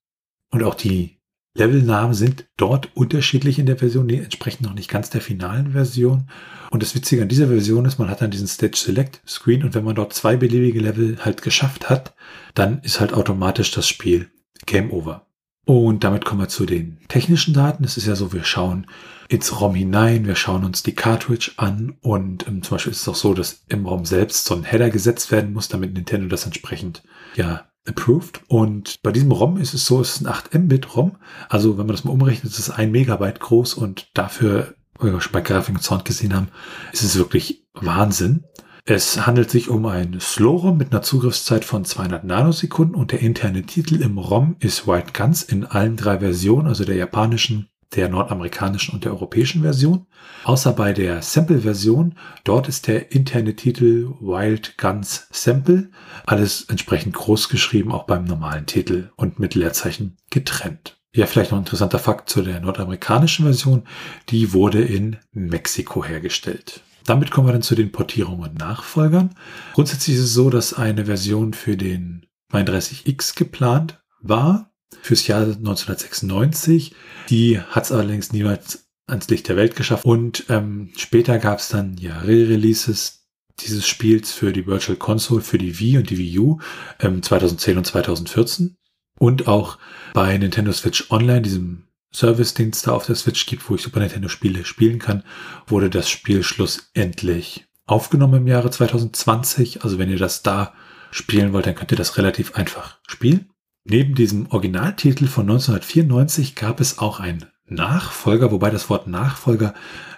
Und 0.49 0.63
auch 0.63 0.75
die 0.75 1.19
Levelnamen 1.54 2.13
sind 2.13 2.45
dort 2.56 2.95
unterschiedlich 2.95 3.60
in 3.60 3.65
der 3.65 3.77
Version, 3.77 4.08
die 4.08 4.17
entsprechen 4.17 4.63
noch 4.63 4.73
nicht 4.73 4.89
ganz 4.89 5.10
der 5.10 5.21
finalen 5.21 5.73
Version. 5.73 6.30
Und 6.71 6.82
das 6.82 6.95
Witzige 6.95 7.21
an 7.21 7.27
dieser 7.27 7.47
Version 7.47 7.86
ist, 7.86 7.99
man 7.99 8.10
hat 8.10 8.21
dann 8.21 8.32
diesen 8.32 8.47
Stage 8.47 8.77
Select 8.77 9.21
Screen 9.27 9.63
und 9.63 9.75
wenn 9.75 9.84
man 9.84 9.95
dort 9.95 10.13
zwei 10.13 10.38
beliebige 10.38 10.80
Level 10.80 11.17
halt 11.23 11.41
geschafft 11.41 11.89
hat, 11.89 12.13
dann 12.54 12.80
ist 12.82 13.01
halt 13.01 13.13
automatisch 13.13 13.71
das 13.71 13.88
Spiel 13.88 14.32
Game 14.65 14.91
Over. 14.91 15.27
Und 15.65 16.04
damit 16.04 16.23
kommen 16.23 16.41
wir 16.41 16.47
zu 16.47 16.65
den 16.65 16.97
technischen 17.08 17.54
Daten. 17.54 17.84
Es 17.84 17.97
ist 17.97 18.08
ja 18.08 18.15
so, 18.15 18.32
wir 18.32 18.43
schauen 18.43 18.88
ins 19.32 19.62
ROM 19.62 19.74
hinein, 19.74 20.28
wir 20.28 20.36
schauen 20.36 20.65
uns 20.65 20.84
die 20.84 20.94
Cartridge 20.94 21.54
an 21.56 21.96
und 22.02 22.46
ähm, 22.50 22.63
zum 22.63 22.76
Beispiel 22.76 22.91
ist 22.91 23.04
es 23.04 23.08
auch 23.08 23.15
so, 23.15 23.34
dass 23.34 23.63
im 23.70 23.86
ROM 23.86 24.04
selbst 24.04 24.44
so 24.44 24.54
ein 24.54 24.65
Header 24.65 24.89
gesetzt 24.89 25.32
werden 25.32 25.54
muss, 25.54 25.70
damit 25.70 25.94
Nintendo 25.94 26.28
das 26.28 26.46
entsprechend 26.46 27.02
ja 27.38 27.65
approved. 27.88 28.41
Und 28.50 29.02
bei 29.04 29.13
diesem 29.13 29.32
ROM 29.32 29.56
ist 29.56 29.74
es 29.74 29.86
so, 29.86 30.02
es 30.02 30.15
ist 30.15 30.22
ein 30.22 30.28
8 30.28 30.54
Mbit 30.54 30.98
ROM. 30.98 31.15
Also 31.48 31.78
wenn 31.78 31.86
man 31.86 31.96
das 31.96 32.04
mal 32.04 32.12
umrechnet, 32.12 32.52
ist 32.52 32.60
es 32.60 32.70
ein 32.70 32.91
Megabyte 32.91 33.39
groß 33.39 33.76
und 33.76 34.10
dafür, 34.13 34.76
wie 35.00 35.13
wir 35.13 35.22
schon 35.22 35.32
bei 35.32 35.39
Grafik 35.39 35.76
und 35.76 35.82
Sound 35.82 36.04
gesehen 36.04 36.36
haben, 36.36 36.50
ist 36.91 37.04
es 37.04 37.17
wirklich 37.17 37.65
Wahnsinn. 37.74 38.44
Es 38.84 39.26
handelt 39.26 39.50
sich 39.50 39.70
um 39.70 39.86
ein 39.86 40.20
Slow-ROM 40.20 40.76
mit 40.76 40.91
einer 40.91 41.04
Zugriffszeit 41.04 41.63
von 41.63 41.86
200 41.86 42.26
Nanosekunden 42.26 42.96
und 42.96 43.13
der 43.13 43.22
interne 43.22 43.63
Titel 43.63 44.02
im 44.02 44.17
ROM 44.17 44.58
ist 44.60 44.88
White 44.88 45.13
Guns 45.13 45.41
in 45.41 45.65
allen 45.65 45.96
drei 45.96 46.20
Versionen, 46.20 46.67
also 46.67 46.84
der 46.84 46.96
japanischen, 46.96 47.70
der 47.95 48.10
nordamerikanischen 48.10 48.93
und 48.93 49.06
der 49.06 49.12
europäischen 49.12 49.62
Version. 49.62 50.06
Außer 50.43 50.73
bei 50.73 50.93
der 50.93 51.21
Sample-Version, 51.21 52.15
dort 52.43 52.67
ist 52.67 52.88
der 52.88 53.12
interne 53.12 53.56
Titel 53.56 54.13
Wild 54.19 54.77
Guns 54.77 55.27
Sample, 55.32 55.89
alles 56.25 56.63
entsprechend 56.63 57.13
groß 57.13 57.49
geschrieben, 57.49 57.91
auch 57.91 58.04
beim 58.04 58.25
normalen 58.25 58.65
Titel 58.65 59.12
und 59.15 59.39
mit 59.39 59.56
Leerzeichen 59.56 60.17
getrennt. 60.30 60.97
Ja, 61.13 61.25
vielleicht 61.25 61.51
noch 61.51 61.58
ein 61.58 61.63
interessanter 61.63 61.99
Fakt 61.99 62.30
zu 62.30 62.41
der 62.41 62.62
nordamerikanischen 62.62 63.43
Version, 63.43 63.84
die 64.30 64.54
wurde 64.54 64.82
in 64.82 65.17
Mexiko 65.34 66.06
hergestellt. 66.06 66.82
Damit 67.06 67.32
kommen 67.32 67.47
wir 67.47 67.51
dann 67.51 67.62
zu 67.62 67.75
den 67.75 67.91
Portierungen 67.91 68.51
und 68.51 68.60
Nachfolgern. 68.60 69.36
Grundsätzlich 69.73 70.15
ist 70.15 70.23
es 70.23 70.34
so, 70.34 70.49
dass 70.49 70.73
eine 70.73 71.06
Version 71.06 71.54
für 71.54 71.75
den 71.75 72.25
32X 72.54 73.36
geplant 73.36 74.01
war, 74.21 74.70
fürs 75.01 75.27
Jahr 75.27 75.41
1996. 75.41 76.93
Die 77.30 77.60
hat 77.60 77.86
es 77.86 77.91
allerdings 77.91 78.32
niemals 78.32 78.89
ans 79.08 79.27
Licht 79.30 79.47
der 79.47 79.58
Welt 79.58 79.75
geschafft. 79.75 80.06
Und 80.06 80.45
ähm, 80.49 80.91
später 80.95 81.38
gab 81.39 81.60
es 81.60 81.69
dann 81.69 81.97
ja 81.97 82.19
Re-Releases 82.19 83.27
dieses 83.60 83.88
Spiels 83.88 84.32
für 84.32 84.54
die 84.54 84.65
Virtual 84.65 84.97
Console, 84.97 85.41
für 85.41 85.58
die 85.58 85.80
Wii 85.80 85.97
und 85.97 86.10
die 86.10 86.17
Wii 86.17 86.39
U 86.39 86.60
ähm, 86.99 87.21
2010 87.21 87.77
und 87.77 87.86
2014. 87.86 88.77
Und 89.19 89.47
auch 89.47 89.77
bei 90.13 90.36
Nintendo 90.38 90.71
Switch 90.71 91.12
Online, 91.12 91.41
diesem 91.41 91.84
Service, 92.13 92.54
den 92.54 92.71
es 92.71 92.82
da 92.82 92.91
auf 92.91 93.06
der 93.06 93.15
Switch 93.15 93.45
gibt, 93.45 93.69
wo 93.69 93.75
ich 93.75 93.82
Super 93.82 93.99
Nintendo 93.99 94.27
Spiele 94.27 94.65
spielen 94.65 94.99
kann, 94.99 95.23
wurde 95.67 95.89
das 95.89 96.10
Spiel 96.10 96.43
schlussendlich 96.43 97.65
aufgenommen 97.86 98.41
im 98.41 98.47
Jahre 98.47 98.71
2020. 98.71 99.84
Also 99.84 99.97
wenn 99.99 100.10
ihr 100.10 100.17
das 100.17 100.41
da 100.41 100.73
spielen 101.12 101.54
wollt, 101.54 101.67
dann 101.67 101.75
könnt 101.75 101.91
ihr 101.91 101.97
das 101.97 102.17
relativ 102.17 102.56
einfach 102.56 102.97
spielen. 103.08 103.51
Neben 103.84 104.13
diesem 104.13 104.48
Originaltitel 104.52 105.28
von 105.28 105.50
1994 105.50 106.56
gab 106.56 106.80
es 106.80 107.00
auch 107.00 107.20
einen 107.20 107.46
Nachfolger, 107.65 108.52
wobei 108.52 108.70
das 108.70 108.89
Wort 108.89 109.08
Nachfolger 109.08 109.74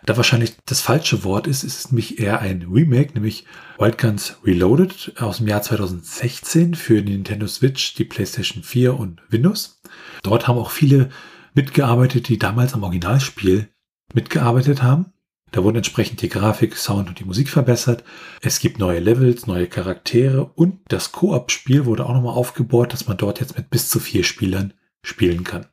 da 0.05 0.17
wahrscheinlich 0.17 0.57
das 0.65 0.81
falsche 0.81 1.23
Wort 1.23 1.47
ist, 1.47 1.63
ist 1.63 1.91
nämlich 1.91 2.19
eher 2.19 2.39
ein 2.39 2.67
Remake, 2.69 3.13
nämlich 3.13 3.45
Wild 3.77 3.97
Guns 3.97 4.37
Reloaded 4.43 5.13
aus 5.19 5.37
dem 5.37 5.47
Jahr 5.47 5.61
2016 5.61 6.75
für 6.75 7.01
Nintendo 7.01 7.47
Switch, 7.47 7.93
die 7.93 8.03
PlayStation 8.03 8.63
4 8.63 8.99
und 8.99 9.21
Windows. 9.29 9.81
Dort 10.23 10.47
haben 10.47 10.57
auch 10.57 10.71
viele 10.71 11.09
mitgearbeitet, 11.53 12.27
die 12.27 12.39
damals 12.39 12.73
am 12.73 12.83
Originalspiel 12.83 13.69
mitgearbeitet 14.13 14.83
haben. 14.83 15.12
Da 15.53 15.63
wurden 15.63 15.77
entsprechend 15.77 16.21
die 16.23 16.29
Grafik, 16.29 16.75
Sound 16.75 17.09
und 17.09 17.19
die 17.19 17.25
Musik 17.25 17.47
verbessert. 17.47 18.03
Es 18.41 18.59
gibt 18.59 18.79
neue 18.79 18.99
Levels, 18.99 19.45
neue 19.45 19.67
Charaktere 19.67 20.45
und 20.45 20.79
das 20.87 21.11
Koop-Spiel 21.11 21.85
wurde 21.85 22.07
auch 22.07 22.13
nochmal 22.13 22.33
aufgebohrt, 22.33 22.91
dass 22.91 23.07
man 23.07 23.17
dort 23.17 23.39
jetzt 23.39 23.55
mit 23.55 23.69
bis 23.69 23.87
zu 23.87 23.99
vier 23.99 24.23
Spielern 24.23 24.73
spielen 25.03 25.43
kann. 25.43 25.67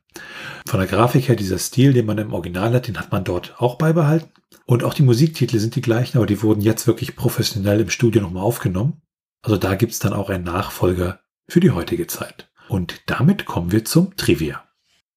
Von 0.67 0.79
der 0.79 0.87
Grafik 0.87 1.27
her, 1.27 1.35
dieser 1.35 1.57
Stil, 1.57 1.93
den 1.93 2.05
man 2.05 2.19
im 2.19 2.31
Original 2.31 2.73
hat, 2.75 2.87
den 2.87 2.99
hat 2.99 3.11
man 3.11 3.23
dort 3.23 3.55
auch 3.59 3.75
beibehalten. 3.75 4.29
Und 4.67 4.83
auch 4.83 4.93
die 4.93 5.01
Musiktitel 5.01 5.57
sind 5.57 5.75
die 5.75 5.81
gleichen, 5.81 6.17
aber 6.17 6.27
die 6.27 6.43
wurden 6.43 6.61
jetzt 6.61 6.85
wirklich 6.85 7.15
professionell 7.15 7.79
im 7.79 7.89
Studio 7.89 8.21
nochmal 8.21 8.43
aufgenommen. 8.43 9.01
Also 9.41 9.57
da 9.57 9.73
gibt's 9.73 9.97
dann 9.97 10.13
auch 10.13 10.29
einen 10.29 10.43
Nachfolger 10.43 11.21
für 11.49 11.59
die 11.59 11.71
heutige 11.71 12.05
Zeit. 12.05 12.51
Und 12.69 13.01
damit 13.07 13.47
kommen 13.47 13.71
wir 13.71 13.83
zum 13.83 14.15
Trivia. 14.15 14.63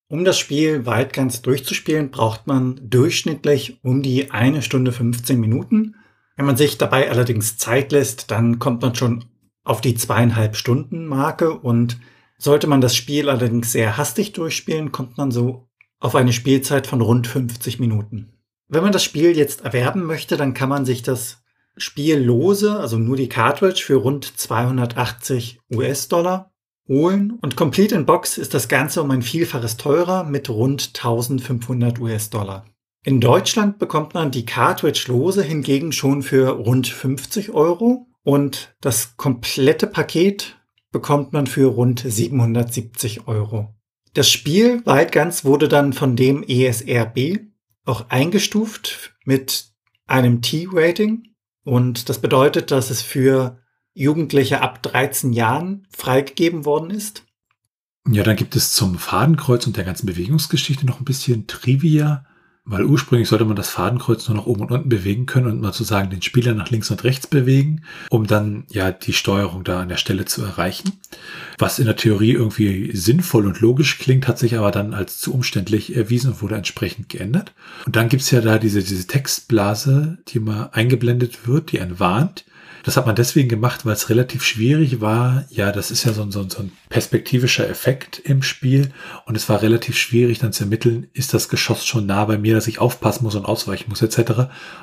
Um 0.08 0.24
das 0.24 0.38
Spiel 0.38 0.86
weit 0.86 1.12
ganz 1.12 1.42
durchzuspielen, 1.42 2.10
braucht 2.10 2.46
man 2.46 2.78
durchschnittlich 2.82 3.78
um 3.82 4.02
die 4.02 4.30
eine 4.30 4.62
Stunde 4.62 4.92
15 4.92 5.40
Minuten. 5.40 5.96
Wenn 6.36 6.46
man 6.46 6.56
sich 6.56 6.78
dabei 6.78 7.10
allerdings 7.10 7.56
Zeit 7.56 7.92
lässt, 7.92 8.30
dann 8.30 8.58
kommt 8.58 8.82
man 8.82 8.94
schon 8.94 9.24
auf 9.64 9.80
die 9.80 9.94
zweieinhalb 9.94 10.56
Stunden 10.56 11.06
Marke 11.06 11.52
und 11.58 11.98
sollte 12.36 12.66
man 12.66 12.80
das 12.80 12.94
Spiel 12.94 13.30
allerdings 13.30 13.72
sehr 13.72 13.96
hastig 13.96 14.32
durchspielen, 14.32 14.92
kommt 14.92 15.16
man 15.16 15.30
so 15.30 15.68
auf 16.00 16.14
eine 16.14 16.32
Spielzeit 16.34 16.86
von 16.86 17.00
rund 17.00 17.26
50 17.26 17.80
Minuten. 17.80 18.34
Wenn 18.68 18.82
man 18.82 18.92
das 18.92 19.04
Spiel 19.04 19.36
jetzt 19.36 19.64
erwerben 19.64 20.04
möchte, 20.04 20.36
dann 20.36 20.52
kann 20.52 20.68
man 20.68 20.84
sich 20.84 21.02
das 21.02 21.42
Spiel 21.76 22.18
lose, 22.18 22.78
also 22.78 22.98
nur 22.98 23.16
die 23.16 23.28
Cartridge 23.28 23.82
für 23.84 23.96
rund 23.96 24.24
280 24.38 25.60
US-Dollar 25.74 26.53
holen 26.88 27.38
und 27.40 27.56
Complete 27.56 27.94
in 27.94 28.06
Box 28.06 28.38
ist 28.38 28.54
das 28.54 28.68
Ganze 28.68 29.02
um 29.02 29.10
ein 29.10 29.22
Vielfaches 29.22 29.76
teurer 29.76 30.24
mit 30.24 30.50
rund 30.50 30.92
1500 30.94 31.98
US-Dollar. 31.98 32.66
In 33.02 33.20
Deutschland 33.20 33.78
bekommt 33.78 34.14
man 34.14 34.30
die 34.30 34.46
Cartridge 34.46 35.04
lose 35.08 35.42
hingegen 35.42 35.92
schon 35.92 36.22
für 36.22 36.48
rund 36.50 36.86
50 36.88 37.52
Euro 37.52 38.06
und 38.22 38.74
das 38.80 39.16
komplette 39.16 39.86
Paket 39.86 40.58
bekommt 40.90 41.32
man 41.32 41.46
für 41.46 41.66
rund 41.66 42.02
770 42.06 43.26
Euro. 43.28 43.74
Das 44.14 44.30
Spiel 44.30 44.80
ganz 44.82 45.44
wurde 45.44 45.68
dann 45.68 45.92
von 45.92 46.16
dem 46.16 46.42
ESRB 46.44 47.40
auch 47.84 48.08
eingestuft 48.08 49.14
mit 49.24 49.66
einem 50.06 50.40
T-Rating 50.40 51.34
und 51.64 52.08
das 52.08 52.20
bedeutet, 52.20 52.70
dass 52.70 52.90
es 52.90 53.02
für 53.02 53.58
Jugendliche 53.94 54.60
ab 54.60 54.82
13 54.82 55.32
Jahren 55.32 55.86
freigegeben 55.90 56.64
worden 56.64 56.90
ist. 56.90 57.24
Ja, 58.10 58.22
dann 58.22 58.36
gibt 58.36 58.54
es 58.54 58.72
zum 58.72 58.98
Fadenkreuz 58.98 59.66
und 59.66 59.76
der 59.76 59.84
ganzen 59.84 60.06
Bewegungsgeschichte 60.06 60.84
noch 60.84 61.00
ein 61.00 61.06
bisschen 61.06 61.46
Trivia. 61.46 62.26
Weil 62.66 62.86
ursprünglich 62.86 63.28
sollte 63.28 63.44
man 63.44 63.56
das 63.56 63.68
Fadenkreuz 63.68 64.26
nur 64.26 64.38
nach 64.38 64.46
oben 64.46 64.62
und 64.62 64.70
unten 64.70 64.88
bewegen 64.88 65.26
können 65.26 65.48
und 65.48 65.60
mal 65.60 65.74
zu 65.74 65.84
sagen, 65.84 66.08
den 66.08 66.22
Spieler 66.22 66.54
nach 66.54 66.70
links 66.70 66.90
und 66.90 67.04
rechts 67.04 67.26
bewegen, 67.26 67.82
um 68.08 68.26
dann 68.26 68.64
ja 68.70 68.90
die 68.90 69.12
Steuerung 69.12 69.64
da 69.64 69.80
an 69.80 69.90
der 69.90 69.98
Stelle 69.98 70.24
zu 70.24 70.42
erreichen. 70.42 70.92
Was 71.58 71.78
in 71.78 71.84
der 71.84 71.96
Theorie 71.96 72.32
irgendwie 72.32 72.96
sinnvoll 72.96 73.46
und 73.46 73.60
logisch 73.60 73.98
klingt, 73.98 74.26
hat 74.26 74.38
sich 74.38 74.56
aber 74.56 74.70
dann 74.70 74.94
als 74.94 75.18
zu 75.18 75.34
umständlich 75.34 75.94
erwiesen 75.94 76.32
und 76.32 76.42
wurde 76.42 76.56
entsprechend 76.56 77.10
geändert. 77.10 77.52
Und 77.84 77.96
dann 77.96 78.08
gibt's 78.08 78.30
ja 78.30 78.40
da 78.40 78.58
diese, 78.58 78.82
diese 78.82 79.06
Textblase, 79.06 80.16
die 80.28 80.40
mal 80.40 80.70
eingeblendet 80.72 81.46
wird, 81.46 81.70
die 81.70 81.80
einen 81.80 82.00
warnt, 82.00 82.46
das 82.84 82.98
hat 82.98 83.06
man 83.06 83.16
deswegen 83.16 83.48
gemacht, 83.48 83.86
weil 83.86 83.94
es 83.94 84.10
relativ 84.10 84.44
schwierig 84.44 85.00
war. 85.00 85.46
Ja, 85.48 85.72
das 85.72 85.90
ist 85.90 86.04
ja 86.04 86.12
so 86.12 86.22
ein, 86.22 86.30
so, 86.30 86.40
ein, 86.40 86.50
so 86.50 86.60
ein 86.60 86.72
perspektivischer 86.90 87.68
Effekt 87.68 88.18
im 88.18 88.42
Spiel. 88.42 88.92
Und 89.24 89.36
es 89.36 89.48
war 89.48 89.62
relativ 89.62 89.96
schwierig 89.96 90.38
dann 90.38 90.52
zu 90.52 90.64
ermitteln, 90.64 91.08
ist 91.14 91.32
das 91.32 91.48
Geschoss 91.48 91.86
schon 91.86 92.04
nah 92.04 92.26
bei 92.26 92.36
mir, 92.36 92.54
dass 92.54 92.66
ich 92.66 92.80
aufpassen 92.80 93.24
muss 93.24 93.36
und 93.36 93.46
ausweichen 93.46 93.88
muss 93.88 94.02
etc. 94.02 94.18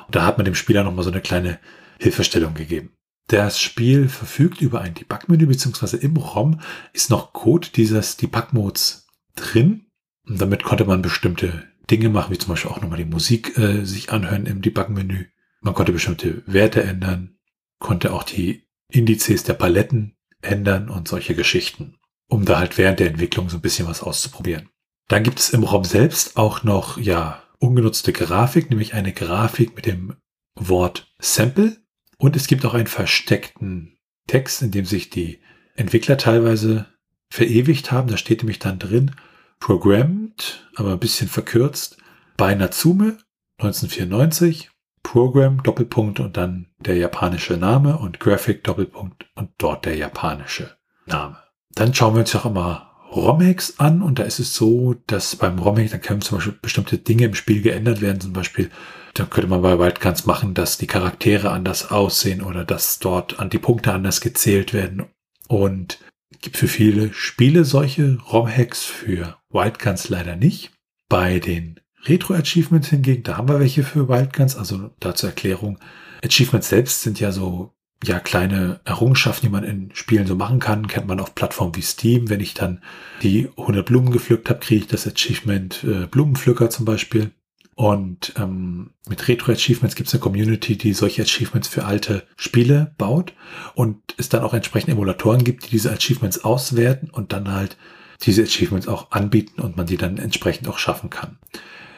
Und 0.06 0.16
da 0.16 0.26
hat 0.26 0.36
man 0.36 0.44
dem 0.44 0.56
Spieler 0.56 0.82
nochmal 0.82 1.04
so 1.04 1.12
eine 1.12 1.20
kleine 1.20 1.60
Hilfestellung 2.00 2.54
gegeben. 2.54 2.90
Das 3.28 3.60
Spiel 3.60 4.08
verfügt 4.08 4.60
über 4.60 4.80
ein 4.80 4.94
Debug-Menü, 4.94 5.46
beziehungsweise 5.46 5.96
im 5.96 6.16
ROM 6.16 6.58
ist 6.92 7.08
noch 7.08 7.32
Code 7.32 7.68
dieses 7.74 8.16
Debug-Modes 8.16 9.06
drin. 9.36 9.86
Und 10.26 10.40
damit 10.40 10.64
konnte 10.64 10.84
man 10.84 11.02
bestimmte 11.02 11.68
Dinge 11.88 12.08
machen, 12.08 12.32
wie 12.32 12.38
zum 12.38 12.50
Beispiel 12.50 12.72
auch 12.72 12.80
nochmal 12.80 12.98
die 12.98 13.04
Musik 13.04 13.56
äh, 13.56 13.84
sich 13.84 14.10
anhören 14.10 14.46
im 14.46 14.60
Debug-Menü. 14.60 15.26
Man 15.60 15.74
konnte 15.74 15.92
bestimmte 15.92 16.42
Werte 16.46 16.82
ändern, 16.82 17.36
konnte 17.82 18.12
auch 18.12 18.22
die 18.22 18.64
Indizes 18.90 19.44
der 19.44 19.54
Paletten 19.54 20.16
ändern 20.40 20.88
und 20.88 21.08
solche 21.08 21.34
Geschichten, 21.34 21.96
um 22.28 22.44
da 22.44 22.58
halt 22.58 22.78
während 22.78 23.00
der 23.00 23.08
Entwicklung 23.08 23.50
so 23.50 23.58
ein 23.58 23.62
bisschen 23.62 23.86
was 23.86 24.02
auszuprobieren. 24.02 24.70
Dann 25.08 25.24
gibt 25.24 25.38
es 25.38 25.50
im 25.50 25.64
ROM 25.64 25.84
selbst 25.84 26.36
auch 26.36 26.62
noch, 26.62 26.96
ja, 26.96 27.42
ungenutzte 27.58 28.12
Grafik, 28.12 28.70
nämlich 28.70 28.94
eine 28.94 29.12
Grafik 29.12 29.76
mit 29.76 29.86
dem 29.86 30.16
Wort 30.54 31.12
Sample. 31.20 31.76
Und 32.18 32.36
es 32.36 32.46
gibt 32.46 32.64
auch 32.64 32.74
einen 32.74 32.86
versteckten 32.86 33.98
Text, 34.26 34.62
in 34.62 34.70
dem 34.70 34.84
sich 34.84 35.10
die 35.10 35.40
Entwickler 35.74 36.16
teilweise 36.16 36.86
verewigt 37.30 37.92
haben. 37.92 38.08
Da 38.08 38.16
steht 38.16 38.42
nämlich 38.42 38.58
dann 38.58 38.78
drin, 38.78 39.14
programmed, 39.60 40.68
aber 40.76 40.92
ein 40.92 40.98
bisschen 40.98 41.28
verkürzt, 41.28 41.98
bei 42.36 42.54
Natsume 42.54 43.18
1994 43.58 44.70
Program 45.02 45.62
Doppelpunkt 45.62 46.20
und 46.20 46.36
dann 46.36 46.66
der 46.78 46.96
japanische 46.96 47.56
Name 47.56 47.98
und 47.98 48.20
Graphic 48.20 48.64
Doppelpunkt 48.64 49.26
und 49.34 49.50
dort 49.58 49.84
der 49.84 49.96
japanische 49.96 50.76
Name. 51.06 51.36
Dann 51.74 51.94
schauen 51.94 52.14
wir 52.14 52.20
uns 52.20 52.34
auch 52.34 52.46
immer 52.46 52.92
ROM-Hacks 53.12 53.78
an 53.78 54.02
und 54.02 54.18
da 54.18 54.22
ist 54.22 54.38
es 54.38 54.54
so, 54.54 54.94
dass 55.06 55.36
beim 55.36 55.58
ROM-Hack, 55.58 55.90
dann 55.90 56.00
können 56.00 56.22
zum 56.22 56.38
Beispiel 56.38 56.58
bestimmte 56.60 56.98
Dinge 56.98 57.26
im 57.26 57.34
Spiel 57.34 57.60
geändert 57.60 58.00
werden. 58.00 58.20
Zum 58.20 58.32
Beispiel, 58.32 58.70
dann 59.14 59.28
könnte 59.28 59.48
man 59.48 59.60
bei 59.60 59.78
Wildcards 59.78 60.24
machen, 60.24 60.54
dass 60.54 60.78
die 60.78 60.86
Charaktere 60.86 61.50
anders 61.50 61.90
aussehen 61.90 62.42
oder 62.42 62.64
dass 62.64 62.98
dort 62.98 63.38
an 63.38 63.50
die 63.50 63.58
Punkte 63.58 63.92
anders 63.92 64.20
gezählt 64.20 64.72
werden. 64.72 65.04
Und 65.48 65.98
gibt 66.40 66.56
für 66.56 66.68
viele 66.68 67.12
Spiele 67.12 67.64
solche 67.64 68.18
ROM-Hacks, 68.32 68.84
für 68.84 69.36
Wildcards 69.50 70.08
leider 70.08 70.36
nicht. 70.36 70.72
Bei 71.08 71.38
den 71.38 71.78
Retro-Achievements 72.04 72.88
hingegen, 72.88 73.22
da 73.22 73.36
haben 73.36 73.48
wir 73.48 73.60
welche 73.60 73.84
für 73.84 74.08
Wildguns, 74.08 74.56
also 74.56 74.90
da 75.00 75.14
zur 75.14 75.30
Erklärung. 75.30 75.78
Achievements 76.24 76.68
selbst 76.68 77.02
sind 77.02 77.20
ja 77.20 77.32
so, 77.32 77.72
ja, 78.04 78.18
kleine 78.18 78.80
Errungenschaften, 78.84 79.46
die 79.46 79.52
man 79.52 79.64
in 79.64 79.90
Spielen 79.94 80.26
so 80.26 80.34
machen 80.34 80.58
kann. 80.58 80.88
Kennt 80.88 81.06
man 81.06 81.20
auf 81.20 81.34
Plattformen 81.34 81.76
wie 81.76 81.82
Steam. 81.82 82.28
Wenn 82.28 82.40
ich 82.40 82.54
dann 82.54 82.82
die 83.22 83.48
100 83.56 83.86
Blumen 83.86 84.10
gepflückt 84.10 84.50
habe, 84.50 84.58
kriege 84.58 84.82
ich 84.82 84.88
das 84.88 85.06
Achievement 85.06 85.84
äh, 85.84 86.06
Blumenpflücker 86.06 86.68
zum 86.70 86.84
Beispiel. 86.84 87.30
Und 87.74 88.34
ähm, 88.36 88.90
mit 89.08 89.26
Retro-Achievements 89.28 89.94
gibt 89.94 90.08
es 90.08 90.14
eine 90.14 90.20
Community, 90.20 90.76
die 90.76 90.92
solche 90.92 91.22
Achievements 91.22 91.68
für 91.68 91.84
alte 91.84 92.24
Spiele 92.36 92.94
baut 92.98 93.32
und 93.74 93.96
es 94.18 94.28
dann 94.28 94.42
auch 94.42 94.52
entsprechend 94.52 94.90
Emulatoren 94.90 95.42
gibt, 95.42 95.66
die 95.66 95.70
diese 95.70 95.90
Achievements 95.90 96.44
auswerten 96.44 97.08
und 97.08 97.32
dann 97.32 97.50
halt 97.50 97.76
diese 98.22 98.42
Achievements 98.42 98.88
auch 98.88 99.10
anbieten 99.10 99.60
und 99.60 99.76
man 99.76 99.86
die 99.86 99.96
dann 99.96 100.18
entsprechend 100.18 100.68
auch 100.68 100.78
schaffen 100.78 101.10
kann. 101.10 101.38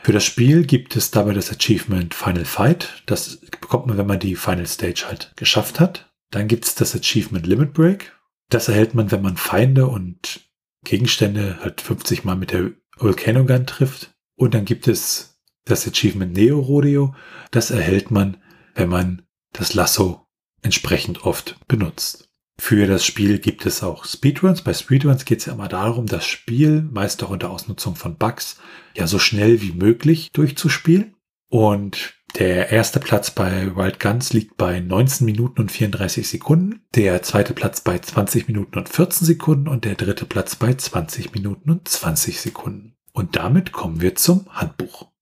Für 0.02 0.12
das 0.12 0.24
Spiel 0.24 0.66
gibt 0.66 0.96
es 0.96 1.10
dabei 1.10 1.32
das 1.32 1.50
Achievement 1.50 2.14
Final 2.14 2.44
Fight. 2.44 3.02
Das 3.06 3.36
bekommt 3.36 3.86
man, 3.86 3.96
wenn 3.96 4.06
man 4.06 4.20
die 4.20 4.36
Final 4.36 4.66
Stage 4.66 5.04
halt 5.06 5.32
geschafft 5.36 5.80
hat. 5.80 6.12
Dann 6.30 6.46
gibt 6.46 6.66
es 6.66 6.74
das 6.74 6.94
Achievement 6.94 7.46
Limit 7.46 7.72
Break. 7.72 8.12
Das 8.50 8.68
erhält 8.68 8.94
man, 8.94 9.10
wenn 9.10 9.22
man 9.22 9.38
Feinde 9.38 9.86
und 9.86 10.40
Gegenstände 10.84 11.58
halt 11.62 11.80
50 11.80 12.24
Mal 12.24 12.36
mit 12.36 12.52
der 12.52 12.72
Volcano 12.98 13.46
Gun 13.46 13.66
trifft. 13.66 14.14
Und 14.36 14.52
dann 14.52 14.66
gibt 14.66 14.88
es 14.88 15.40
das 15.64 15.86
Achievement 15.88 16.34
Neo 16.34 16.60
Rodeo. 16.60 17.14
Das 17.50 17.70
erhält 17.70 18.10
man, 18.10 18.36
wenn 18.74 18.90
man 18.90 19.22
das 19.52 19.72
Lasso 19.72 20.26
entsprechend 20.60 21.24
oft 21.24 21.56
benutzt. 21.66 22.28
Für 22.58 22.86
das 22.86 23.04
Spiel 23.04 23.38
gibt 23.38 23.66
es 23.66 23.82
auch 23.82 24.04
Speedruns. 24.04 24.62
Bei 24.62 24.72
Speedruns 24.72 25.24
geht 25.24 25.40
es 25.40 25.46
ja 25.46 25.54
immer 25.54 25.68
darum, 25.68 26.06
das 26.06 26.24
Spiel, 26.24 26.82
meist 26.82 27.22
auch 27.22 27.30
unter 27.30 27.50
Ausnutzung 27.50 27.96
von 27.96 28.16
Bugs, 28.16 28.58
ja 28.94 29.06
so 29.06 29.18
schnell 29.18 29.60
wie 29.60 29.72
möglich 29.72 30.30
durchzuspielen. 30.32 31.14
Und 31.50 32.14
der 32.38 32.70
erste 32.70 32.98
Platz 33.00 33.30
bei 33.30 33.76
Wild 33.76 34.00
Guns 34.00 34.32
liegt 34.32 34.56
bei 34.56 34.80
19 34.80 35.24
Minuten 35.24 35.60
und 35.60 35.70
34 35.70 36.28
Sekunden, 36.28 36.80
der 36.94 37.22
zweite 37.22 37.54
Platz 37.54 37.80
bei 37.80 37.98
20 37.98 38.48
Minuten 38.48 38.78
und 38.78 38.88
14 38.88 39.26
Sekunden 39.26 39.68
und 39.68 39.84
der 39.84 39.94
dritte 39.94 40.24
Platz 40.24 40.56
bei 40.56 40.74
20 40.74 41.32
Minuten 41.32 41.70
und 41.70 41.86
20 41.88 42.40
Sekunden. 42.40 42.96
Und 43.12 43.36
damit 43.36 43.70
kommen 43.70 44.00
wir 44.00 44.16
zum 44.16 44.46
Handbuch. 44.50 45.13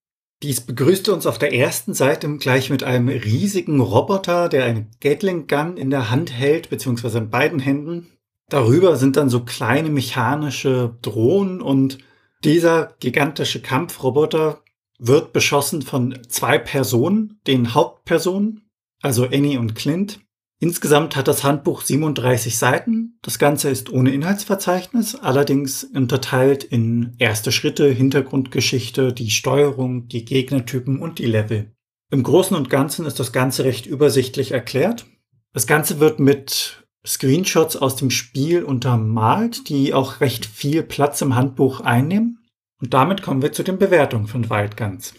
Dies 0.43 0.61
begrüßte 0.61 1.15
uns 1.15 1.27
auf 1.27 1.39
der 1.39 1.55
ersten 1.55 1.95
Seite 1.95 2.37
gleich 2.37 2.69
mit 2.69 2.83
einem 2.83 3.09
riesigen 3.09 3.81
Roboter, 3.81 4.49
der 4.49 4.65
eine 4.65 4.89
Gatling 5.01 5.47
Gun 5.47 5.77
in 5.77 5.91
der 5.91 6.11
Hand 6.11 6.33
hält, 6.33 6.69
beziehungsweise 6.69 7.19
in 7.19 7.31
beiden 7.31 7.61
Händen. 7.61 8.09
Darüber 8.49 8.97
sind 8.97 9.17
dann 9.17 9.29
so 9.29 9.45
kleine 9.45 9.89
mechanische 9.89 10.97
Drohnen 11.01 11.63
und 11.63 11.99
dieser 12.43 12.95
gigantische 12.99 13.63
Kampfroboter 13.63 14.63
wird 14.99 15.33
beschossen 15.33 15.83
von 15.83 16.19
zwei 16.29 16.59
Personen, 16.59 17.41
den 17.47 17.73
Hauptpersonen, 17.73 18.69
also 19.01 19.25
Annie 19.27 19.59
und 19.59 19.77
Clint. 19.77 20.21
Insgesamt 20.63 21.17
hat 21.17 21.27
das 21.27 21.43
Handbuch 21.43 21.83
37 21.83 22.57
Seiten. 22.57 23.19
Das 23.21 23.41
Ganze 23.41 23.69
ist 23.69 23.91
ohne 23.91 24.13
Inhaltsverzeichnis, 24.13 25.17
allerdings 25.17 25.83
unterteilt 25.83 26.63
in 26.63 27.17
erste 27.19 27.51
Schritte, 27.51 27.89
Hintergrundgeschichte, 27.89 29.13
die 29.13 29.31
Steuerung, 29.31 30.07
die 30.07 30.25
Gegnertypen 30.25 31.01
und 31.01 31.19
die 31.19 31.27
Level. 31.27 31.73
Im 32.13 32.23
Großen 32.23 32.57
und 32.57 32.71
Ganzen 32.71 33.07
ist 33.07 33.19
das 33.19 33.33
Ganze 33.33 33.65
recht 33.65 33.87
übersichtlich 33.87 34.53
erklärt. 34.53 35.05
Das 35.53 35.67
Ganze 35.67 35.99
wird 35.99 36.21
mit 36.21 36.87
Screenshots 37.05 37.75
aus 37.75 37.97
dem 37.97 38.11
Spiel 38.11 38.63
untermalt, 38.63 39.69
die 39.69 39.93
auch 39.93 40.21
recht 40.21 40.47
viel 40.47 40.85
Platz 40.85 41.21
im 41.23 41.35
Handbuch 41.35 41.81
einnehmen. 41.81 42.39
Und 42.81 42.95
damit 42.95 43.21
kommen 43.23 43.43
wir 43.43 43.51
zu 43.51 43.65
den 43.65 43.79
Bewertungen 43.79 44.29
von 44.29 44.49
Wild 44.49 44.77
Guns. 44.77 45.13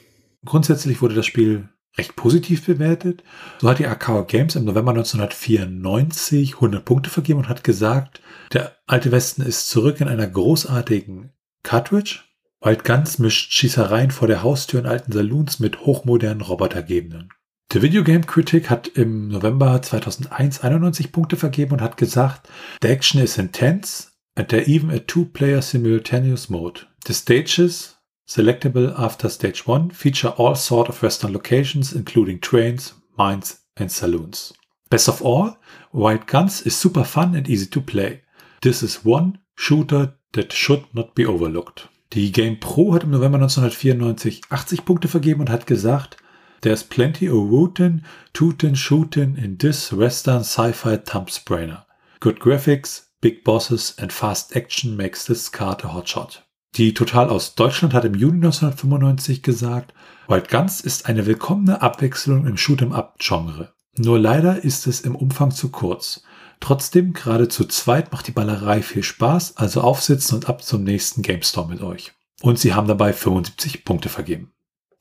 Grundsätzlich 0.46 1.02
wurde 1.02 1.16
das 1.16 1.26
Spiel 1.26 1.68
recht 1.98 2.16
positiv 2.16 2.66
bewertet. 2.66 3.24
So 3.60 3.70
hat 3.70 3.80
die 3.80 3.88
Arcade 3.88 4.26
Games 4.26 4.56
im 4.56 4.66
November 4.66 4.92
1994 4.92 6.56
100 6.56 6.84
Punkte 6.84 7.10
vergeben 7.10 7.40
und 7.40 7.50
hat 7.50 7.64
gesagt, 7.64 8.22
der 8.52 8.76
alte 8.88 9.12
Westen 9.12 9.42
ist 9.42 9.70
zurück 9.70 10.02
in 10.02 10.08
einer 10.08 10.28
großartigen 10.28 11.32
Cartridge. 11.64 12.22
Wild 12.62 12.84
Guns 12.86 13.20
mischt 13.20 13.52
Schießereien 13.52 14.12
vor 14.12 14.28
der 14.28 14.42
Haustür 14.42 14.80
in 14.80 14.86
alten 14.86 15.12
Saloons 15.12 15.60
mit 15.60 15.82
hochmodernen 15.82 16.42
Robotergebenden. 16.42 17.30
Der 17.74 17.82
Video 17.82 18.04
Game 18.04 18.26
Critic 18.26 18.70
hat 18.70 18.88
im 18.88 19.30
November 19.30 19.82
2001 19.82 20.62
91 20.62 21.12
Punkte 21.12 21.36
vergeben 21.36 21.74
und 21.74 21.82
hat 21.82 21.98
gesagt, 21.98 22.48
the 22.82 22.88
action 22.88 23.22
is 23.22 23.38
intense 23.38 24.10
and 24.36 24.50
there 24.50 24.66
even 24.68 24.92
a 24.92 25.00
two-player 25.00 25.62
simultaneous 25.62 26.50
mode. 26.50 26.82
The 27.06 27.14
stages 27.14 27.93
Selectable 28.28 28.98
after 28.98 29.28
stage 29.30 29.68
1 29.68 29.90
feature 29.92 30.30
all 30.30 30.56
sort 30.56 30.90
of 30.90 31.02
western 31.02 31.34
locations 31.34 31.94
including 31.94 32.40
trains, 32.40 32.94
mines 33.18 33.60
and 33.76 33.92
saloons. 33.92 34.54
Best 34.90 35.10
of 35.10 35.22
all, 35.22 35.58
Wild 35.92 36.28
Guns 36.28 36.62
is 36.62 36.76
super 36.76 37.04
fun 37.04 37.36
and 37.36 37.50
easy 37.50 37.66
to 37.68 37.82
play. 37.82 38.22
This 38.62 38.82
is 38.84 39.04
one 39.04 39.40
shooter 39.56 40.14
that 40.34 40.54
should 40.54 40.86
not 40.94 41.16
be 41.16 41.26
overlooked. 41.26 41.90
Die 42.14 42.32
Game 42.32 42.60
Pro 42.60 42.94
hat 42.94 43.04
im 43.04 43.10
November 43.10 43.40
1994 43.40 44.42
80 44.50 44.86
Punkte 44.86 45.08
vergeben 45.08 45.42
und 45.42 45.50
hat 45.50 45.66
gesagt, 45.66 46.18
There's 46.62 46.84
plenty 46.84 47.28
of 47.28 47.50
rootin', 47.52 48.06
tootin', 48.34 48.76
shootin' 48.76 49.36
in 49.36 49.58
this 49.58 49.92
western 49.92 50.44
sci-fi 50.44 50.98
thumbsprainer. 50.98 51.86
Good 52.22 52.40
graphics, 52.40 53.08
big 53.20 53.44
bosses 53.44 53.96
and 53.98 54.14
fast 54.14 54.56
action 54.56 54.96
makes 54.96 55.26
this 55.26 55.52
card 55.52 55.84
a 55.84 55.88
hotshot. 55.88 56.43
Die 56.76 56.96
Total 56.96 57.30
aus 57.30 57.54
Deutschland 57.54 57.94
hat 57.94 58.04
im 58.04 58.16
Juni 58.16 58.38
1995 58.38 59.44
gesagt, 59.44 59.94
Wild 60.28 60.50
Guns 60.50 60.82
ist 60.82 61.06
eine 61.06 61.28
willkommene 61.28 61.84
Abwechslung 61.84 62.48
im 62.48 62.56
Shoot'em-up-Genre. 62.56 63.74
Nur 63.98 64.18
leider 64.18 64.64
ist 64.64 64.88
es 64.88 65.02
im 65.02 65.16
Umfang 65.16 65.52
zu 65.52 65.70
kurz. 65.70 66.24
Trotzdem, 66.60 67.14
gerade 67.14 67.48
zu 67.48 67.66
zweit 67.66 68.12
macht 68.12 68.26
die 68.26 68.32
Ballerei 68.32 68.82
viel 68.82 69.04
Spaß, 69.04 69.58
also 69.58 69.82
aufsitzen 69.82 70.36
und 70.36 70.50
ab 70.50 70.64
zum 70.64 70.84
nächsten 70.84 71.22
GameStore 71.22 71.70
mit 71.70 71.82
euch. 71.82 72.14
Und 72.42 72.58
sie 72.58 72.74
haben 72.74 72.88
dabei 72.88 73.14
75 73.14 73.86
Punkte 73.86 74.10
vergeben. 74.10 74.52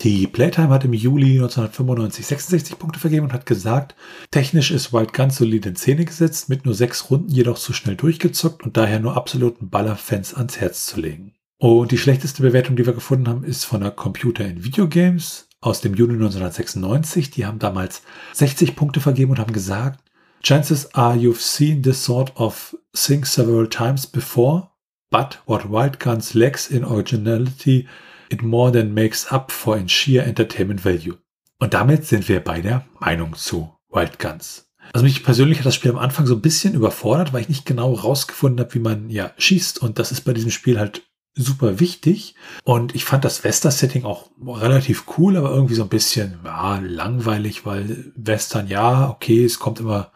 Die 0.02 0.26
Playtime 0.26 0.68
hat 0.68 0.84
im 0.84 0.92
Juli 0.92 1.36
1995 1.36 2.26
66 2.26 2.78
Punkte 2.78 3.00
vergeben 3.00 3.24
und 3.24 3.32
hat 3.32 3.46
gesagt, 3.46 3.94
technisch 4.30 4.72
ist 4.72 4.92
Wild 4.92 5.14
Guns 5.14 5.36
solide 5.36 5.70
in 5.70 5.76
Szene 5.76 6.04
gesetzt, 6.04 6.50
mit 6.50 6.66
nur 6.66 6.74
sechs 6.74 7.08
Runden 7.08 7.30
jedoch 7.30 7.56
zu 7.56 7.72
schnell 7.72 7.96
durchgezockt 7.96 8.62
und 8.62 8.76
daher 8.76 9.00
nur 9.00 9.16
absoluten 9.16 9.70
Ballerfans 9.70 10.34
ans 10.34 10.58
Herz 10.58 10.84
zu 10.84 11.00
legen. 11.00 11.32
Und 11.62 11.92
die 11.92 11.98
schlechteste 11.98 12.42
Bewertung, 12.42 12.74
die 12.74 12.86
wir 12.86 12.92
gefunden 12.92 13.28
haben, 13.28 13.44
ist 13.44 13.62
von 13.62 13.82
der 13.82 13.92
Computer 13.92 14.44
in 14.44 14.64
Videogames 14.64 15.46
aus 15.60 15.80
dem 15.80 15.94
Juni 15.94 16.14
1996. 16.14 17.30
Die 17.30 17.46
haben 17.46 17.60
damals 17.60 18.02
60 18.32 18.74
Punkte 18.74 18.98
vergeben 18.98 19.30
und 19.30 19.38
haben 19.38 19.52
gesagt, 19.52 20.00
Chances 20.42 20.92
are 20.96 21.14
you've 21.14 21.38
seen 21.38 21.80
this 21.80 22.04
sort 22.04 22.36
of 22.36 22.76
thing 22.92 23.24
several 23.24 23.68
times 23.68 24.08
before, 24.08 24.70
but 25.12 25.38
what 25.46 25.70
Wild 25.70 26.00
Guns 26.00 26.34
lacks 26.34 26.66
in 26.66 26.84
originality 26.84 27.86
it 28.28 28.42
more 28.42 28.72
than 28.72 28.92
makes 28.92 29.30
up 29.30 29.52
for 29.52 29.76
in 29.76 29.88
sheer 29.88 30.26
entertainment 30.26 30.84
value. 30.84 31.14
Und 31.60 31.74
damit 31.74 32.04
sind 32.04 32.28
wir 32.28 32.42
bei 32.42 32.60
der 32.60 32.86
Meinung 32.98 33.36
zu 33.36 33.72
Wild 33.88 34.18
Guns. 34.18 34.68
Also 34.92 35.04
mich 35.04 35.22
persönlich 35.22 35.60
hat 35.60 35.66
das 35.66 35.76
Spiel 35.76 35.92
am 35.92 35.98
Anfang 35.98 36.26
so 36.26 36.34
ein 36.34 36.42
bisschen 36.42 36.74
überfordert, 36.74 37.32
weil 37.32 37.42
ich 37.42 37.48
nicht 37.48 37.66
genau 37.66 37.92
rausgefunden 37.92 38.58
habe, 38.58 38.74
wie 38.74 38.80
man 38.80 39.10
ja 39.10 39.30
schießt. 39.38 39.80
Und 39.80 40.00
das 40.00 40.10
ist 40.10 40.22
bei 40.22 40.32
diesem 40.32 40.50
Spiel 40.50 40.80
halt 40.80 41.02
super 41.34 41.80
wichtig. 41.80 42.34
Und 42.64 42.94
ich 42.94 43.04
fand 43.04 43.24
das 43.24 43.44
Western-Setting 43.44 44.04
auch 44.04 44.30
relativ 44.44 45.04
cool, 45.16 45.36
aber 45.36 45.50
irgendwie 45.50 45.74
so 45.74 45.82
ein 45.82 45.88
bisschen 45.88 46.40
ja, 46.44 46.78
langweilig, 46.78 47.64
weil 47.64 48.12
Western, 48.16 48.68
ja, 48.68 49.08
okay, 49.08 49.44
es 49.44 49.58
kommt 49.58 49.80
immer 49.80 50.12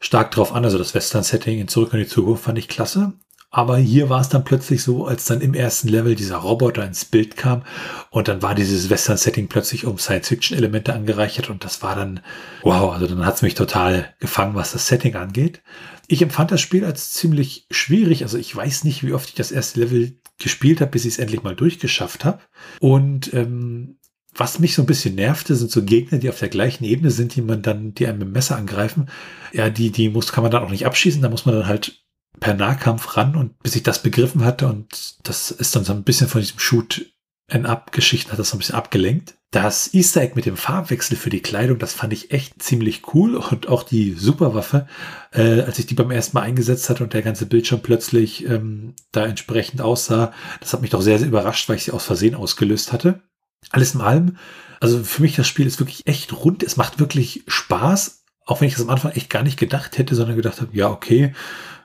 stark 0.00 0.30
drauf 0.30 0.52
an. 0.54 0.64
Also 0.64 0.78
das 0.78 0.94
Western-Setting 0.94 1.58
in 1.58 1.68
Zurück 1.68 1.92
in 1.92 2.00
die 2.00 2.06
Zukunft 2.06 2.44
fand 2.44 2.58
ich 2.58 2.68
klasse. 2.68 3.14
Aber 3.50 3.78
hier 3.78 4.10
war 4.10 4.20
es 4.20 4.28
dann 4.28 4.44
plötzlich 4.44 4.82
so, 4.82 5.06
als 5.06 5.24
dann 5.24 5.40
im 5.40 5.54
ersten 5.54 5.88
Level 5.88 6.14
dieser 6.14 6.36
Roboter 6.36 6.84
ins 6.84 7.06
Bild 7.06 7.36
kam 7.36 7.62
und 8.10 8.28
dann 8.28 8.42
war 8.42 8.54
dieses 8.54 8.90
Western-Setting 8.90 9.48
plötzlich 9.48 9.86
um 9.86 9.96
Science-Fiction-Elemente 9.96 10.92
angereichert 10.92 11.48
und 11.48 11.64
das 11.64 11.82
war 11.82 11.96
dann, 11.96 12.20
wow, 12.62 12.92
also 12.92 13.06
dann 13.06 13.24
hat 13.24 13.36
es 13.36 13.42
mich 13.42 13.54
total 13.54 14.14
gefangen, 14.20 14.54
was 14.54 14.72
das 14.72 14.86
Setting 14.86 15.16
angeht. 15.16 15.62
Ich 16.08 16.22
empfand 16.22 16.50
das 16.50 16.60
Spiel 16.60 16.84
als 16.84 17.12
ziemlich 17.12 17.66
schwierig. 17.70 18.22
Also 18.22 18.38
ich 18.38 18.54
weiß 18.54 18.84
nicht, 18.84 19.04
wie 19.04 19.12
oft 19.12 19.28
ich 19.28 19.34
das 19.34 19.52
erste 19.52 19.80
Level 19.80 20.18
gespielt 20.38 20.80
habe, 20.80 20.90
bis 20.90 21.04
ich 21.04 21.14
es 21.14 21.18
endlich 21.18 21.42
mal 21.42 21.54
durchgeschafft 21.54 22.24
habe. 22.24 22.40
Und 22.80 23.32
ähm, 23.34 23.98
was 24.34 24.58
mich 24.58 24.74
so 24.74 24.82
ein 24.82 24.86
bisschen 24.86 25.16
nervte, 25.16 25.54
sind 25.54 25.70
so 25.70 25.84
Gegner, 25.84 26.18
die 26.18 26.28
auf 26.28 26.38
der 26.38 26.48
gleichen 26.48 26.84
Ebene 26.84 27.10
sind, 27.10 27.34
die 27.34 27.42
man 27.42 27.60
dann, 27.60 27.92
die 27.94 28.06
einem 28.06 28.20
mit 28.20 28.28
dem 28.28 28.32
Messer 28.32 28.56
angreifen. 28.56 29.10
Ja, 29.52 29.68
die, 29.68 29.90
die 29.90 30.08
muss, 30.08 30.32
kann 30.32 30.42
man 30.42 30.50
dann 30.50 30.62
auch 30.62 30.70
nicht 30.70 30.86
abschießen. 30.86 31.20
Da 31.20 31.28
muss 31.28 31.44
man 31.44 31.54
dann 31.54 31.66
halt 31.66 32.04
per 32.40 32.54
Nahkampf 32.54 33.16
ran 33.16 33.36
und 33.36 33.58
bis 33.62 33.76
ich 33.76 33.82
das 33.82 34.02
begriffen 34.02 34.44
hatte 34.44 34.68
und 34.68 35.16
das 35.26 35.50
ist 35.50 35.74
dann 35.74 35.84
so 35.84 35.92
ein 35.92 36.04
bisschen 36.04 36.28
von 36.28 36.40
diesem 36.40 36.58
Shoot 36.58 37.06
and 37.48 37.66
Up 37.66 37.92
Geschichten 37.92 38.30
hat 38.30 38.38
das 38.38 38.50
so 38.50 38.56
ein 38.56 38.58
bisschen 38.58 38.74
abgelenkt. 38.74 39.34
Das 39.50 39.94
Easter 39.94 40.20
Egg 40.20 40.34
mit 40.34 40.44
dem 40.44 40.58
Farbwechsel 40.58 41.16
für 41.16 41.30
die 41.30 41.40
Kleidung, 41.40 41.78
das 41.78 41.94
fand 41.94 42.12
ich 42.12 42.32
echt 42.32 42.62
ziemlich 42.62 43.14
cool 43.14 43.34
und 43.34 43.68
auch 43.68 43.82
die 43.82 44.12
Superwaffe, 44.12 44.86
äh, 45.32 45.62
als 45.62 45.78
ich 45.78 45.86
die 45.86 45.94
beim 45.94 46.10
ersten 46.10 46.36
Mal 46.36 46.42
eingesetzt 46.42 46.90
hatte 46.90 47.02
und 47.02 47.14
der 47.14 47.22
ganze 47.22 47.46
Bildschirm 47.46 47.80
plötzlich 47.80 48.44
ähm, 48.46 48.94
da 49.10 49.24
entsprechend 49.24 49.80
aussah, 49.80 50.32
das 50.60 50.74
hat 50.74 50.82
mich 50.82 50.90
doch 50.90 51.00
sehr, 51.00 51.18
sehr 51.18 51.28
überrascht, 51.28 51.66
weil 51.68 51.76
ich 51.76 51.84
sie 51.84 51.92
aus 51.92 52.04
Versehen 52.04 52.34
ausgelöst 52.34 52.92
hatte. 52.92 53.22
Alles 53.70 53.94
in 53.94 54.02
allem, 54.02 54.36
also 54.80 55.02
für 55.02 55.22
mich 55.22 55.34
das 55.34 55.48
Spiel 55.48 55.66
ist 55.66 55.80
wirklich 55.80 56.06
echt 56.06 56.34
rund, 56.34 56.62
es 56.62 56.76
macht 56.76 57.00
wirklich 57.00 57.42
Spaß, 57.46 58.24
auch 58.44 58.60
wenn 58.60 58.68
ich 58.68 58.74
das 58.74 58.82
am 58.82 58.90
Anfang 58.90 59.12
echt 59.12 59.30
gar 59.30 59.42
nicht 59.42 59.58
gedacht 59.58 59.96
hätte, 59.96 60.14
sondern 60.14 60.36
gedacht 60.36 60.60
habe, 60.60 60.76
ja, 60.76 60.90
okay, 60.90 61.32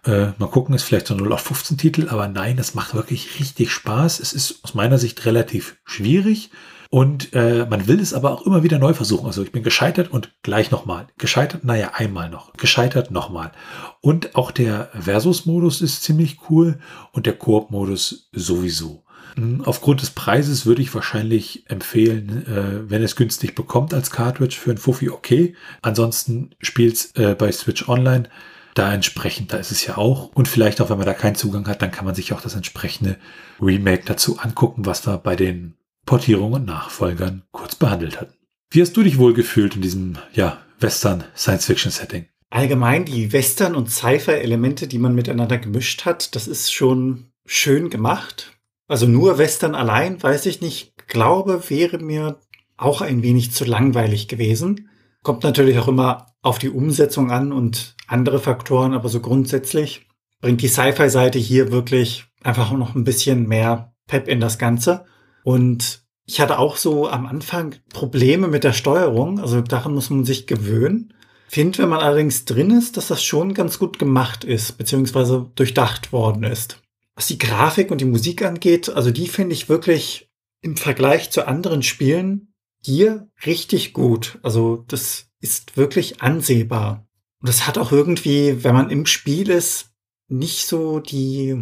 äh, 0.05 0.27
mal 0.37 0.47
gucken, 0.47 0.75
ist 0.75 0.83
vielleicht 0.83 1.07
so 1.07 1.13
ein 1.13 1.19
0815 1.19 1.77
Titel, 1.77 2.09
aber 2.09 2.27
nein, 2.27 2.57
das 2.57 2.75
macht 2.75 2.93
wirklich 2.93 3.39
richtig 3.39 3.71
Spaß. 3.71 4.19
Es 4.19 4.33
ist 4.33 4.59
aus 4.63 4.73
meiner 4.73 4.97
Sicht 4.97 5.25
relativ 5.25 5.77
schwierig 5.85 6.51
und 6.93 7.33
äh, 7.33 7.65
man 7.67 7.87
will 7.87 7.99
es 7.99 8.13
aber 8.13 8.31
auch 8.31 8.45
immer 8.45 8.61
wieder 8.61 8.77
neu 8.77 8.93
versuchen. 8.93 9.25
Also 9.25 9.41
ich 9.41 9.51
bin 9.51 9.63
gescheitert 9.63 10.11
und 10.11 10.31
gleich 10.43 10.69
nochmal. 10.69 11.07
Gescheitert, 11.17 11.63
naja, 11.63 11.93
einmal 11.95 12.29
noch. 12.29 12.53
Gescheitert 12.53 13.09
nochmal. 13.09 13.51
Und 13.99 14.35
auch 14.35 14.51
der 14.51 14.89
Versus-Modus 14.93 15.81
ist 15.81 16.03
ziemlich 16.03 16.37
cool 16.49 16.77
und 17.11 17.25
der 17.25 17.33
Koop-Modus 17.33 18.29
sowieso. 18.31 19.03
Hm, 19.35 19.61
aufgrund 19.65 20.01
des 20.01 20.11
Preises 20.11 20.65
würde 20.65 20.83
ich 20.83 20.93
wahrscheinlich 20.93 21.63
empfehlen, 21.67 22.45
äh, 22.45 22.89
wenn 22.89 23.01
es 23.01 23.15
günstig 23.15 23.55
bekommt 23.55 23.93
als 23.93 24.11
Cartridge 24.11 24.57
für 24.59 24.69
ein 24.69 24.77
Fuffi, 24.77 25.09
okay. 25.09 25.55
Ansonsten 25.81 26.51
spielt's 26.61 27.11
äh, 27.15 27.33
bei 27.33 27.51
Switch 27.51 27.89
Online 27.89 28.29
da 28.73 28.93
entsprechend, 28.93 29.53
da 29.53 29.57
ist 29.57 29.71
es 29.71 29.85
ja 29.85 29.97
auch. 29.97 30.31
Und 30.33 30.47
vielleicht 30.47 30.81
auch, 30.81 30.89
wenn 30.89 30.97
man 30.97 31.05
da 31.05 31.13
keinen 31.13 31.35
Zugang 31.35 31.67
hat, 31.67 31.81
dann 31.81 31.91
kann 31.91 32.05
man 32.05 32.15
sich 32.15 32.33
auch 32.33 32.41
das 32.41 32.55
entsprechende 32.55 33.17
Remake 33.61 34.03
dazu 34.05 34.39
angucken, 34.39 34.85
was 34.85 35.05
wir 35.05 35.17
bei 35.17 35.35
den 35.35 35.75
Portierungen 36.05 36.61
und 36.61 36.65
Nachfolgern 36.65 37.43
kurz 37.51 37.75
behandelt 37.75 38.19
hatten. 38.19 38.33
Wie 38.69 38.81
hast 38.81 38.97
du 38.97 39.03
dich 39.03 39.17
wohl 39.17 39.33
gefühlt 39.33 39.75
in 39.75 39.81
diesem, 39.81 40.17
ja, 40.33 40.59
Western 40.79 41.23
Science-Fiction-Setting? 41.35 42.25
Allgemein 42.49 43.05
die 43.05 43.31
Western- 43.31 43.75
und 43.75 43.89
Sci-Fi-Elemente, 43.89 44.87
die 44.87 44.99
man 44.99 45.15
miteinander 45.15 45.57
gemischt 45.57 46.05
hat, 46.05 46.35
das 46.35 46.47
ist 46.47 46.73
schon 46.73 47.31
schön 47.45 47.89
gemacht. 47.89 48.51
Also 48.87 49.07
nur 49.07 49.37
Western 49.37 49.75
allein, 49.75 50.21
weiß 50.21 50.45
ich 50.45 50.61
nicht, 50.61 51.07
glaube, 51.07 51.69
wäre 51.69 51.99
mir 51.99 52.39
auch 52.77 53.01
ein 53.01 53.23
wenig 53.23 53.51
zu 53.51 53.65
langweilig 53.65 54.27
gewesen. 54.27 54.89
Kommt 55.23 55.43
natürlich 55.43 55.79
auch 55.79 55.87
immer 55.87 56.27
auf 56.41 56.59
die 56.59 56.69
Umsetzung 56.69 57.31
an 57.31 57.53
und 57.53 57.95
andere 58.13 58.39
Faktoren, 58.39 58.93
aber 58.93 59.09
so 59.09 59.19
grundsätzlich 59.19 60.07
bringt 60.39 60.61
die 60.61 60.67
Sci-Fi-Seite 60.67 61.39
hier 61.39 61.71
wirklich 61.71 62.25
einfach 62.43 62.71
noch 62.71 62.95
ein 62.95 63.03
bisschen 63.03 63.47
mehr 63.47 63.93
Pep 64.07 64.27
in 64.27 64.39
das 64.39 64.57
Ganze. 64.57 65.05
Und 65.43 66.03
ich 66.25 66.39
hatte 66.39 66.59
auch 66.59 66.77
so 66.77 67.09
am 67.09 67.25
Anfang 67.25 67.75
Probleme 67.89 68.47
mit 68.47 68.63
der 68.63 68.73
Steuerung, 68.73 69.39
also 69.39 69.61
daran 69.61 69.93
muss 69.93 70.09
man 70.09 70.25
sich 70.25 70.47
gewöhnen. 70.47 71.13
Finde, 71.47 71.79
wenn 71.79 71.89
man 71.89 71.99
allerdings 71.99 72.45
drin 72.45 72.71
ist, 72.71 72.97
dass 72.97 73.07
das 73.07 73.23
schon 73.23 73.53
ganz 73.53 73.77
gut 73.77 73.99
gemacht 73.99 74.43
ist, 74.43 74.77
beziehungsweise 74.77 75.51
durchdacht 75.55 76.11
worden 76.11 76.43
ist. 76.43 76.81
Was 77.15 77.27
die 77.27 77.37
Grafik 77.37 77.91
und 77.91 78.01
die 78.01 78.05
Musik 78.05 78.43
angeht, 78.43 78.89
also 78.89 79.11
die 79.11 79.27
finde 79.27 79.53
ich 79.53 79.69
wirklich 79.69 80.29
im 80.61 80.77
Vergleich 80.77 81.29
zu 81.29 81.47
anderen 81.47 81.83
Spielen 81.83 82.53
hier 82.83 83.27
richtig 83.45 83.93
gut. 83.93 84.39
Also 84.41 84.83
das 84.87 85.27
ist 85.39 85.77
wirklich 85.77 86.21
ansehbar. 86.21 87.02
Und 87.43 87.49
das 87.49 87.67
hat 87.67 87.77
auch 87.77 87.91
irgendwie, 87.91 88.63
wenn 88.63 88.73
man 88.73 88.89
im 88.89 89.05
Spiel 89.05 89.49
ist, 89.49 89.89
nicht 90.29 90.65
so 90.65 91.01
die 91.01 91.61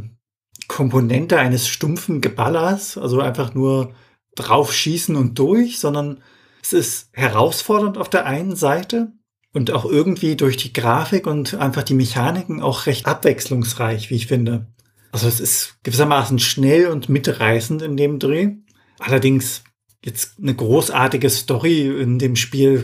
Komponente 0.67 1.39
eines 1.39 1.67
stumpfen 1.67 2.21
Geballers, 2.21 2.99
also 2.99 3.19
einfach 3.19 3.55
nur 3.55 3.95
drauf 4.35 4.71
schießen 4.71 5.15
und 5.15 5.39
durch, 5.39 5.79
sondern 5.79 6.21
es 6.61 6.73
ist 6.73 7.09
herausfordernd 7.13 7.97
auf 7.97 8.09
der 8.09 8.27
einen 8.27 8.55
Seite 8.55 9.11
und 9.53 9.71
auch 9.71 9.85
irgendwie 9.85 10.35
durch 10.35 10.55
die 10.55 10.71
Grafik 10.71 11.25
und 11.25 11.55
einfach 11.55 11.81
die 11.81 11.95
Mechaniken 11.95 12.61
auch 12.61 12.85
recht 12.85 13.07
abwechslungsreich, 13.07 14.11
wie 14.11 14.17
ich 14.17 14.27
finde. 14.27 14.67
Also 15.11 15.27
es 15.27 15.39
ist 15.39 15.79
gewissermaßen 15.81 16.37
schnell 16.37 16.89
und 16.89 17.09
mitreißend 17.09 17.81
in 17.81 17.97
dem 17.97 18.19
Dreh. 18.19 18.51
Allerdings 18.99 19.63
jetzt 20.05 20.37
eine 20.39 20.53
großartige 20.53 21.31
Story 21.31 21.87
in 21.87 22.19
dem 22.19 22.35
Spiel 22.35 22.83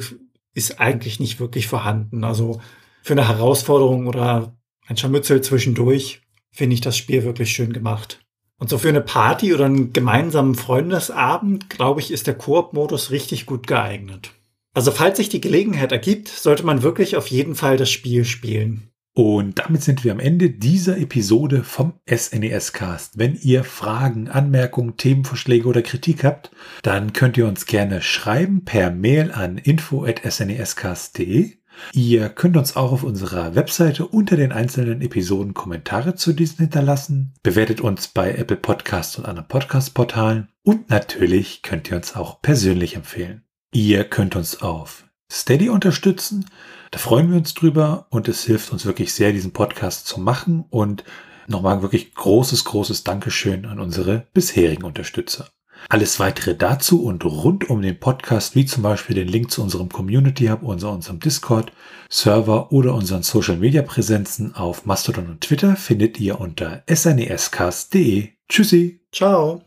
ist 0.56 0.80
eigentlich 0.80 1.20
nicht 1.20 1.39
wirklich 1.39 1.68
vorhanden. 1.68 2.24
Also 2.24 2.60
für 3.08 3.14
eine 3.14 3.28
Herausforderung 3.30 4.08
oder 4.08 4.58
ein 4.86 4.97
Scharmützel 4.97 5.39
zwischendurch 5.41 6.22
finde 6.51 6.74
ich 6.74 6.82
das 6.82 6.97
Spiel 6.97 7.24
wirklich 7.24 7.51
schön 7.51 7.72
gemacht. 7.72 8.20
Und 8.60 8.70
so 8.70 8.78
für 8.78 8.89
eine 8.89 8.99
Party 8.99 9.53
oder 9.53 9.64
einen 9.64 9.93
gemeinsamen 9.93 10.55
Freundesabend, 10.55 11.70
glaube 11.70 12.01
ich, 12.01 12.12
ist 12.12 12.28
der 12.28 12.34
Koop-Modus 12.34 13.12
richtig 13.12 13.45
gut 13.45 13.66
geeignet. 13.66 14.32
Also 14.74 14.91
falls 14.91 15.18
sich 15.18 15.30
die 15.30 15.39
Gelegenheit 15.39 15.93
ergibt, 15.93 16.28
sollte 16.28 16.66
man 16.66 16.84
wirklich 16.84 17.16
auf 17.16 17.28
jeden 17.28 17.55
Fall 17.55 17.78
das 17.78 17.89
Spiel 17.89 18.26
spielen. 18.26 18.89
Und 19.14 19.58
damit 19.58 19.84
sind 19.84 20.03
wir 20.03 20.12
am 20.12 20.20
Ende 20.20 20.49
dieser 20.49 20.97
Episode 20.97 21.64
vom 21.64 21.93
SNES 22.14 22.74
Cast. 22.74 23.18
Wenn 23.18 23.36
ihr 23.41 23.64
Fragen, 23.64 24.28
Anmerkungen, 24.28 24.97
Themenvorschläge 24.97 25.68
oder 25.68 25.82
Kritik 25.82 26.26
habt, 26.26 26.51
dann 26.84 27.14
könnt 27.14 27.38
ihr 27.38 27.47
uns 27.47 27.66
gerne 27.68 28.01
schreiben 28.01 28.66
per 28.66 28.91
Mail 28.91 29.32
an 29.32 29.58
info@snescast.de. 29.58 31.53
Ihr 31.93 32.30
könnt 32.30 32.57
uns 32.57 32.75
auch 32.75 32.91
auf 32.91 33.03
unserer 33.03 33.55
Webseite 33.55 34.05
unter 34.05 34.36
den 34.36 34.51
einzelnen 34.51 35.01
Episoden 35.01 35.53
Kommentare 35.53 36.15
zu 36.15 36.34
diesen 36.34 36.59
hinterlassen. 36.59 37.34
Bewertet 37.43 37.82
uns 37.82 38.07
bei 38.07 38.34
Apple 38.34 38.57
Podcasts 38.57 39.17
und 39.17 39.25
anderen 39.25 39.47
Podcast-Portalen. 39.47 40.47
Und 40.63 40.89
natürlich 40.89 41.61
könnt 41.61 41.89
ihr 41.89 41.97
uns 41.97 42.15
auch 42.15 42.41
persönlich 42.41 42.95
empfehlen. 42.95 43.43
Ihr 43.73 44.03
könnt 44.03 44.36
uns 44.36 44.61
auf 44.61 45.05
Steady 45.32 45.69
unterstützen. 45.69 46.45
Da 46.91 46.99
freuen 46.99 47.30
wir 47.32 47.38
uns 47.38 47.53
drüber 47.53 48.07
und 48.09 48.28
es 48.28 48.43
hilft 48.43 48.71
uns 48.71 48.86
wirklich 48.86 49.13
sehr, 49.13 49.34
diesen 49.34 49.51
Podcast 49.51 50.07
zu 50.07 50.19
machen. 50.19 50.65
Und 50.69 51.03
nochmal 51.47 51.82
wirklich 51.82 52.13
großes, 52.13 52.65
großes 52.65 53.03
Dankeschön 53.03 53.65
an 53.65 53.80
unsere 53.80 54.28
bisherigen 54.34 54.84
Unterstützer. 54.84 55.49
Alles 55.89 56.19
weitere 56.19 56.55
dazu 56.55 57.03
und 57.03 57.23
rund 57.25 57.69
um 57.69 57.82
den 57.82 57.99
Podcast, 57.99 58.55
wie 58.55 58.65
zum 58.65 58.84
Beispiel 58.84 59.15
den 59.15 59.28
Link 59.28 59.51
zu 59.51 59.61
unserem 59.61 59.89
Community 59.89 60.47
Hub, 60.47 60.63
unserem 60.63 61.19
Discord, 61.19 61.71
Server 62.09 62.71
oder 62.71 62.93
unseren 62.93 63.23
Social 63.23 63.57
Media 63.57 63.82
Präsenzen 63.82 64.55
auf 64.55 64.86
Mastodon 64.86 65.28
und 65.28 65.41
Twitter 65.41 65.75
findet 65.75 66.19
ihr 66.19 66.39
unter 66.39 66.84
snescast.de. 66.89 68.30
Tschüssi. 68.49 69.01
Ciao. 69.11 69.61